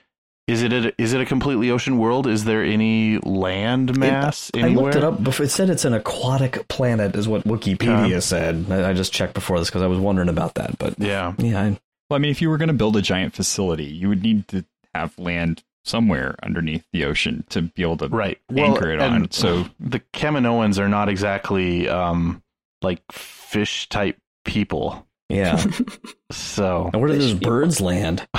is 0.51 0.62
it 0.62 0.72
a, 0.72 0.92
is 1.01 1.12
it 1.12 1.20
a 1.20 1.24
completely 1.24 1.70
ocean 1.70 1.96
world? 1.98 2.26
Is 2.26 2.44
there 2.44 2.64
any 2.64 3.18
land 3.18 3.96
mass 3.96 4.51
it, 4.51 4.57
anywhere? 4.62 4.82
I 4.82 4.84
looked 4.84 4.96
it 4.96 5.05
up 5.05 5.22
before. 5.22 5.46
It 5.46 5.51
said 5.51 5.70
it's 5.70 5.84
an 5.84 5.94
aquatic 5.94 6.66
planet, 6.68 7.14
is 7.14 7.28
what 7.28 7.44
Wikipedia 7.44 8.20
said. 8.22 8.66
I, 8.70 8.90
I, 8.90 8.92
just 8.92 9.12
checked 9.12 9.34
before 9.34 9.59
this 9.59 9.68
because 9.68 9.82
I 9.82 9.86
was 9.86 9.98
wondering 9.98 10.28
about 10.28 10.55
that. 10.55 10.78
But 10.78 10.98
yeah, 10.98 11.34
yeah. 11.38 11.61
I, 11.61 11.80
well, 12.09 12.16
I 12.16 12.18
mean, 12.18 12.30
if 12.30 12.42
you 12.42 12.51
were 12.51 12.59
going 12.59 12.68
to 12.68 12.74
build 12.74 12.96
a 12.96 13.03
giant 13.03 13.34
facility, 13.34 13.84
you 13.84 14.09
would 14.09 14.22
need 14.22 14.48
to 14.48 14.64
have 14.94 15.16
land 15.18 15.62
somewhere 15.84 16.34
underneath 16.42 16.84
the 16.92 17.05
ocean 17.05 17.44
to 17.51 17.62
be 17.62 17.82
able 17.82 17.96
to 17.98 18.09
right. 18.09 18.38
anchor 18.51 18.88
well, 18.88 18.94
it 18.94 19.01
on. 19.01 19.30
So 19.30 19.66
the 19.78 20.01
Kaminoans 20.12 20.78
are 20.78 20.88
not 20.88 21.09
exactly 21.09 21.88
um, 21.88 22.42
like 22.82 23.01
fish 23.12 23.88
type 23.88 24.18
people. 24.44 25.07
Yeah. 25.28 25.64
so 26.32 26.90
and 26.92 27.01
where 27.01 27.12
do 27.12 27.18
those 27.18 27.34
birds 27.34 27.80
land? 27.80 28.26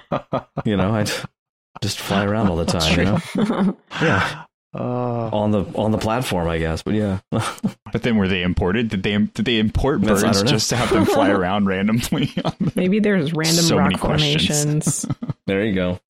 you 0.64 0.76
know, 0.76 0.94
I 0.94 1.06
just 1.82 1.98
fly 1.98 2.24
around 2.24 2.48
all 2.48 2.56
the 2.56 2.64
time. 2.64 2.98
You 3.36 3.44
know? 3.44 3.76
yeah. 4.02 4.44
Uh, 4.76 5.30
on 5.32 5.52
the 5.52 5.64
on 5.76 5.92
the 5.92 5.98
platform, 5.98 6.48
I 6.48 6.58
guess, 6.58 6.82
but 6.82 6.94
yeah. 6.94 7.20
but 7.30 8.02
then 8.02 8.16
were 8.16 8.26
they 8.26 8.42
imported? 8.42 8.88
Did 8.88 9.04
they 9.04 9.16
did 9.16 9.44
they 9.44 9.58
import 9.58 10.00
birds 10.00 10.42
just 10.42 10.68
to 10.70 10.76
have 10.76 10.90
them 10.90 11.04
fly 11.04 11.30
around 11.30 11.66
randomly? 11.66 12.34
Maybe 12.74 12.98
there's 12.98 13.32
random 13.32 13.64
so 13.64 13.78
rock 13.78 13.96
formations. 13.98 15.06
there 15.46 15.64
you 15.64 15.74
go. 15.74 16.00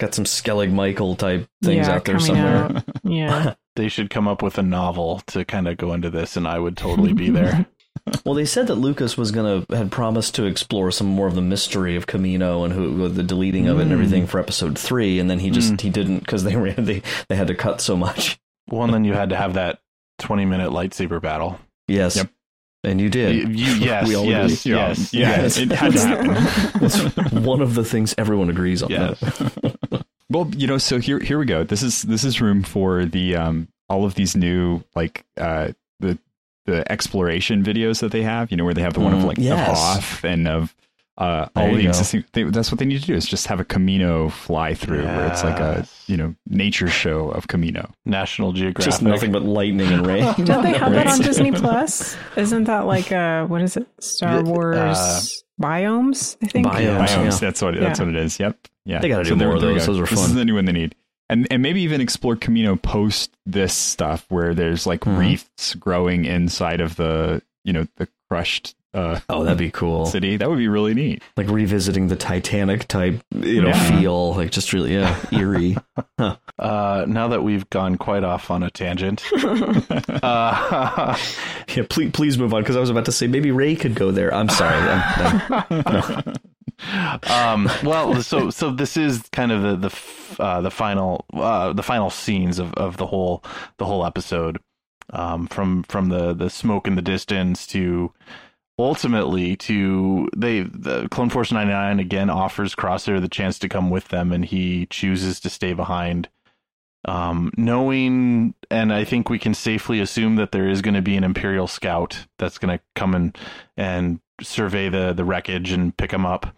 Got 0.00 0.14
some 0.14 0.24
Skellig 0.24 0.72
Michael 0.72 1.16
type 1.16 1.48
things 1.62 1.86
yeah, 1.86 1.96
out 1.96 2.04
there 2.06 2.18
somewhere. 2.18 2.76
Out. 2.76 2.84
Yeah. 3.02 3.54
they 3.76 3.88
should 3.88 4.08
come 4.08 4.26
up 4.28 4.42
with 4.42 4.56
a 4.56 4.62
novel 4.62 5.20
to 5.26 5.44
kind 5.44 5.68
of 5.68 5.76
go 5.76 5.92
into 5.92 6.08
this, 6.08 6.36
and 6.36 6.46
I 6.48 6.58
would 6.58 6.78
totally 6.78 7.12
be 7.12 7.28
there. 7.28 7.66
Well, 8.24 8.34
they 8.34 8.44
said 8.44 8.66
that 8.66 8.76
Lucas 8.76 9.16
was 9.16 9.30
gonna 9.30 9.64
had 9.70 9.90
promised 9.90 10.34
to 10.36 10.44
explore 10.44 10.90
some 10.90 11.06
more 11.06 11.26
of 11.26 11.34
the 11.34 11.42
mystery 11.42 11.96
of 11.96 12.06
Kamino 12.06 12.64
and 12.64 12.72
who 12.72 13.08
the 13.08 13.22
deleting 13.22 13.68
of 13.68 13.78
it 13.78 13.82
and 13.82 13.92
everything 13.92 14.24
mm. 14.24 14.28
for 14.28 14.38
episode 14.40 14.78
three, 14.78 15.18
and 15.18 15.30
then 15.30 15.38
he 15.38 15.50
just 15.50 15.72
mm. 15.72 15.80
he 15.80 15.90
didn't 15.90 16.20
because 16.20 16.44
they 16.44 16.56
ran 16.56 16.84
they 16.84 17.02
they 17.28 17.36
had 17.36 17.48
to 17.48 17.54
cut 17.54 17.80
so 17.80 17.96
much. 17.96 18.38
Well, 18.68 18.84
and 18.84 18.92
then 18.92 19.04
you 19.04 19.14
had 19.14 19.30
to 19.30 19.36
have 19.36 19.54
that 19.54 19.80
twenty 20.18 20.44
minute 20.44 20.70
lightsaber 20.70 21.20
battle. 21.20 21.58
Yes. 21.86 22.16
Yep. 22.16 22.30
And 22.84 23.00
you 23.00 23.10
did. 23.10 23.34
You, 23.34 23.48
you, 23.48 23.74
yes, 23.84 24.06
we 24.06 24.14
all 24.14 24.24
yes, 24.24 24.64
yes, 24.64 25.12
yeah, 25.12 25.42
yes. 25.42 25.58
It 25.58 25.72
had 25.72 25.92
to 25.92 25.98
happen. 25.98 26.82
it's 26.84 27.32
one 27.32 27.60
of 27.60 27.74
the 27.74 27.84
things 27.84 28.14
everyone 28.16 28.50
agrees 28.50 28.82
on. 28.82 28.90
Yes. 28.90 29.20
well, 30.30 30.48
you 30.56 30.66
know, 30.66 30.78
so 30.78 30.98
here 30.98 31.18
here 31.18 31.38
we 31.38 31.46
go. 31.46 31.64
This 31.64 31.82
is 31.82 32.02
this 32.02 32.24
is 32.24 32.40
room 32.40 32.62
for 32.62 33.04
the 33.04 33.34
um 33.34 33.68
all 33.88 34.04
of 34.04 34.14
these 34.14 34.36
new 34.36 34.82
like 34.94 35.24
uh 35.36 35.72
the 36.68 36.78
the 36.78 36.92
exploration 36.92 37.62
videos 37.64 38.00
that 38.00 38.12
they 38.12 38.22
have. 38.22 38.50
You 38.50 38.56
know, 38.56 38.64
where 38.64 38.74
they 38.74 38.82
have 38.82 38.94
the 38.94 39.00
one 39.00 39.14
of 39.14 39.20
mm, 39.22 39.26
like 39.26 39.38
yes. 39.38 39.68
of 39.68 39.76
Hoth 39.76 40.24
and 40.24 40.46
of 40.46 40.74
uh, 41.16 41.48
all 41.56 41.74
the 41.74 41.86
existing. 41.86 42.24
They, 42.32 42.44
that's 42.44 42.70
what 42.70 42.78
they 42.78 42.84
need 42.84 43.00
to 43.00 43.06
do 43.06 43.14
is 43.14 43.26
just 43.26 43.46
have 43.48 43.58
a 43.58 43.64
Kamino 43.64 44.30
fly 44.30 44.74
through, 44.74 45.02
yes. 45.02 45.16
where 45.16 45.26
it's 45.26 45.44
like 45.44 45.58
a 45.58 45.86
you 46.06 46.16
know 46.16 46.34
nature 46.46 46.88
show 46.88 47.30
of 47.30 47.48
Kamino. 47.48 47.90
National 48.04 48.52
Geographic, 48.52 48.84
just 48.84 49.02
nothing 49.02 49.32
but 49.32 49.42
lightning 49.42 49.92
and 49.92 50.06
rain. 50.06 50.22
Don't 50.44 50.62
they 50.62 50.76
have 50.76 50.92
that 50.92 51.06
on 51.06 51.20
Disney 51.20 51.52
Plus? 51.52 52.16
Isn't 52.36 52.64
that 52.64 52.86
like 52.86 53.10
a 53.10 53.46
what 53.46 53.62
is 53.62 53.76
it? 53.76 53.86
Star 54.00 54.42
Wars 54.42 54.76
uh, 54.76 55.20
biomes. 55.60 56.36
I 56.42 56.46
think 56.46 56.66
biomes. 56.66 57.06
biomes 57.06 57.08
yeah. 57.08 57.38
That's 57.38 57.62
what 57.62 57.74
that's 57.74 57.98
yeah. 57.98 58.06
what 58.06 58.14
it 58.14 58.22
is. 58.22 58.38
Yep. 58.38 58.68
Yeah. 58.84 59.00
They 59.00 59.08
got 59.08 59.18
to 59.18 59.24
do 59.24 59.30
so 59.30 59.36
more 59.36 59.54
of 59.54 59.60
those. 59.60 59.86
Those 59.86 59.98
are 59.98 60.06
fun. 60.06 60.16
This 60.16 60.28
is 60.28 60.34
the 60.34 60.44
new 60.44 60.54
one 60.54 60.64
they 60.64 60.72
need. 60.72 60.94
And, 61.30 61.46
and 61.50 61.62
maybe 61.62 61.82
even 61.82 62.00
explore 62.00 62.36
Kamino 62.36 62.80
post 62.80 63.30
this 63.44 63.74
stuff 63.74 64.24
where 64.28 64.54
there's 64.54 64.86
like 64.86 65.00
mm-hmm. 65.00 65.18
reefs 65.18 65.74
growing 65.74 66.24
inside 66.24 66.80
of 66.80 66.96
the 66.96 67.42
you 67.64 67.72
know 67.72 67.86
the 67.96 68.08
crushed 68.30 68.74
uh, 68.94 69.20
oh, 69.28 69.44
that'd 69.44 69.58
be 69.58 69.70
cool. 69.70 70.06
City. 70.06 70.38
That 70.38 70.48
would 70.48 70.58
be 70.58 70.68
really 70.68 70.94
neat. 70.94 71.22
Like 71.36 71.48
revisiting 71.48 72.08
the 72.08 72.16
Titanic 72.16 72.88
type, 72.88 73.22
you 73.34 73.60
know, 73.60 73.68
yeah. 73.68 74.00
feel. 74.00 74.34
Like 74.34 74.50
just 74.50 74.72
really, 74.72 74.94
yeah, 74.94 75.16
eerie. 75.32 75.76
Huh. 76.18 76.36
Uh, 76.58 77.04
now 77.06 77.28
that 77.28 77.44
we've 77.44 77.70
gone 77.70 77.94
quite 77.94 78.24
off 78.24 78.50
on 78.50 78.64
a 78.64 78.70
tangent, 78.70 79.22
uh, 80.24 81.16
yeah, 81.68 81.84
please, 81.88 82.10
please 82.10 82.36
move 82.36 82.52
on 82.52 82.62
because 82.62 82.74
I 82.74 82.80
was 82.80 82.90
about 82.90 83.04
to 83.04 83.12
say 83.12 83.28
maybe 83.28 83.52
Ray 83.52 83.76
could 83.76 83.94
go 83.94 84.10
there. 84.10 84.34
I'm 84.34 84.48
sorry. 84.48 84.74
I'm, 84.74 85.64
I'm, 85.70 85.82
no. 85.86 86.32
Um, 87.28 87.68
well, 87.84 88.22
so 88.22 88.50
so 88.50 88.70
this 88.70 88.96
is 88.96 89.22
kind 89.32 89.52
of 89.52 89.62
the 89.62 89.88
the 89.88 90.42
uh, 90.42 90.60
the 90.60 90.70
final 90.70 91.24
uh, 91.32 91.72
the 91.72 91.82
final 91.82 92.10
scenes 92.10 92.58
of, 92.58 92.72
of 92.74 92.96
the 92.96 93.06
whole 93.06 93.44
the 93.78 93.84
whole 93.84 94.04
episode. 94.04 94.58
Um, 95.10 95.46
from 95.46 95.84
from 95.84 96.10
the 96.10 96.34
the 96.34 96.50
smoke 96.50 96.86
in 96.86 96.94
the 96.94 97.00
distance 97.00 97.66
to 97.68 98.12
ultimately 98.78 99.56
to 99.56 100.28
they 100.36 100.62
the 100.62 101.08
Clone 101.08 101.30
Force 101.30 101.50
99 101.50 101.98
again 101.98 102.30
offers 102.30 102.74
Crosshair 102.74 103.20
the 103.20 103.28
chance 103.28 103.58
to 103.58 103.68
come 103.68 103.90
with 103.90 104.08
them 104.08 104.32
and 104.32 104.44
he 104.44 104.86
chooses 104.86 105.40
to 105.40 105.50
stay 105.50 105.72
behind 105.72 106.28
um, 107.04 107.50
knowing 107.56 108.54
and 108.70 108.92
I 108.92 109.04
think 109.04 109.28
we 109.28 109.38
can 109.38 109.54
safely 109.54 110.00
assume 110.00 110.36
that 110.36 110.52
there 110.52 110.68
is 110.68 110.82
going 110.82 110.94
to 110.94 111.02
be 111.02 111.16
an 111.16 111.24
imperial 111.24 111.66
scout 111.66 112.26
that's 112.38 112.58
going 112.58 112.76
to 112.76 112.84
come 112.94 113.14
and 113.14 113.36
and 113.76 114.20
survey 114.42 114.88
the 114.88 115.12
the 115.12 115.24
wreckage 115.24 115.72
and 115.72 115.96
pick 115.96 116.10
them 116.10 116.26
up 116.26 116.54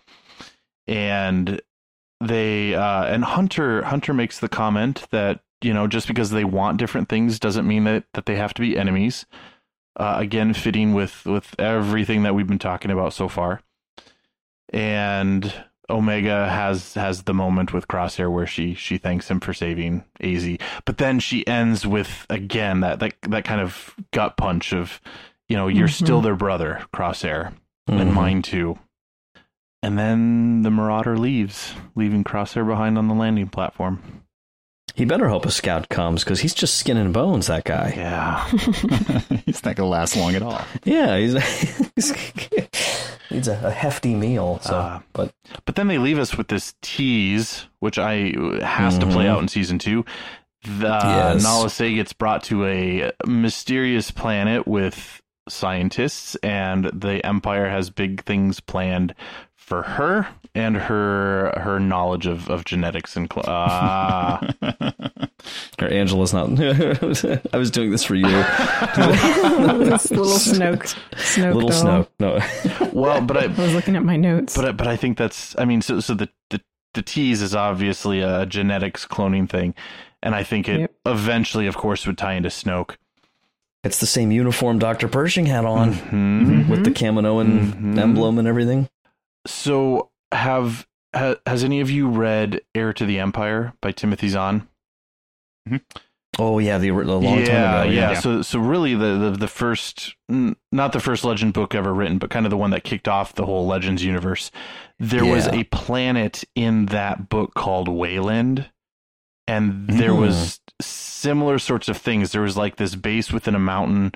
and 0.91 1.62
they 2.20 2.74
uh, 2.74 3.05
and 3.05 3.24
Hunter 3.24 3.82
Hunter 3.82 4.12
makes 4.12 4.41
the 4.41 4.49
comment 4.49 5.07
that 5.11 5.41
you 5.62 5.72
know 5.72 5.86
just 5.86 6.07
because 6.07 6.30
they 6.30 6.45
want 6.45 6.78
different 6.78 7.09
things 7.09 7.38
doesn't 7.38 7.66
mean 7.66 7.84
that 7.84 8.05
that 8.12 8.26
they 8.26 8.36
have 8.36 8.53
to 8.55 8.61
be 8.61 8.76
enemies 8.76 9.24
uh, 9.97 10.16
again, 10.18 10.55
fitting 10.55 10.95
with 10.95 11.26
with 11.26 11.55
everything 11.59 12.22
that 12.22 12.34
we've 12.34 12.47
been 12.47 12.59
talking 12.59 12.91
about 12.91 13.12
so 13.12 13.28
far. 13.28 13.61
And 14.72 15.53
Omega 15.88 16.49
has 16.49 16.95
has 16.95 17.24
the 17.24 17.34
moment 17.34 17.72
with 17.72 17.88
Crosshair 17.88 18.32
where 18.32 18.47
she 18.47 18.74
she 18.74 18.99
thanks 18.99 19.30
him 19.30 19.41
for 19.41 19.53
saving 19.53 20.05
AZ, 20.20 20.57
but 20.84 20.99
then 20.99 21.18
she 21.20 21.47
ends 21.47 21.86
with 21.86 22.26
again 22.30 22.80
that 22.80 23.01
that 23.01 23.14
that 23.22 23.45
kind 23.45 23.61
of 23.61 23.95
gut 24.12 24.36
punch 24.36 24.72
of, 24.72 25.01
you 25.49 25.57
know, 25.57 25.68
you're 25.68 25.88
mm-hmm. 25.88 26.05
still 26.05 26.20
their 26.20 26.36
brother, 26.36 26.82
Crosshair, 26.95 27.53
mm-hmm. 27.88 27.99
and 28.01 28.14
mine 28.14 28.43
too. 28.43 28.78
And 29.83 29.99
then 29.99 30.62
the 30.62 30.70
Marauder 30.70 31.16
leaves, 31.16 31.72
leaving 31.95 32.22
Crosshair 32.22 32.66
behind 32.66 32.99
on 32.99 33.09
the 33.09 33.14
landing 33.14 33.49
platform. 33.49 34.22
He 34.95 35.05
better 35.05 35.28
hope 35.28 35.47
a 35.47 35.51
scout 35.51 35.89
comes 35.89 36.22
because 36.22 36.41
he's 36.41 36.53
just 36.53 36.76
skin 36.76 36.97
and 36.97 37.14
bones. 37.14 37.47
That 37.47 37.64
guy. 37.64 37.95
Yeah, 37.97 38.47
he's 39.47 39.64
not 39.64 39.76
gonna 39.76 39.89
last 39.89 40.16
long 40.16 40.35
at 40.35 40.43
all. 40.43 40.61
Yeah, 40.85 41.16
he's, 41.16 41.33
he's 41.97 42.12
needs 43.31 43.49
a, 43.49 43.53
a, 43.64 43.70
hefty 43.70 44.14
meal. 44.14 44.59
So, 44.62 44.74
uh, 44.74 45.01
but 45.12 45.33
but 45.64 45.76
then 45.76 45.89
they 45.89 45.99
leave 45.99 46.18
us 46.18 46.37
with 46.37 46.49
this 46.49 46.74
tease, 46.83 47.66
which 47.78 47.99
I 47.99 48.16
has 48.16 48.35
mm-hmm. 48.35 49.01
to 49.01 49.07
play 49.07 49.24
mm-hmm. 49.24 49.33
out 49.33 49.43
in 49.43 49.49
season 49.49 49.78
two. 49.78 50.05
The 50.64 51.01
yes. 51.03 51.43
Nala 51.43 51.70
Se 51.70 51.95
gets 51.95 52.12
brought 52.12 52.45
to 52.45 52.66
a 52.66 53.12
mysterious 53.26 54.11
planet 54.11 54.66
with 54.66 55.22
scientists, 55.49 56.37
and 56.37 56.85
the 56.85 57.24
Empire 57.24 57.68
has 57.68 57.89
big 57.89 58.24
things 58.24 58.61
planned 58.61 59.14
for 59.71 59.83
her 59.83 60.27
and 60.55 60.77
her 60.77 61.55
her 61.57 61.79
knowledge 61.79 62.27
of, 62.27 62.51
of 62.51 62.64
genetics 62.64 63.16
and 63.16 63.33
cl- 63.33 63.45
uh. 63.49 64.53
or 65.81 65.89
Angela's 65.89 66.35
not. 66.35 66.49
I 67.55 67.57
was 67.57 67.71
doing 67.71 67.91
this 67.93 68.03
for 68.05 68.16
you. 68.16 68.27
little 68.27 69.95
Snoke, 70.37 70.95
Snoke, 71.12 71.55
little 71.55 71.71
Snoke. 71.71 72.09
No, 72.18 72.41
well, 72.93 73.21
but 73.23 73.37
I, 73.37 73.45
I 73.45 73.47
was 73.47 73.73
looking 73.75 73.95
at 73.97 74.03
my 74.05 74.16
notes. 74.16 74.57
But 74.57 74.77
but 74.77 74.87
I 74.89 74.97
think 74.97 75.16
that's. 75.16 75.55
I 75.59 75.64
mean, 75.64 75.83
so 75.83 76.01
so 76.01 76.14
the 76.14 76.29
the 76.51 76.61
the 76.95 77.03
tease 77.03 77.41
is 77.41 77.55
obviously 77.55 78.21
a 78.21 78.45
genetics 78.47 79.07
cloning 79.07 79.49
thing, 79.49 79.75
and 80.23 80.35
I 80.35 80.43
think 80.43 80.68
it 80.68 80.81
Yep. 80.81 80.93
eventually, 81.07 81.66
of 81.68 81.77
course, 81.77 82.07
would 82.07 82.18
tie 82.18 82.35
into 82.35 82.49
Snoke. 82.49 82.97
It's 83.85 83.99
the 84.01 84.07
same 84.07 84.31
uniform 84.33 84.79
Dr. 84.79 85.09
Pershing 85.09 85.47
had 85.47 85.64
on 85.64 85.95
Mhm. 85.95 86.68
with 86.68 86.85
the 86.85 86.91
Kaminoan 86.91 87.73
Mhm. 87.73 87.99
emblem 87.99 88.39
and 88.39 88.47
everything. 88.49 88.89
So, 89.47 90.11
have 90.32 90.86
ha, 91.14 91.36
has 91.47 91.64
any 91.64 91.80
of 91.80 91.91
you 91.91 92.09
read 92.09 92.61
Heir 92.74 92.93
to 92.93 93.07
the 93.07 93.18
Empire 93.18 93.72
by 93.80 93.93
Timothy 93.93 94.28
Zahn? 94.28 94.68
Oh 96.38 96.59
yeah, 96.59 96.78
the, 96.78 96.91
the 96.91 96.95
long 97.16 97.41
yeah, 97.41 97.47
time 97.47 97.82
ago. 97.88 97.91
yeah, 97.93 98.14
So, 98.14 98.43
so 98.43 98.59
really, 98.61 98.95
the, 98.95 99.18
the 99.18 99.30
the 99.32 99.49
first, 99.49 100.14
not 100.28 100.93
the 100.93 101.01
first 101.01 101.24
Legend 101.24 101.53
book 101.53 101.74
ever 101.74 101.93
written, 101.93 102.18
but 102.18 102.30
kind 102.30 102.47
of 102.47 102.51
the 102.51 102.57
one 102.57 102.70
that 102.70 102.84
kicked 102.84 103.09
off 103.09 103.34
the 103.34 103.47
whole 103.47 103.66
Legends 103.66 104.05
universe. 104.05 104.51
There 104.99 105.24
was 105.24 105.49
a 105.49 105.64
planet 105.64 106.45
in 106.55 106.86
that 106.86 107.28
book 107.28 107.55
called 107.55 107.88
Wayland, 107.88 108.70
and 109.49 109.88
there 109.88 110.11
Mhm. 110.12 110.20
was 110.20 110.61
similar 110.80 111.59
sorts 111.59 111.88
of 111.88 111.97
things. 111.97 112.32
There 112.32 112.43
was 112.43 112.57
like 112.57 112.76
this 112.76 112.95
base 112.95 113.32
within 113.32 113.55
a 113.55 113.59
mountain, 113.61 114.12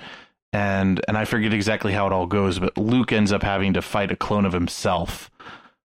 and 0.54 1.04
and 1.08 1.18
I 1.18 1.24
forget 1.24 1.52
exactly 1.52 1.92
how 1.92 2.06
it 2.06 2.12
all 2.12 2.26
goes, 2.26 2.60
but 2.60 2.78
Luke 2.78 3.12
ends 3.12 3.32
up 3.32 3.42
having 3.42 3.74
to 3.74 3.82
fight 3.82 4.12
a 4.12 4.16
clone 4.16 4.46
of 4.46 4.52
himself 4.52 5.28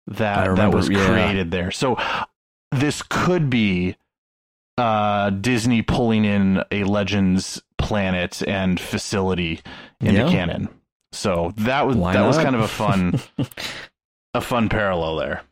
that 0.07 0.55
that 0.55 0.73
was 0.73 0.89
yeah. 0.89 1.05
created 1.07 1.51
there. 1.51 1.69
So 1.69 1.97
this 2.71 3.03
could 3.03 3.49
be 3.49 3.95
uh, 4.77 5.29
Disney 5.29 5.83
pulling 5.83 6.25
in 6.25 6.63
a 6.71 6.83
Legends 6.83 7.61
planet 7.77 8.41
and 8.47 8.79
facility 8.79 9.61
into 10.01 10.21
Yeah. 10.21 10.29
canon. 10.29 10.69
So 11.11 11.53
that 11.57 11.85
was 11.85 11.95
Why 11.95 12.13
that 12.13 12.25
was 12.25 12.37
kind 12.37 12.55
of 12.55 12.61
a 12.61 12.67
fun 12.67 13.19
a 14.33 14.41
fun 14.41 14.67
parallel 14.67 15.15
there. 15.17 15.43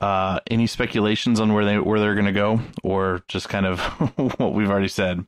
Uh, 0.00 0.40
any 0.50 0.66
speculations 0.66 1.38
on 1.38 1.52
where 1.52 1.64
they 1.64 1.78
where 1.78 2.00
they're 2.00 2.14
going 2.14 2.26
to 2.26 2.32
go, 2.32 2.60
or 2.82 3.22
just 3.28 3.48
kind 3.48 3.66
of 3.66 3.78
what 4.38 4.52
we've 4.52 4.70
already 4.70 4.88
said? 4.88 5.24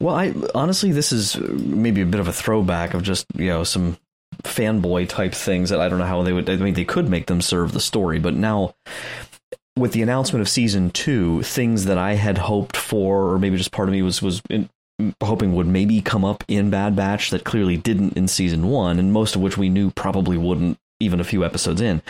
Well, 0.00 0.14
I 0.14 0.34
honestly, 0.54 0.92
this 0.92 1.12
is 1.12 1.36
maybe 1.36 2.00
a 2.00 2.06
bit 2.06 2.20
of 2.20 2.28
a 2.28 2.32
throwback 2.32 2.94
of 2.94 3.02
just 3.02 3.26
you 3.36 3.48
know 3.48 3.64
some 3.64 3.98
fanboy 4.42 5.08
type 5.08 5.34
things 5.34 5.70
that 5.70 5.80
I 5.80 5.88
don't 5.88 5.98
know 5.98 6.06
how 6.06 6.22
they 6.22 6.32
would. 6.32 6.48
I 6.48 6.56
mean, 6.56 6.74
they 6.74 6.84
could 6.84 7.08
make 7.08 7.26
them 7.26 7.42
serve 7.42 7.72
the 7.72 7.80
story, 7.80 8.18
but 8.18 8.34
now 8.34 8.74
with 9.76 9.92
the 9.92 10.02
announcement 10.02 10.40
of 10.40 10.48
season 10.48 10.90
two, 10.90 11.42
things 11.42 11.84
that 11.84 11.98
I 11.98 12.14
had 12.14 12.38
hoped 12.38 12.76
for, 12.76 13.30
or 13.32 13.38
maybe 13.38 13.56
just 13.56 13.72
part 13.72 13.88
of 13.88 13.92
me 13.92 14.02
was 14.02 14.22
was 14.22 14.42
in, 14.48 14.70
hoping 15.22 15.54
would 15.54 15.66
maybe 15.66 16.00
come 16.00 16.24
up 16.24 16.44
in 16.48 16.70
Bad 16.70 16.96
Batch 16.96 17.30
that 17.30 17.44
clearly 17.44 17.76
didn't 17.76 18.16
in 18.16 18.26
season 18.26 18.68
one, 18.68 18.98
and 18.98 19.12
most 19.12 19.36
of 19.36 19.42
which 19.42 19.58
we 19.58 19.68
knew 19.68 19.90
probably 19.90 20.38
wouldn't 20.38 20.78
even 21.00 21.18
a 21.20 21.24
few 21.24 21.44
episodes 21.44 21.80
in. 21.80 22.02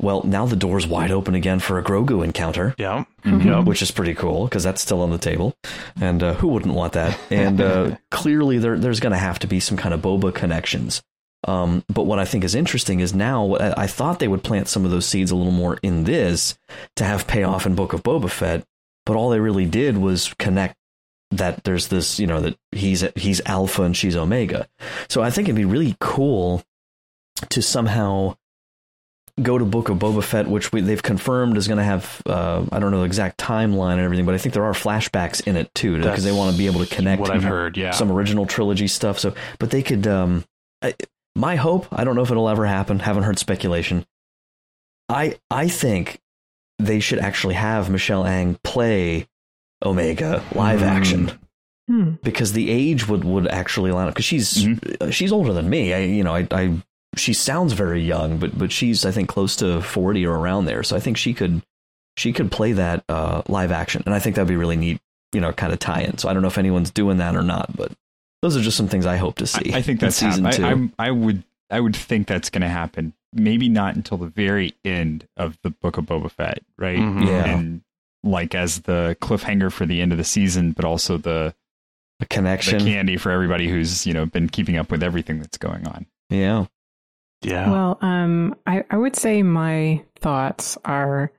Well, 0.00 0.22
now 0.24 0.46
the 0.46 0.54
door's 0.56 0.86
wide 0.86 1.10
open 1.10 1.34
again 1.34 1.58
for 1.58 1.78
a 1.78 1.82
Grogu 1.82 2.22
encounter 2.24 2.74
Yeah, 2.78 3.04
Mhm. 3.24 3.64
which 3.64 3.82
is 3.82 3.90
pretty 3.90 4.14
cool 4.14 4.44
because 4.44 4.62
that's 4.62 4.80
still 4.80 5.02
on 5.02 5.10
the 5.10 5.18
table, 5.18 5.54
and 6.00 6.22
uh, 6.22 6.34
who 6.34 6.48
wouldn't 6.48 6.74
want 6.74 6.92
that? 6.92 7.18
And 7.30 7.60
uh, 7.60 7.96
clearly, 8.10 8.58
there, 8.58 8.78
there's 8.78 9.00
going 9.00 9.12
to 9.12 9.18
have 9.18 9.38
to 9.40 9.46
be 9.48 9.58
some 9.60 9.76
kind 9.76 9.92
of 9.92 10.00
boba 10.00 10.32
connections. 10.32 11.02
Um, 11.46 11.84
but 11.88 12.04
what 12.04 12.18
I 12.18 12.24
think 12.24 12.42
is 12.44 12.54
interesting 12.56 13.00
is 13.00 13.14
now 13.14 13.54
I 13.56 13.82
I 13.84 13.86
thought 13.86 14.18
they 14.18 14.28
would 14.28 14.42
plant 14.42 14.66
some 14.68 14.84
of 14.84 14.90
those 14.90 15.06
seeds 15.06 15.30
a 15.30 15.36
little 15.36 15.52
more 15.52 15.78
in 15.82 16.04
this 16.04 16.58
to 16.96 17.04
have 17.04 17.26
payoff 17.28 17.64
in 17.66 17.74
Book 17.76 17.92
of 17.92 18.02
Boba 18.02 18.28
Fett, 18.30 18.64
but 19.06 19.14
all 19.16 19.30
they 19.30 19.38
really 19.40 19.64
did 19.66 19.98
was 19.98 20.34
connect 20.38 20.74
that 21.30 21.62
there's 21.64 21.88
this, 21.88 22.18
you 22.18 22.26
know, 22.26 22.40
that 22.40 22.56
he's 22.72 23.04
he's 23.14 23.40
alpha 23.46 23.82
and 23.82 23.96
she's 23.96 24.16
omega. 24.16 24.66
So 25.08 25.22
I 25.22 25.30
think 25.30 25.46
it'd 25.46 25.54
be 25.56 25.64
really 25.64 25.96
cool 26.00 26.62
to 27.50 27.62
somehow 27.62 28.36
go 29.42 29.56
to 29.56 29.64
Book 29.64 29.88
of 29.88 29.98
Boba 29.98 30.22
Fett, 30.22 30.48
which 30.48 30.72
we, 30.72 30.80
they've 30.80 31.02
confirmed 31.02 31.56
is 31.56 31.68
going 31.68 31.78
to 31.78 31.84
have 31.84 32.20
uh, 32.26 32.64
I 32.72 32.78
don't 32.80 32.90
know 32.90 33.00
the 33.00 33.06
exact 33.06 33.38
timeline 33.38 33.92
and 33.94 34.00
everything, 34.00 34.26
but 34.26 34.34
I 34.34 34.38
think 34.38 34.52
there 34.54 34.64
are 34.64 34.72
flashbacks 34.72 35.46
in 35.46 35.56
it 35.56 35.72
too 35.74 35.96
because 35.98 36.24
they 36.24 36.32
want 36.32 36.52
to 36.52 36.58
be 36.58 36.66
able 36.66 36.84
to 36.84 36.94
connect 36.94 37.20
what 37.20 37.30
I've 37.30 37.44
heard, 37.44 37.76
yeah. 37.76 37.92
some 37.92 38.10
original 38.10 38.46
trilogy 38.46 38.88
stuff. 38.88 39.18
So, 39.18 39.34
but 39.58 39.70
they 39.70 39.82
could. 39.82 40.06
Um, 40.06 40.44
I, 40.82 40.94
my 41.36 41.54
hope, 41.56 41.86
I 41.92 42.02
don't 42.02 42.16
know 42.16 42.22
if 42.22 42.30
it'll 42.32 42.48
ever 42.48 42.66
happen. 42.66 42.98
Haven't 42.98 43.22
heard 43.22 43.38
speculation. 43.38 44.04
I 45.08 45.38
I 45.50 45.68
think 45.68 46.20
they 46.80 46.98
should 47.00 47.18
actually 47.20 47.54
have 47.54 47.90
Michelle 47.90 48.26
Ang 48.26 48.58
play 48.64 49.28
Omega 49.84 50.42
live 50.54 50.80
Hmm. 50.80 50.86
action 50.86 51.38
Hmm. 51.88 52.10
because 52.22 52.52
the 52.52 52.70
age 52.70 53.08
would 53.08 53.24
would 53.24 53.46
actually 53.48 53.92
line 53.92 54.08
up 54.08 54.14
because 54.14 54.24
she's 54.26 54.66
uh, 55.00 55.10
she's 55.10 55.32
older 55.32 55.52
than 55.52 55.70
me. 55.70 55.94
I 55.94 55.98
you 56.00 56.22
know 56.24 56.34
I, 56.34 56.46
I 56.50 56.82
she 57.16 57.32
sounds 57.32 57.72
very 57.72 58.02
young, 58.02 58.38
but 58.38 58.56
but 58.58 58.70
she's 58.72 59.04
I 59.04 59.10
think 59.10 59.28
close 59.28 59.56
to 59.56 59.80
forty 59.82 60.26
or 60.26 60.36
around 60.38 60.66
there. 60.66 60.82
So 60.82 60.96
I 60.96 61.00
think 61.00 61.16
she 61.16 61.34
could 61.34 61.62
she 62.16 62.32
could 62.32 62.50
play 62.50 62.72
that 62.72 63.04
uh, 63.08 63.42
live 63.48 63.70
action, 63.72 64.02
and 64.06 64.14
I 64.14 64.18
think 64.18 64.36
that'd 64.36 64.48
be 64.48 64.56
really 64.56 64.76
neat. 64.76 65.00
You 65.32 65.40
know, 65.40 65.52
kind 65.52 65.72
of 65.72 65.78
tie 65.78 66.02
in. 66.02 66.16
So 66.18 66.28
I 66.28 66.32
don't 66.32 66.42
know 66.42 66.48
if 66.48 66.58
anyone's 66.58 66.90
doing 66.90 67.18
that 67.18 67.36
or 67.36 67.42
not, 67.42 67.76
but 67.76 67.92
those 68.42 68.56
are 68.56 68.62
just 68.62 68.76
some 68.76 68.88
things 68.88 69.04
I 69.04 69.16
hope 69.16 69.36
to 69.36 69.46
see. 69.46 69.72
I, 69.74 69.78
I 69.78 69.82
think 69.82 70.00
in 70.00 70.06
that's 70.06 70.16
season 70.16 70.44
hap- 70.44 70.54
two. 70.54 70.64
I, 70.64 70.70
I'm, 70.70 70.92
I 70.98 71.10
would 71.10 71.44
I 71.70 71.80
would 71.80 71.94
think 71.96 72.26
that's 72.26 72.48
going 72.50 72.62
to 72.62 72.68
happen. 72.68 73.12
Maybe 73.34 73.68
not 73.68 73.94
until 73.94 74.16
the 74.16 74.28
very 74.28 74.74
end 74.86 75.26
of 75.36 75.58
the 75.62 75.68
Book 75.70 75.98
of 75.98 76.06
Boba 76.06 76.30
Fett, 76.30 76.62
right? 76.78 76.98
Mhm. 76.98 77.26
Yeah. 77.26 77.44
And 77.44 77.82
like 78.24 78.54
as 78.54 78.80
the 78.82 79.16
cliffhanger 79.20 79.70
for 79.70 79.84
the 79.84 80.00
end 80.00 80.12
of 80.12 80.18
the 80.18 80.24
season, 80.24 80.72
but 80.72 80.84
also 80.86 81.18
the 81.18 81.30
a 81.30 81.54
the 82.20 82.26
connection. 82.26 82.80
candy 82.80 83.16
for 83.18 83.30
everybody 83.30 83.68
who's 83.68 84.06
you 84.06 84.14
know 84.14 84.24
been 84.24 84.48
keeping 84.48 84.78
up 84.78 84.90
with 84.90 85.02
everything 85.02 85.40
that's 85.40 85.58
going 85.58 85.86
on. 85.86 86.06
Yeah. 86.30 86.66
Yeah. 87.42 87.70
Well, 87.70 87.98
um, 88.00 88.56
I, 88.66 88.84
I 88.90 88.96
would 88.96 89.16
say 89.16 89.42
my 89.42 90.04
thoughts 90.20 90.76
are 90.84 91.32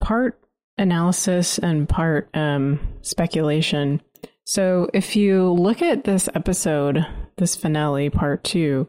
part 0.00 0.40
analysis 0.76 1.58
and 1.58 1.88
part 1.88 2.28
um, 2.34 2.80
speculation. 3.02 4.00
So 4.44 4.88
if 4.94 5.16
you 5.16 5.52
look 5.52 5.82
at 5.82 6.04
this 6.04 6.28
episode, 6.34 7.04
this 7.36 7.56
finale, 7.56 8.10
part 8.10 8.44
two, 8.44 8.88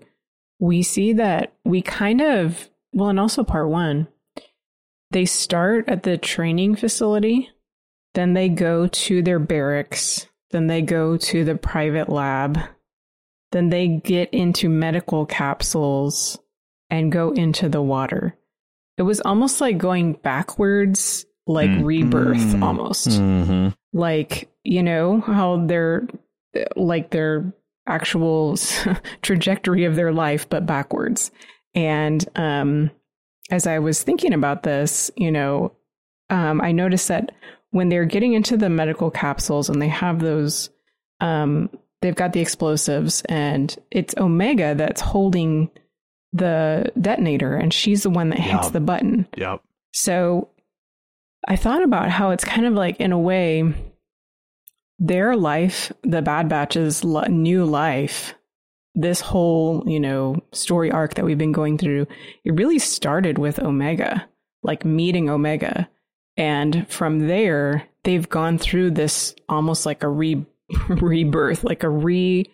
we 0.60 0.84
see 0.84 1.14
that 1.14 1.54
we 1.66 1.82
kind 1.82 2.22
of, 2.22 2.70
well, 2.94 3.10
and 3.10 3.20
also 3.20 3.44
part 3.44 3.70
one, 3.70 4.08
they 5.12 5.26
start 5.26 5.90
at 5.90 6.04
the 6.04 6.18
training 6.18 6.76
facility, 6.76 7.50
then 8.14 8.34
they 8.34 8.50
go 8.50 8.88
to 8.88 9.22
their 9.22 9.40
barracks, 9.40 10.28
then 10.52 10.68
they 10.68 10.82
go 10.82 11.18
to 11.18 11.44
the 11.44 11.56
private 11.56 12.10
lab, 12.10 12.60
then 13.52 13.70
they 13.70 13.88
get 13.88 14.30
into 14.32 14.70
medical 14.70 15.26
capsules 15.26 16.38
and 16.90 17.12
go 17.12 17.32
into 17.32 17.70
the 17.70 17.82
water. 17.82 18.36
It 18.98 19.04
was 19.04 19.22
almost 19.22 19.62
like 19.62 19.78
going 19.78 20.14
backwards, 20.14 21.26
like 21.48 21.72
Mm. 21.72 21.86
rebirth 21.86 22.56
Mm. 22.56 22.64
almost. 22.64 23.18
hmm 23.20 23.68
Like, 23.94 24.50
you 24.64 24.84
know, 24.84 25.22
how 25.22 25.66
they're 25.66 26.08
like 26.76 27.10
their 27.12 27.52
actual 27.88 28.56
trajectory 29.22 29.86
of 29.86 29.96
their 29.96 30.12
life, 30.12 30.48
but 30.50 30.66
backwards. 30.66 31.32
And 31.74 32.24
um, 32.36 32.92
as 33.50 33.66
I 33.66 33.80
was 33.80 34.04
thinking 34.04 34.34
about 34.34 34.64
this, 34.64 35.10
you 35.16 35.32
know, 35.32 35.72
um, 36.30 36.62
I 36.62 36.72
noticed 36.72 37.08
that 37.08 37.32
when 37.72 37.90
they're 37.90 38.06
getting 38.06 38.34
into 38.34 38.58
the 38.58 38.70
medical 38.70 39.10
capsules 39.10 39.70
and 39.70 39.82
they 39.82 39.88
have 39.88 40.20
those, 40.20 40.70
um, 41.20 41.70
they've 42.02 42.16
got 42.16 42.34
the 42.34 42.40
explosives, 42.42 43.22
and 43.28 43.76
it's 43.92 44.16
Omega 44.18 44.76
that's 44.76 45.02
holding 45.02 45.70
the 46.34 46.92
detonator, 47.00 47.56
and 47.56 47.74
she's 47.74 48.04
the 48.04 48.10
one 48.10 48.30
that 48.30 48.40
hits 48.40 48.66
Yeah. 48.68 48.70
the 48.72 48.80
button. 48.80 49.28
yep. 49.36 49.62
So 49.94 50.50
I 51.48 51.56
thought 51.56 51.84
about 51.84 52.10
how 52.10 52.30
it's 52.32 52.44
kind 52.44 52.66
of 52.68 52.74
like, 52.74 53.00
in 53.00 53.12
a 53.12 53.18
way, 53.20 53.74
their 55.00 55.36
life, 55.36 55.92
the 56.04 56.22
Bad 56.22 56.50
Batch's 56.50 57.04
new 57.04 57.66
life, 57.66 58.36
this 58.96 59.22
whole, 59.22 59.84
you 59.88 60.00
know, 60.00 60.42
story 60.52 60.92
arc 60.92 61.14
that 61.16 61.26
we've 61.26 61.38
been 61.38 61.52
going 61.54 61.78
through, 61.78 62.06
it 62.44 62.54
really 62.54 62.80
started 62.80 63.38
with 63.38 63.60
Omega, 63.60 64.28
like 64.62 64.84
meeting 64.84 65.30
Omega. 65.30 65.90
And 66.36 66.88
from 66.90 67.28
there, 67.28 67.88
they've 68.04 68.28
gone 68.28 68.58
through 68.58 68.92
this 68.92 69.34
almost 69.48 69.86
like 69.86 70.04
a 70.04 70.10
re- 70.10 70.46
rebirth, 70.90 71.64
like 71.64 71.84
a 71.84 71.90
re 71.90 72.50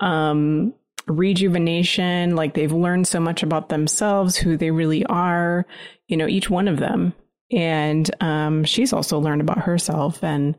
um 0.00 0.74
rejuvenation 1.06 2.34
like 2.34 2.54
they've 2.54 2.72
learned 2.72 3.06
so 3.06 3.20
much 3.20 3.42
about 3.42 3.68
themselves 3.68 4.36
who 4.36 4.56
they 4.56 4.72
really 4.72 5.06
are 5.06 5.64
you 6.08 6.16
know 6.16 6.26
each 6.26 6.50
one 6.50 6.68
of 6.68 6.78
them. 6.78 7.14
And 7.52 8.10
um 8.22 8.64
she's 8.64 8.92
also 8.92 9.18
learned 9.18 9.40
about 9.40 9.58
herself 9.58 10.22
and 10.22 10.56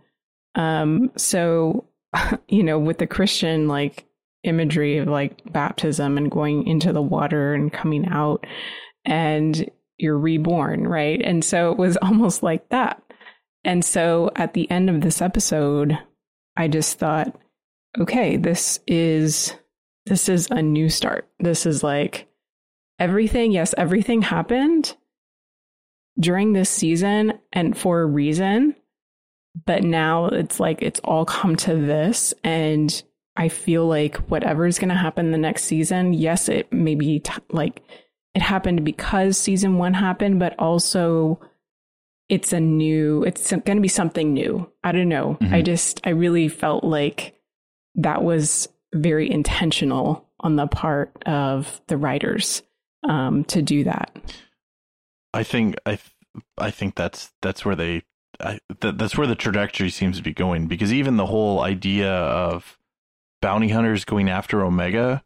um 0.55 1.11
so 1.17 1.85
you 2.47 2.63
know 2.63 2.79
with 2.79 2.97
the 2.97 3.07
christian 3.07 3.67
like 3.67 4.05
imagery 4.43 4.97
of 4.97 5.07
like 5.07 5.51
baptism 5.51 6.17
and 6.17 6.31
going 6.31 6.65
into 6.65 6.93
the 6.93 7.01
water 7.01 7.53
and 7.53 7.73
coming 7.73 8.07
out 8.07 8.45
and 9.03 9.69
you're 9.97 10.17
reborn 10.17 10.87
right? 10.87 11.21
And 11.23 11.43
so 11.43 11.71
it 11.71 11.77
was 11.77 11.97
almost 12.01 12.43
like 12.43 12.69
that. 12.69 13.01
And 13.63 13.83
so 13.83 14.31
at 14.35 14.53
the 14.53 14.69
end 14.71 14.89
of 14.89 15.01
this 15.01 15.21
episode 15.21 15.97
i 16.57 16.67
just 16.67 16.99
thought 16.99 17.35
okay 17.99 18.37
this 18.37 18.79
is 18.87 19.53
this 20.05 20.27
is 20.27 20.47
a 20.51 20.61
new 20.61 20.89
start 20.89 21.27
this 21.39 21.65
is 21.65 21.83
like 21.83 22.27
everything 22.99 23.51
yes 23.51 23.73
everything 23.77 24.21
happened 24.21 24.95
during 26.19 26.53
this 26.53 26.69
season 26.69 27.39
and 27.53 27.77
for 27.77 28.01
a 28.01 28.05
reason. 28.05 28.75
But 29.65 29.83
now 29.83 30.27
it's 30.27 30.59
like 30.59 30.81
it's 30.81 30.99
all 31.03 31.25
come 31.25 31.55
to 31.57 31.75
this. 31.75 32.33
And 32.43 33.01
I 33.35 33.49
feel 33.49 33.87
like 33.87 34.17
whatever 34.29 34.65
is 34.65 34.79
going 34.79 34.89
to 34.89 34.95
happen 34.95 35.31
the 35.31 35.37
next 35.37 35.63
season, 35.63 36.13
yes, 36.13 36.49
it 36.49 36.71
may 36.71 36.95
be 36.95 37.19
t- 37.19 37.33
like 37.51 37.81
it 38.35 38.41
happened 38.41 38.83
because 38.83 39.37
season 39.37 39.77
one 39.77 39.93
happened, 39.93 40.39
but 40.39 40.55
also 40.59 41.39
it's 42.29 42.53
a 42.53 42.59
new, 42.59 43.23
it's 43.23 43.51
going 43.51 43.77
to 43.77 43.81
be 43.81 43.87
something 43.87 44.33
new. 44.33 44.69
I 44.83 44.91
don't 44.91 45.09
know. 45.09 45.37
Mm-hmm. 45.41 45.53
I 45.53 45.61
just, 45.61 46.01
I 46.03 46.09
really 46.09 46.47
felt 46.49 46.83
like 46.83 47.39
that 47.95 48.23
was 48.23 48.67
very 48.93 49.29
intentional 49.29 50.25
on 50.39 50.55
the 50.55 50.67
part 50.67 51.11
of 51.25 51.81
the 51.87 51.97
writers 51.97 52.61
um, 53.07 53.43
to 53.45 53.61
do 53.61 53.83
that. 53.85 54.11
I 55.33 55.43
think 55.43 55.75
I 55.85 55.99
I 56.57 56.71
think 56.71 56.95
that's 56.95 57.31
that's 57.41 57.65
where 57.65 57.75
they 57.75 58.03
I, 58.39 58.59
th- 58.81 58.95
that's 58.97 59.17
where 59.17 59.27
the 59.27 59.35
trajectory 59.35 59.89
seems 59.89 60.17
to 60.17 60.23
be 60.23 60.33
going 60.33 60.67
because 60.67 60.93
even 60.93 61.17
the 61.17 61.25
whole 61.25 61.61
idea 61.61 62.11
of 62.11 62.77
bounty 63.41 63.69
hunters 63.69 64.05
going 64.05 64.29
after 64.29 64.63
Omega 64.63 65.23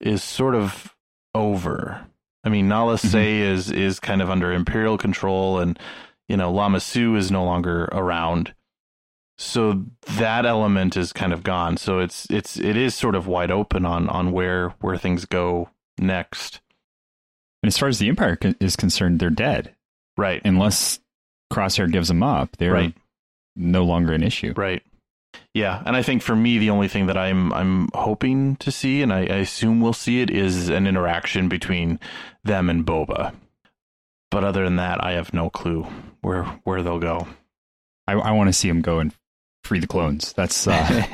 is 0.00 0.22
sort 0.22 0.54
of 0.54 0.94
over. 1.34 2.06
I 2.44 2.48
mean, 2.48 2.68
Nala 2.68 2.98
Se 2.98 3.40
mm-hmm. 3.40 3.54
is 3.54 3.70
is 3.70 4.00
kind 4.00 4.22
of 4.22 4.30
under 4.30 4.52
Imperial 4.52 4.96
control, 4.96 5.58
and 5.58 5.78
you 6.28 6.36
know 6.36 6.52
Lama 6.52 6.80
Su 6.80 7.16
is 7.16 7.30
no 7.30 7.44
longer 7.44 7.84
around, 7.92 8.54
so 9.38 9.84
that 10.16 10.46
element 10.46 10.96
is 10.96 11.12
kind 11.12 11.32
of 11.32 11.42
gone. 11.42 11.76
So 11.76 11.98
it's 11.98 12.26
it's 12.30 12.58
it 12.58 12.76
is 12.76 12.94
sort 12.94 13.14
of 13.14 13.26
wide 13.26 13.50
open 13.50 13.84
on 13.84 14.08
on 14.08 14.32
where 14.32 14.70
where 14.80 14.96
things 14.96 15.24
go 15.24 15.70
next. 15.98 16.60
And 17.62 17.68
as 17.68 17.78
far 17.78 17.88
as 17.88 17.98
the 17.98 18.08
Empire 18.08 18.38
is 18.60 18.76
concerned, 18.76 19.18
they're 19.18 19.30
dead. 19.30 19.74
Right. 20.16 20.40
Unless 20.44 21.00
Crosshair 21.52 21.90
gives 21.90 22.08
them 22.08 22.22
up, 22.22 22.56
they're 22.56 22.72
right. 22.72 22.94
no 23.54 23.84
longer 23.84 24.12
an 24.12 24.22
issue. 24.22 24.54
Right. 24.56 24.82
Yeah, 25.52 25.82
and 25.84 25.96
I 25.96 26.02
think 26.02 26.22
for 26.22 26.36
me, 26.36 26.58
the 26.58 26.70
only 26.70 26.88
thing 26.88 27.06
that 27.06 27.16
I'm 27.16 27.52
I'm 27.52 27.88
hoping 27.94 28.56
to 28.56 28.70
see, 28.70 29.02
and 29.02 29.12
I, 29.12 29.20
I 29.20 29.36
assume 29.36 29.80
we'll 29.80 29.92
see 29.92 30.20
it, 30.20 30.30
is 30.30 30.68
an 30.68 30.86
interaction 30.86 31.48
between 31.48 31.98
them 32.44 32.70
and 32.70 32.84
Boba. 32.84 33.34
But 34.36 34.44
other 34.44 34.64
than 34.64 34.76
that, 34.76 35.02
I 35.02 35.12
have 35.12 35.32
no 35.32 35.48
clue 35.48 35.86
where 36.20 36.44
where 36.64 36.82
they'll 36.82 36.98
go. 36.98 37.26
I, 38.06 38.12
I 38.12 38.32
want 38.32 38.48
to 38.48 38.52
see 38.52 38.68
them 38.68 38.82
go 38.82 38.98
and 38.98 39.14
free 39.64 39.78
the 39.78 39.86
clones. 39.86 40.34
That's 40.34 40.66
uh, 40.66 41.06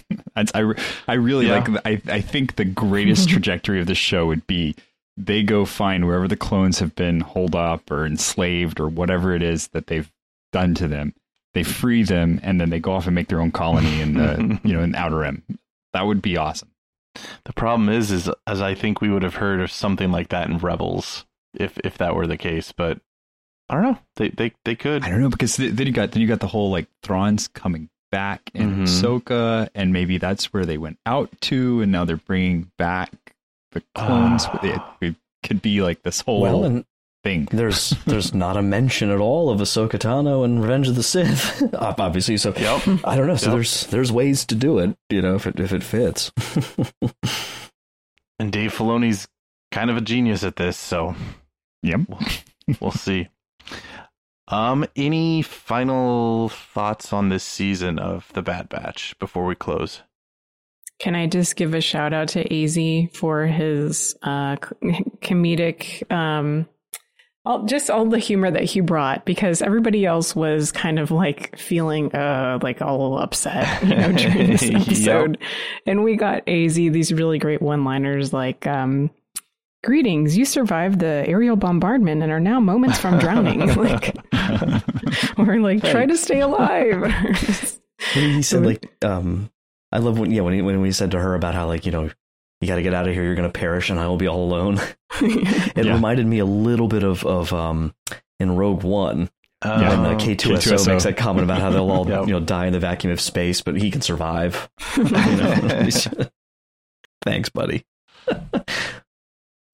that's 0.34 0.50
I 0.54 0.72
I 1.06 1.12
really 1.12 1.48
yeah. 1.48 1.58
like. 1.58 1.84
I 1.84 2.00
I 2.10 2.20
think 2.22 2.56
the 2.56 2.64
greatest 2.64 3.28
trajectory 3.28 3.80
of 3.80 3.86
the 3.86 3.94
show 3.94 4.24
would 4.24 4.46
be 4.46 4.76
they 5.18 5.42
go 5.42 5.66
find 5.66 6.06
wherever 6.06 6.26
the 6.26 6.38
clones 6.38 6.78
have 6.78 6.94
been 6.94 7.20
holed 7.20 7.54
up 7.54 7.90
or 7.90 8.06
enslaved 8.06 8.80
or 8.80 8.88
whatever 8.88 9.34
it 9.34 9.42
is 9.42 9.68
that 9.68 9.88
they've 9.88 10.10
done 10.50 10.74
to 10.76 10.88
them. 10.88 11.12
They 11.52 11.64
free 11.64 12.02
them 12.02 12.40
and 12.42 12.58
then 12.58 12.70
they 12.70 12.80
go 12.80 12.92
off 12.92 13.04
and 13.04 13.14
make 13.14 13.28
their 13.28 13.42
own 13.42 13.50
colony 13.50 14.00
in 14.00 14.14
the 14.14 14.58
you 14.64 14.72
know 14.72 14.82
in 14.82 14.94
Outer 14.94 15.18
Rim. 15.18 15.42
That 15.92 16.06
would 16.06 16.22
be 16.22 16.38
awesome. 16.38 16.70
The 17.44 17.52
problem 17.52 17.90
is, 17.90 18.10
is 18.10 18.30
as 18.46 18.62
I 18.62 18.74
think 18.74 19.02
we 19.02 19.10
would 19.10 19.22
have 19.22 19.34
heard 19.34 19.60
of 19.60 19.70
something 19.70 20.10
like 20.10 20.30
that 20.30 20.48
in 20.48 20.56
Rebels, 20.56 21.26
if 21.54 21.78
if 21.78 21.98
that 21.98 22.14
were 22.14 22.26
the 22.26 22.36
case. 22.36 22.72
But 22.72 23.00
I 23.68 23.74
don't 23.74 23.84
know. 23.84 23.98
They 24.16 24.30
they 24.30 24.52
they 24.64 24.74
could. 24.74 25.04
I 25.04 25.10
don't 25.10 25.20
know 25.20 25.28
because 25.28 25.56
then 25.56 25.86
you 25.86 25.92
got 25.92 26.12
then 26.12 26.22
you 26.22 26.28
got 26.28 26.40
the 26.40 26.46
whole 26.46 26.70
like 26.70 26.86
Thrawn's 27.02 27.48
coming 27.48 27.88
back 28.10 28.50
in 28.54 28.70
mm-hmm. 28.70 28.84
Ahsoka, 28.84 29.68
and 29.74 29.92
maybe 29.92 30.18
that's 30.18 30.52
where 30.52 30.66
they 30.66 30.78
went 30.78 30.98
out 31.06 31.30
to, 31.42 31.80
and 31.80 31.92
now 31.92 32.04
they're 32.04 32.16
bringing 32.16 32.70
back 32.78 33.12
the 33.72 33.82
clones. 33.94 34.46
Uh, 34.46 34.58
it, 34.62 35.08
it, 35.08 35.16
could 35.42 35.62
be 35.62 35.80
like 35.80 36.02
this 36.02 36.20
whole 36.20 36.42
well, 36.42 36.64
and 36.64 36.84
thing. 37.24 37.48
There's 37.50 37.94
there's 38.06 38.34
not 38.34 38.56
a 38.56 38.62
mention 38.62 39.10
at 39.10 39.18
all 39.18 39.48
of 39.48 39.60
Ahsoka 39.60 39.92
Tano 39.92 40.44
and 40.44 40.60
Revenge 40.60 40.88
of 40.88 40.96
the 40.96 41.02
Sith, 41.02 41.62
obviously. 41.78 42.36
So 42.36 42.52
yep. 42.56 42.82
I 43.04 43.16
don't 43.16 43.26
know. 43.26 43.36
So 43.36 43.46
yep. 43.46 43.54
there's 43.54 43.86
there's 43.86 44.12
ways 44.12 44.44
to 44.46 44.54
do 44.54 44.78
it, 44.78 44.96
you 45.08 45.22
know, 45.22 45.36
if 45.36 45.46
it 45.46 45.58
if 45.58 45.72
it 45.72 45.82
fits. 45.82 46.30
and 48.38 48.52
Dave 48.52 48.74
Filoni's 48.74 49.28
kind 49.72 49.90
of 49.90 49.96
a 49.96 50.02
genius 50.02 50.44
at 50.44 50.56
this, 50.56 50.76
so 50.76 51.14
yep, 51.82 52.00
we'll, 52.08 52.20
we'll 52.80 52.92
see. 52.92 53.28
Um, 54.48 54.84
any 54.96 55.42
final 55.42 56.48
thoughts 56.48 57.12
on 57.12 57.28
this 57.28 57.44
season 57.44 57.98
of 57.98 58.30
The 58.32 58.42
Bad 58.42 58.68
Batch 58.68 59.16
before 59.20 59.44
we 59.46 59.54
close? 59.54 60.02
Can 60.98 61.14
I 61.14 61.28
just 61.28 61.56
give 61.56 61.72
a 61.72 61.80
shout 61.80 62.12
out 62.12 62.28
to 62.28 62.52
Az 62.52 62.76
for 63.14 63.46
his 63.46 64.16
uh, 64.22 64.56
comedic, 65.22 66.10
um, 66.12 66.68
all, 67.46 67.64
just 67.64 67.90
all 67.90 68.04
the 68.04 68.18
humor 68.18 68.50
that 68.50 68.64
he 68.64 68.80
brought 68.80 69.24
because 69.24 69.62
everybody 69.62 70.04
else 70.04 70.36
was 70.36 70.72
kind 70.72 70.98
of 70.98 71.10
like 71.10 71.56
feeling 71.56 72.14
uh, 72.14 72.58
like 72.60 72.82
all 72.82 73.18
upset, 73.18 73.82
you 73.82 73.94
know, 73.94 74.12
during 74.12 74.50
this 74.50 74.62
episode. 74.70 75.38
yep. 75.40 75.50
And 75.86 76.04
we 76.04 76.16
got 76.16 76.42
Az 76.46 76.74
these 76.74 77.12
really 77.12 77.38
great 77.38 77.62
one 77.62 77.84
liners 77.84 78.32
like, 78.34 78.66
um, 78.66 79.10
Greetings, 79.82 80.36
you 80.36 80.44
survived 80.44 80.98
the 80.98 81.24
aerial 81.26 81.56
bombardment 81.56 82.22
and 82.22 82.30
are 82.30 82.40
now 82.40 82.60
moments 82.60 82.98
from 82.98 83.18
drowning. 83.20 83.60
like, 83.76 84.14
we're 85.38 85.60
like, 85.60 85.82
try 85.82 86.04
to 86.04 86.16
stay 86.16 86.40
alive. 86.40 87.78
he 88.12 88.42
said, 88.42 88.64
like, 88.64 88.92
um, 89.02 89.50
I 89.90 89.98
love 89.98 90.18
when, 90.18 90.30
yeah, 90.30 90.42
when 90.42 90.52
he, 90.52 90.60
when 90.60 90.82
we 90.82 90.92
said 90.92 91.12
to 91.12 91.18
her 91.18 91.34
about 91.34 91.54
how, 91.54 91.66
like, 91.66 91.86
you 91.86 91.92
know, 91.92 92.10
you 92.60 92.68
got 92.68 92.76
to 92.76 92.82
get 92.82 92.92
out 92.92 93.08
of 93.08 93.14
here, 93.14 93.24
you're 93.24 93.34
going 93.34 93.50
to 93.50 93.58
perish 93.58 93.88
and 93.88 93.98
I 93.98 94.06
will 94.06 94.18
be 94.18 94.28
all 94.28 94.44
alone. 94.44 94.80
it 95.22 95.86
yeah. 95.86 95.94
reminded 95.94 96.26
me 96.26 96.40
a 96.40 96.44
little 96.44 96.88
bit 96.88 97.02
of, 97.02 97.24
of, 97.24 97.52
um, 97.54 97.94
in 98.38 98.56
Rogue 98.56 98.82
One. 98.82 99.30
Uh, 99.62 99.78
when 99.78 100.14
uh, 100.14 100.18
K2SO, 100.18 100.56
K2SO, 100.56 100.86
makes 100.88 101.04
that 101.04 101.18
comment 101.18 101.44
about 101.44 101.60
how 101.60 101.70
they'll 101.70 101.90
all, 101.90 102.08
yep. 102.08 102.26
you 102.26 102.32
know, 102.32 102.40
die 102.40 102.66
in 102.66 102.72
the 102.72 102.80
vacuum 102.80 103.12
of 103.12 103.20
space, 103.20 103.60
but 103.60 103.76
he 103.76 103.90
can 103.90 104.00
survive. 104.00 104.70
Thanks, 107.22 107.50
buddy. 107.50 107.84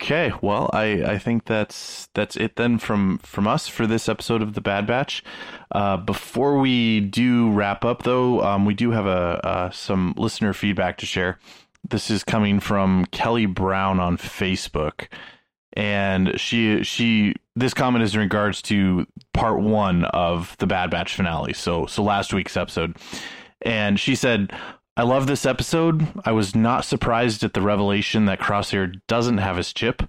Okay, 0.07 0.33
well, 0.41 0.71
I, 0.73 1.03
I 1.03 1.19
think 1.19 1.47
that's 1.47 2.09
that's 2.15 2.37
it 2.37 2.55
then 2.55 2.79
from 2.79 3.19
from 3.19 3.49
us 3.49 3.67
for 3.67 3.89
this 3.89 4.09
episode 4.09 4.41
of 4.41 4.55
the 4.55 4.61
Bad 4.61 4.87
Batch. 4.87 5.25
Uh, 5.73 5.97
before 5.97 6.61
we 6.61 7.01
do 7.01 7.51
wrap 7.51 7.85
up, 7.85 8.05
though, 8.05 8.41
um, 8.41 8.65
we 8.65 8.73
do 8.73 8.93
have 8.93 9.07
a 9.07 9.45
uh, 9.45 9.71
some 9.71 10.15
listener 10.17 10.53
feedback 10.53 10.97
to 10.99 11.07
share. 11.07 11.41
This 11.91 12.09
is 12.09 12.23
coming 12.23 12.61
from 12.61 13.07
Kelly 13.07 13.47
Brown 13.47 13.99
on 13.99 14.17
Facebook, 14.17 15.09
and 15.73 16.39
she 16.39 16.85
she 16.85 17.35
this 17.57 17.75
comment 17.75 18.05
is 18.05 18.15
in 18.15 18.21
regards 18.21 18.63
to 18.63 19.09
part 19.35 19.59
one 19.61 20.05
of 20.05 20.57
the 20.59 20.69
Bad 20.69 20.89
Batch 20.89 21.17
finale. 21.17 21.53
So 21.53 21.87
so 21.87 22.05
last 22.05 22.33
week's 22.33 22.57
episode, 22.57 22.97
and 23.63 23.99
she 23.99 24.15
said, 24.15 24.53
I 24.99 25.03
love 25.03 25.27
this 25.27 25.45
episode. 25.45 26.09
I 26.25 26.33
was 26.33 26.55
not 26.55 26.87
surprised 26.87 27.45
at 27.45 27.53
the 27.53 27.61
revelation 27.61 28.25
that 28.25 28.41
Crosshair 28.41 28.99
doesn't 29.07 29.37
have 29.37 29.59
his 29.59 29.75
chip. 29.75 30.03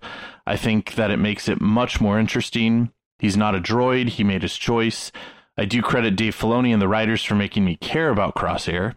I 0.46 0.56
think 0.56 0.96
that 0.96 1.12
it 1.12 1.18
makes 1.18 1.50
it 1.50 1.60
much 1.60 2.00
more 2.00 2.18
interesting. 2.18 2.94
He's 3.20 3.36
not 3.36 3.54
a 3.54 3.60
droid, 3.60 4.08
he 4.08 4.24
made 4.24 4.44
his 4.44 4.56
choice. 4.56 5.12
I 5.58 5.66
do 5.66 5.82
credit 5.82 6.16
Dave 6.16 6.38
Filoni 6.38 6.72
and 6.72 6.82
the 6.82 6.88
writers 6.88 7.22
for 7.22 7.36
making 7.36 7.66
me 7.66 7.76
care 7.76 8.10
about 8.10 8.36
Crosshair. 8.36 8.96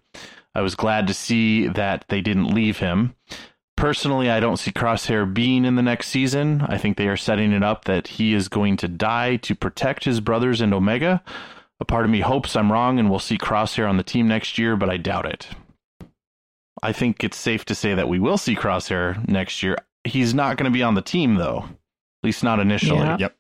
I 0.55 0.61
was 0.61 0.77
glad 0.77 1.09
to 1.09 1.15
see 1.15 1.67
that 1.67 2.05
they 2.09 2.21
didn't 2.21 2.55
leave 2.55 2.79
him. 2.79 3.17
Personally, 3.77 4.31
I 4.31 4.39
don't 4.39 4.59
see 4.59 4.71
Crosshair 4.71 5.33
being 5.33 5.65
in 5.65 5.75
the 5.75 5.83
next 5.83 6.07
season. 6.09 6.61
I 6.69 6.79
think 6.79 6.99
they 6.99 7.09
are 7.09 7.17
setting 7.17 7.51
it 7.51 7.65
up 7.65 7.87
that 7.87 8.07
he 8.07 8.33
is 8.33 8.47
going 8.47 8.77
to 8.77 8.87
die 8.87 9.37
to 9.39 9.57
protect 9.57 10.05
his 10.05 10.21
brothers 10.21 10.61
and 10.61 10.73
Omega. 10.73 11.21
A 11.81 11.85
part 11.85 12.05
of 12.05 12.12
me 12.12 12.21
hopes 12.21 12.55
I'm 12.55 12.71
wrong 12.71 13.01
and 13.01 13.11
we'll 13.11 13.19
see 13.19 13.39
Crosshair 13.39 13.89
on 13.89 13.97
the 13.97 14.05
team 14.05 14.29
next 14.29 14.57
year, 14.57 14.77
but 14.77 14.89
I 14.89 14.97
doubt 14.97 15.27
it. 15.27 15.49
I 16.82 16.93
think 16.93 17.23
it's 17.23 17.36
safe 17.36 17.65
to 17.66 17.74
say 17.74 17.94
that 17.94 18.09
we 18.09 18.19
will 18.19 18.39
see 18.39 18.55
Crosshair 18.55 19.27
next 19.28 19.62
year. 19.62 19.77
He's 20.05 20.35
not 20.35 20.57
going 20.57 20.70
to 20.70 20.74
be 20.74 20.82
on 20.82 20.94
the 20.94 21.02
team 21.02 21.35
though, 21.35 21.65
at 21.65 22.24
least 22.24 22.43
not 22.43 22.61
initially. 22.61 23.01
Yeah. 23.01 23.16
Yep. 23.19 23.36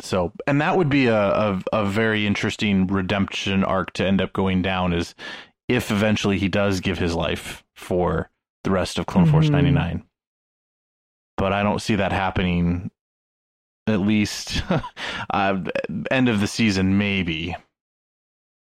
So, 0.00 0.32
and 0.46 0.60
that 0.60 0.76
would 0.76 0.90
be 0.90 1.06
a, 1.06 1.18
a, 1.18 1.62
a 1.72 1.86
very 1.86 2.26
interesting 2.26 2.86
redemption 2.86 3.64
arc 3.64 3.92
to 3.94 4.06
end 4.06 4.20
up 4.20 4.32
going 4.32 4.62
down 4.62 4.92
is 4.92 5.14
if 5.68 5.90
eventually 5.90 6.38
he 6.38 6.48
does 6.48 6.80
give 6.80 6.98
his 6.98 7.14
life 7.14 7.64
for 7.74 8.30
the 8.62 8.70
rest 8.70 8.98
of 8.98 9.06
Clone 9.06 9.24
mm-hmm. 9.24 9.32
Force 9.32 9.48
99. 9.48 10.04
But 11.38 11.52
I 11.52 11.62
don't 11.62 11.80
see 11.80 11.96
that 11.96 12.12
happening 12.12 12.90
at 13.86 14.00
least 14.00 14.62
uh, 15.30 15.60
end 16.10 16.28
of 16.28 16.40
the 16.40 16.46
season, 16.46 16.98
maybe. 16.98 17.56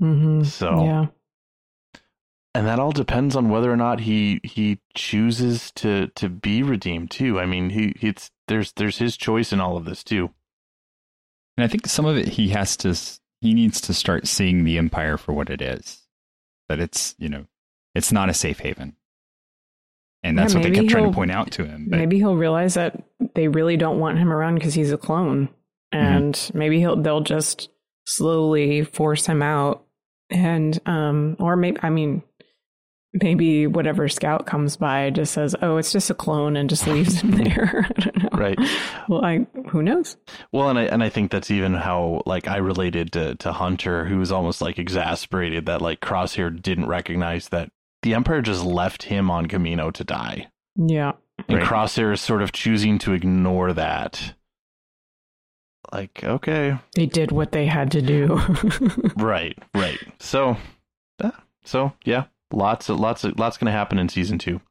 Mm-hmm. 0.02 0.44
So, 0.44 0.84
yeah 0.84 1.06
and 2.56 2.68
that 2.68 2.80
all 2.80 2.92
depends 2.92 3.36
on 3.36 3.50
whether 3.50 3.72
or 3.72 3.78
not 3.78 4.02
he 4.02 4.40
he 4.44 4.80
chooses 4.96 5.72
to 5.72 6.08
to 6.16 6.30
be 6.30 6.64
redeemed 6.64 7.12
too. 7.12 7.40
I 7.40 7.46
mean, 7.46 7.70
he 7.72 7.96
it's 8.02 8.32
there's 8.48 8.72
there's 8.74 8.98
his 8.98 9.18
choice 9.18 9.52
in 9.52 9.60
all 9.60 9.78
of 9.78 9.86
this 9.86 10.04
too. 10.04 10.32
And 11.58 11.64
I 11.64 11.68
think 11.68 11.88
some 11.88 12.06
of 12.06 12.18
it 12.18 12.30
he 12.30 12.50
has 12.50 12.78
to 12.78 12.96
he 13.42 13.54
needs 13.54 13.82
to 13.82 13.94
start 13.94 14.28
seeing 14.28 14.64
the 14.64 14.78
empire 14.78 15.18
for 15.18 15.34
what 15.34 15.50
it 15.50 15.62
is. 15.62 16.02
That 16.70 16.80
it's, 16.80 17.14
you 17.18 17.28
know, 17.28 17.46
it's 17.94 18.12
not 18.12 18.30
a 18.30 18.34
safe 18.34 18.60
haven. 18.60 18.96
And 20.24 20.40
that's 20.40 20.54
yeah, 20.54 20.62
what 20.62 20.64
they 20.64 20.72
kept 20.72 20.90
trying 20.90 21.12
to 21.12 21.16
point 21.16 21.32
out 21.32 21.52
to 21.52 21.66
him. 21.66 21.88
But, 21.90 22.00
maybe 22.00 22.18
he'll 22.18 22.38
realize 22.38 22.76
that 22.76 23.04
they 23.36 23.50
really 23.50 23.76
don't 23.76 24.00
want 24.00 24.18
him 24.18 24.32
around 24.32 24.56
because 24.56 24.74
he's 24.74 24.94
a 24.94 24.98
clone 24.98 25.50
and 25.94 26.34
mm-hmm. 26.34 26.58
maybe 26.58 26.80
he'll 26.80 27.02
they'll 27.02 27.22
just 27.22 27.70
slowly 28.06 28.84
force 28.84 29.26
him 29.26 29.42
out, 29.42 29.86
and 30.30 30.80
um, 30.86 31.38
or 31.40 31.56
maybe 31.56 31.78
I 31.82 31.90
mean, 31.90 32.24
maybe 33.22 33.68
whatever 33.68 34.10
scout 34.10 34.46
comes 34.46 34.78
by 34.78 35.10
just 35.10 35.34
says, 35.34 35.56
"Oh, 35.62 35.78
it's 35.78 35.92
just 35.92 36.10
a 36.10 36.14
clone," 36.14 36.56
and 36.56 36.70
just 36.70 36.88
leaves 36.88 37.22
him 37.22 37.32
there. 37.44 37.88
I 37.96 38.02
don't 38.02 38.24
know. 38.24 38.30
Right. 38.34 38.60
Well, 39.08 39.24
I 39.24 39.46
who 39.70 39.84
knows. 39.84 40.18
Well, 40.52 40.70
and 40.70 40.80
I 40.80 40.84
and 40.84 41.04
I 41.04 41.10
think 41.10 41.32
that's 41.32 41.52
even 41.52 41.74
how 41.74 42.24
like 42.26 42.48
I 42.48 42.58
related 42.58 43.12
to 43.14 43.36
to 43.36 43.52
Hunter, 43.52 44.06
who 44.06 44.18
was 44.18 44.32
almost 44.32 44.62
like 44.62 44.80
exasperated 44.80 45.66
that 45.68 45.82
like 45.82 46.00
Crosshair 46.00 46.62
didn't 46.62 46.88
recognize 46.88 47.50
that 47.50 47.72
the 48.02 48.14
Empire 48.14 48.42
just 48.42 48.64
left 48.64 49.04
him 49.04 49.30
on 49.32 49.48
Kamino 49.48 49.92
to 49.94 50.04
die. 50.04 50.48
Yeah. 50.76 51.14
And 51.48 51.58
right. 51.58 51.68
Crosshair 51.68 52.14
is 52.14 52.22
sort 52.22 52.42
of 52.42 52.52
choosing 52.52 53.00
to 53.00 53.14
ignore 53.14 53.74
that. 53.74 54.36
Like, 55.92 56.24
okay. 56.24 56.78
They 56.96 57.06
did 57.06 57.32
what 57.32 57.52
they 57.52 57.66
had 57.66 57.92
to 57.92 58.02
do. 58.02 58.42
right, 59.18 59.58
right. 59.76 60.00
So, 60.20 60.58
so 61.64 61.94
yeah, 62.04 62.26
lots 62.54 62.90
of 62.90 63.00
lots 63.00 63.24
of 63.24 63.38
lots 63.40 63.58
going 63.58 63.66
to 63.66 63.72
happen 63.72 63.98
in 64.00 64.10
season 64.10 64.38
2. 64.38 64.62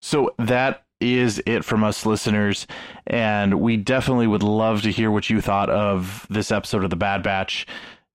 So 0.00 0.34
that 0.38 0.84
is 1.00 1.42
it 1.46 1.64
from 1.64 1.84
us 1.84 2.06
listeners 2.06 2.66
and 3.06 3.60
we 3.60 3.76
definitely 3.76 4.26
would 4.26 4.42
love 4.42 4.82
to 4.82 4.90
hear 4.90 5.10
what 5.10 5.28
you 5.28 5.40
thought 5.40 5.68
of 5.70 6.26
this 6.30 6.50
episode 6.50 6.84
of 6.84 6.90
the 6.90 6.96
Bad 6.96 7.22
Batch. 7.22 7.66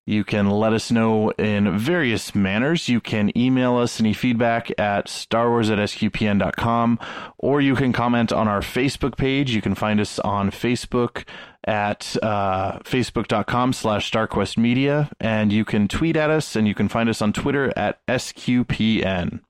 You 0.10 0.24
can 0.24 0.50
let 0.50 0.74
us 0.74 0.90
know 0.90 1.30
in 1.38 1.78
various 1.78 2.34
manners. 2.34 2.90
You 2.90 3.00
can 3.00 3.32
email 3.38 3.78
us 3.78 4.00
any 4.00 4.14
feedback 4.14 4.72
at 4.80 5.06
starwars 5.06 5.70
at 5.72 5.78
sqpn.com, 5.78 6.98
or 7.38 7.62
you 7.62 7.76
can 7.76 7.94
comment 7.94 8.34
on 8.34 8.48
our 8.48 8.62
Facebook 8.62 9.18
page. 9.18 9.52
You 9.52 9.62
can 9.62 9.76
find 9.76 10.00
us 10.00 10.18
on 10.18 10.50
Facebook 10.50 11.26
at 11.64 12.18
uh, 12.24 12.80
facebook.com 12.80 13.72
slash 13.72 14.12
starquestmedia, 14.12 15.12
and 15.20 15.54
you 15.54 15.64
can 15.64 15.88
tweet 15.88 16.16
at 16.16 16.32
us, 16.32 16.56
and 16.56 16.68
you 16.68 16.74
can 16.74 16.90
find 16.90 17.08
us 17.08 17.22
on 17.22 17.32
Twitter 17.32 17.72
at 17.78 18.04
sqpn. 18.08 19.42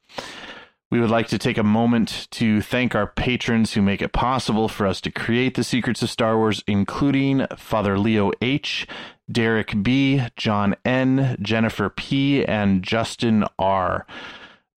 We 0.91 0.99
would 0.99 1.11
like 1.11 1.27
to 1.27 1.37
take 1.37 1.59
a 1.59 1.63
moment 1.63 2.27
to 2.31 2.61
thank 2.61 2.95
our 2.95 3.05
patrons 3.05 3.73
who 3.73 3.81
make 3.81 4.01
it 4.01 4.11
possible 4.11 4.67
for 4.67 4.87
us 4.87 4.99
to 5.01 5.11
create 5.11 5.53
the 5.53 5.63
secrets 5.63 6.01
of 6.01 6.09
Star 6.09 6.35
Wars, 6.35 6.63
including 6.65 7.45
Father 7.55 7.99
Leo 7.99 8.31
H., 8.41 8.87
Derek 9.31 9.83
B., 9.83 10.23
John 10.35 10.75
N., 10.83 11.37
Jennifer 11.41 11.89
P., 11.89 12.43
and 12.43 12.81
Justin 12.81 13.45
R. 13.59 14.07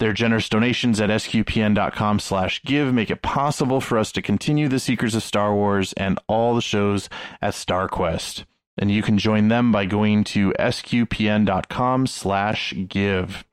Their 0.00 0.12
generous 0.12 0.50
donations 0.50 1.00
at 1.00 1.08
sqpn.com 1.08 2.18
slash 2.18 2.62
give 2.62 2.92
make 2.92 3.10
it 3.10 3.22
possible 3.22 3.80
for 3.80 3.96
us 3.96 4.12
to 4.12 4.20
continue 4.20 4.68
the 4.68 4.80
Secrets 4.80 5.14
of 5.14 5.22
Star 5.22 5.54
Wars 5.54 5.94
and 5.94 6.18
all 6.26 6.54
the 6.54 6.60
shows 6.60 7.08
at 7.40 7.54
StarQuest. 7.54 8.44
And 8.76 8.90
you 8.90 9.00
can 9.00 9.16
join 9.16 9.48
them 9.48 9.72
by 9.72 9.86
going 9.86 10.24
to 10.24 10.52
sqpn.com 10.58 12.06
slash 12.06 12.74
give. 12.88 13.44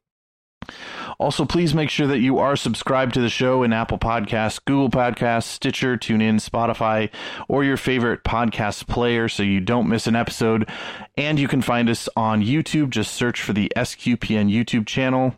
Also, 1.19 1.43
please 1.43 1.73
make 1.73 1.89
sure 1.89 2.07
that 2.07 2.21
you 2.21 2.39
are 2.39 2.55
subscribed 2.55 3.13
to 3.13 3.19
the 3.19 3.29
show 3.29 3.61
in 3.63 3.73
Apple 3.73 3.97
Podcasts, 3.99 4.63
Google 4.63 4.89
Podcasts, 4.89 5.43
Stitcher, 5.43 5.97
TuneIn, 5.97 6.35
Spotify, 6.35 7.09
or 7.49 7.65
your 7.65 7.75
favorite 7.75 8.23
podcast 8.23 8.87
player 8.87 9.27
so 9.27 9.43
you 9.43 9.59
don't 9.59 9.89
miss 9.89 10.07
an 10.07 10.15
episode. 10.15 10.69
And 11.17 11.37
you 11.37 11.49
can 11.49 11.61
find 11.61 11.89
us 11.89 12.07
on 12.15 12.41
YouTube. 12.41 12.89
Just 12.89 13.13
search 13.13 13.41
for 13.41 13.51
the 13.51 13.69
SQPN 13.75 14.49
YouTube 14.49 14.87
channel 14.87 15.35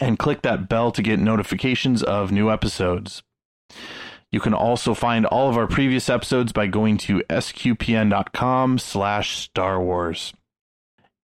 and 0.00 0.18
click 0.18 0.42
that 0.42 0.68
bell 0.68 0.90
to 0.90 1.02
get 1.02 1.20
notifications 1.20 2.02
of 2.02 2.32
new 2.32 2.50
episodes. 2.50 3.22
You 4.32 4.40
can 4.40 4.54
also 4.54 4.92
find 4.92 5.24
all 5.24 5.48
of 5.48 5.56
our 5.56 5.68
previous 5.68 6.10
episodes 6.10 6.52
by 6.52 6.66
going 6.66 6.98
to 6.98 7.22
sqpn.com 7.30 8.78
slash 8.78 9.38
Star 9.38 9.80
Wars. 9.80 10.34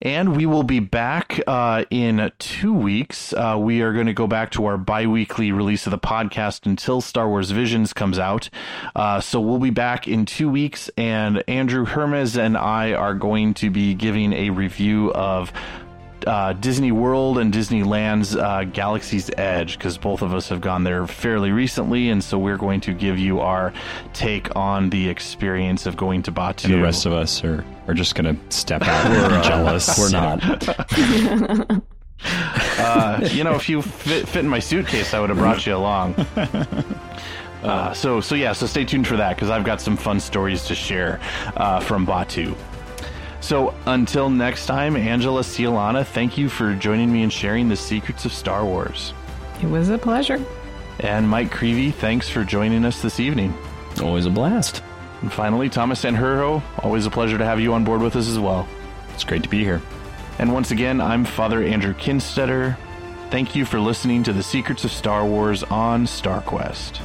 And 0.00 0.36
we 0.36 0.46
will 0.46 0.62
be 0.62 0.78
back 0.78 1.40
uh, 1.48 1.84
in 1.90 2.30
two 2.38 2.72
weeks. 2.72 3.32
Uh, 3.32 3.56
we 3.58 3.82
are 3.82 3.92
going 3.92 4.06
to 4.06 4.12
go 4.12 4.28
back 4.28 4.52
to 4.52 4.66
our 4.66 4.78
bi 4.78 5.06
weekly 5.06 5.50
release 5.50 5.86
of 5.86 5.90
the 5.90 5.98
podcast 5.98 6.66
until 6.66 7.00
Star 7.00 7.28
Wars 7.28 7.50
Visions 7.50 7.92
comes 7.92 8.16
out. 8.16 8.48
Uh, 8.94 9.20
so 9.20 9.40
we'll 9.40 9.58
be 9.58 9.70
back 9.70 10.06
in 10.06 10.24
two 10.24 10.48
weeks, 10.48 10.88
and 10.96 11.42
Andrew 11.48 11.84
Hermes 11.84 12.36
and 12.36 12.56
I 12.56 12.92
are 12.92 13.14
going 13.14 13.54
to 13.54 13.70
be 13.70 13.94
giving 13.94 14.32
a 14.32 14.50
review 14.50 15.12
of 15.14 15.52
uh, 16.26 16.52
Disney 16.54 16.92
World 16.92 17.38
and 17.38 17.52
Disneyland's 17.52 18.36
uh, 18.36 18.64
Galaxy's 18.64 19.30
Edge 19.36 19.78
because 19.78 19.98
both 19.98 20.22
of 20.22 20.34
us 20.34 20.48
have 20.48 20.60
gone 20.60 20.84
there 20.84 21.06
fairly 21.06 21.50
recently, 21.52 22.08
and 22.10 22.22
so 22.22 22.38
we're 22.38 22.56
going 22.56 22.80
to 22.82 22.92
give 22.92 23.18
you 23.18 23.40
our 23.40 23.72
take 24.12 24.54
on 24.56 24.90
the 24.90 25.08
experience 25.08 25.86
of 25.86 25.96
going 25.96 26.22
to 26.22 26.32
Batuu. 26.32 26.64
And 26.64 26.74
the 26.74 26.82
rest 26.82 27.06
of 27.06 27.12
us 27.12 27.44
are 27.44 27.64
are 27.86 27.94
just 27.94 28.14
going 28.14 28.36
to 28.36 28.52
step 28.54 28.82
out. 28.82 29.10
we're 29.10 29.38
uh, 29.38 29.42
jealous. 29.42 29.98
We're 29.98 30.10
not. 30.10 30.42
uh, 32.78 33.28
you 33.32 33.44
know, 33.44 33.54
if 33.54 33.68
you 33.68 33.80
fit, 33.80 34.28
fit 34.28 34.40
in 34.40 34.48
my 34.48 34.58
suitcase, 34.58 35.14
I 35.14 35.20
would 35.20 35.30
have 35.30 35.38
brought 35.38 35.66
you 35.66 35.74
along. 35.74 36.14
Uh, 37.62 37.92
so 37.92 38.20
so 38.20 38.36
yeah, 38.36 38.52
so 38.52 38.66
stay 38.66 38.84
tuned 38.84 39.04
for 39.04 39.16
that 39.16 39.34
because 39.34 39.50
I've 39.50 39.64
got 39.64 39.80
some 39.80 39.96
fun 39.96 40.20
stories 40.20 40.64
to 40.66 40.76
share 40.76 41.18
uh, 41.56 41.80
from 41.80 42.06
Batuu. 42.06 42.56
So 43.40 43.74
until 43.86 44.30
next 44.30 44.66
time, 44.66 44.96
Angela 44.96 45.42
Cialana, 45.42 46.04
thank 46.04 46.36
you 46.36 46.48
for 46.48 46.74
joining 46.74 47.12
me 47.12 47.22
and 47.22 47.32
sharing 47.32 47.68
the 47.68 47.76
secrets 47.76 48.24
of 48.24 48.32
Star 48.32 48.64
Wars. 48.64 49.14
It 49.62 49.66
was 49.66 49.88
a 49.88 49.98
pleasure. 49.98 50.44
And 51.00 51.28
Mike 51.28 51.50
Creevy, 51.50 51.92
thanks 51.92 52.28
for 52.28 52.44
joining 52.44 52.84
us 52.84 53.00
this 53.00 53.20
evening. 53.20 53.54
Always 54.02 54.26
a 54.26 54.30
blast. 54.30 54.82
And 55.22 55.32
finally, 55.32 55.68
Thomas 55.68 56.04
Sanjurjo, 56.04 56.62
always 56.82 57.06
a 57.06 57.10
pleasure 57.10 57.38
to 57.38 57.44
have 57.44 57.60
you 57.60 57.74
on 57.74 57.84
board 57.84 58.00
with 58.00 58.16
us 58.16 58.28
as 58.28 58.38
well. 58.38 58.68
It's 59.14 59.24
great 59.24 59.42
to 59.44 59.48
be 59.48 59.64
here. 59.64 59.80
And 60.38 60.52
once 60.52 60.70
again, 60.70 61.00
I'm 61.00 61.24
Father 61.24 61.62
Andrew 61.62 61.94
Kinstetter. 61.94 62.76
Thank 63.30 63.54
you 63.54 63.64
for 63.64 63.80
listening 63.80 64.22
to 64.24 64.32
the 64.32 64.42
Secrets 64.42 64.84
of 64.84 64.92
Star 64.92 65.24
Wars 65.24 65.62
on 65.64 66.06
StarQuest. 66.06 67.00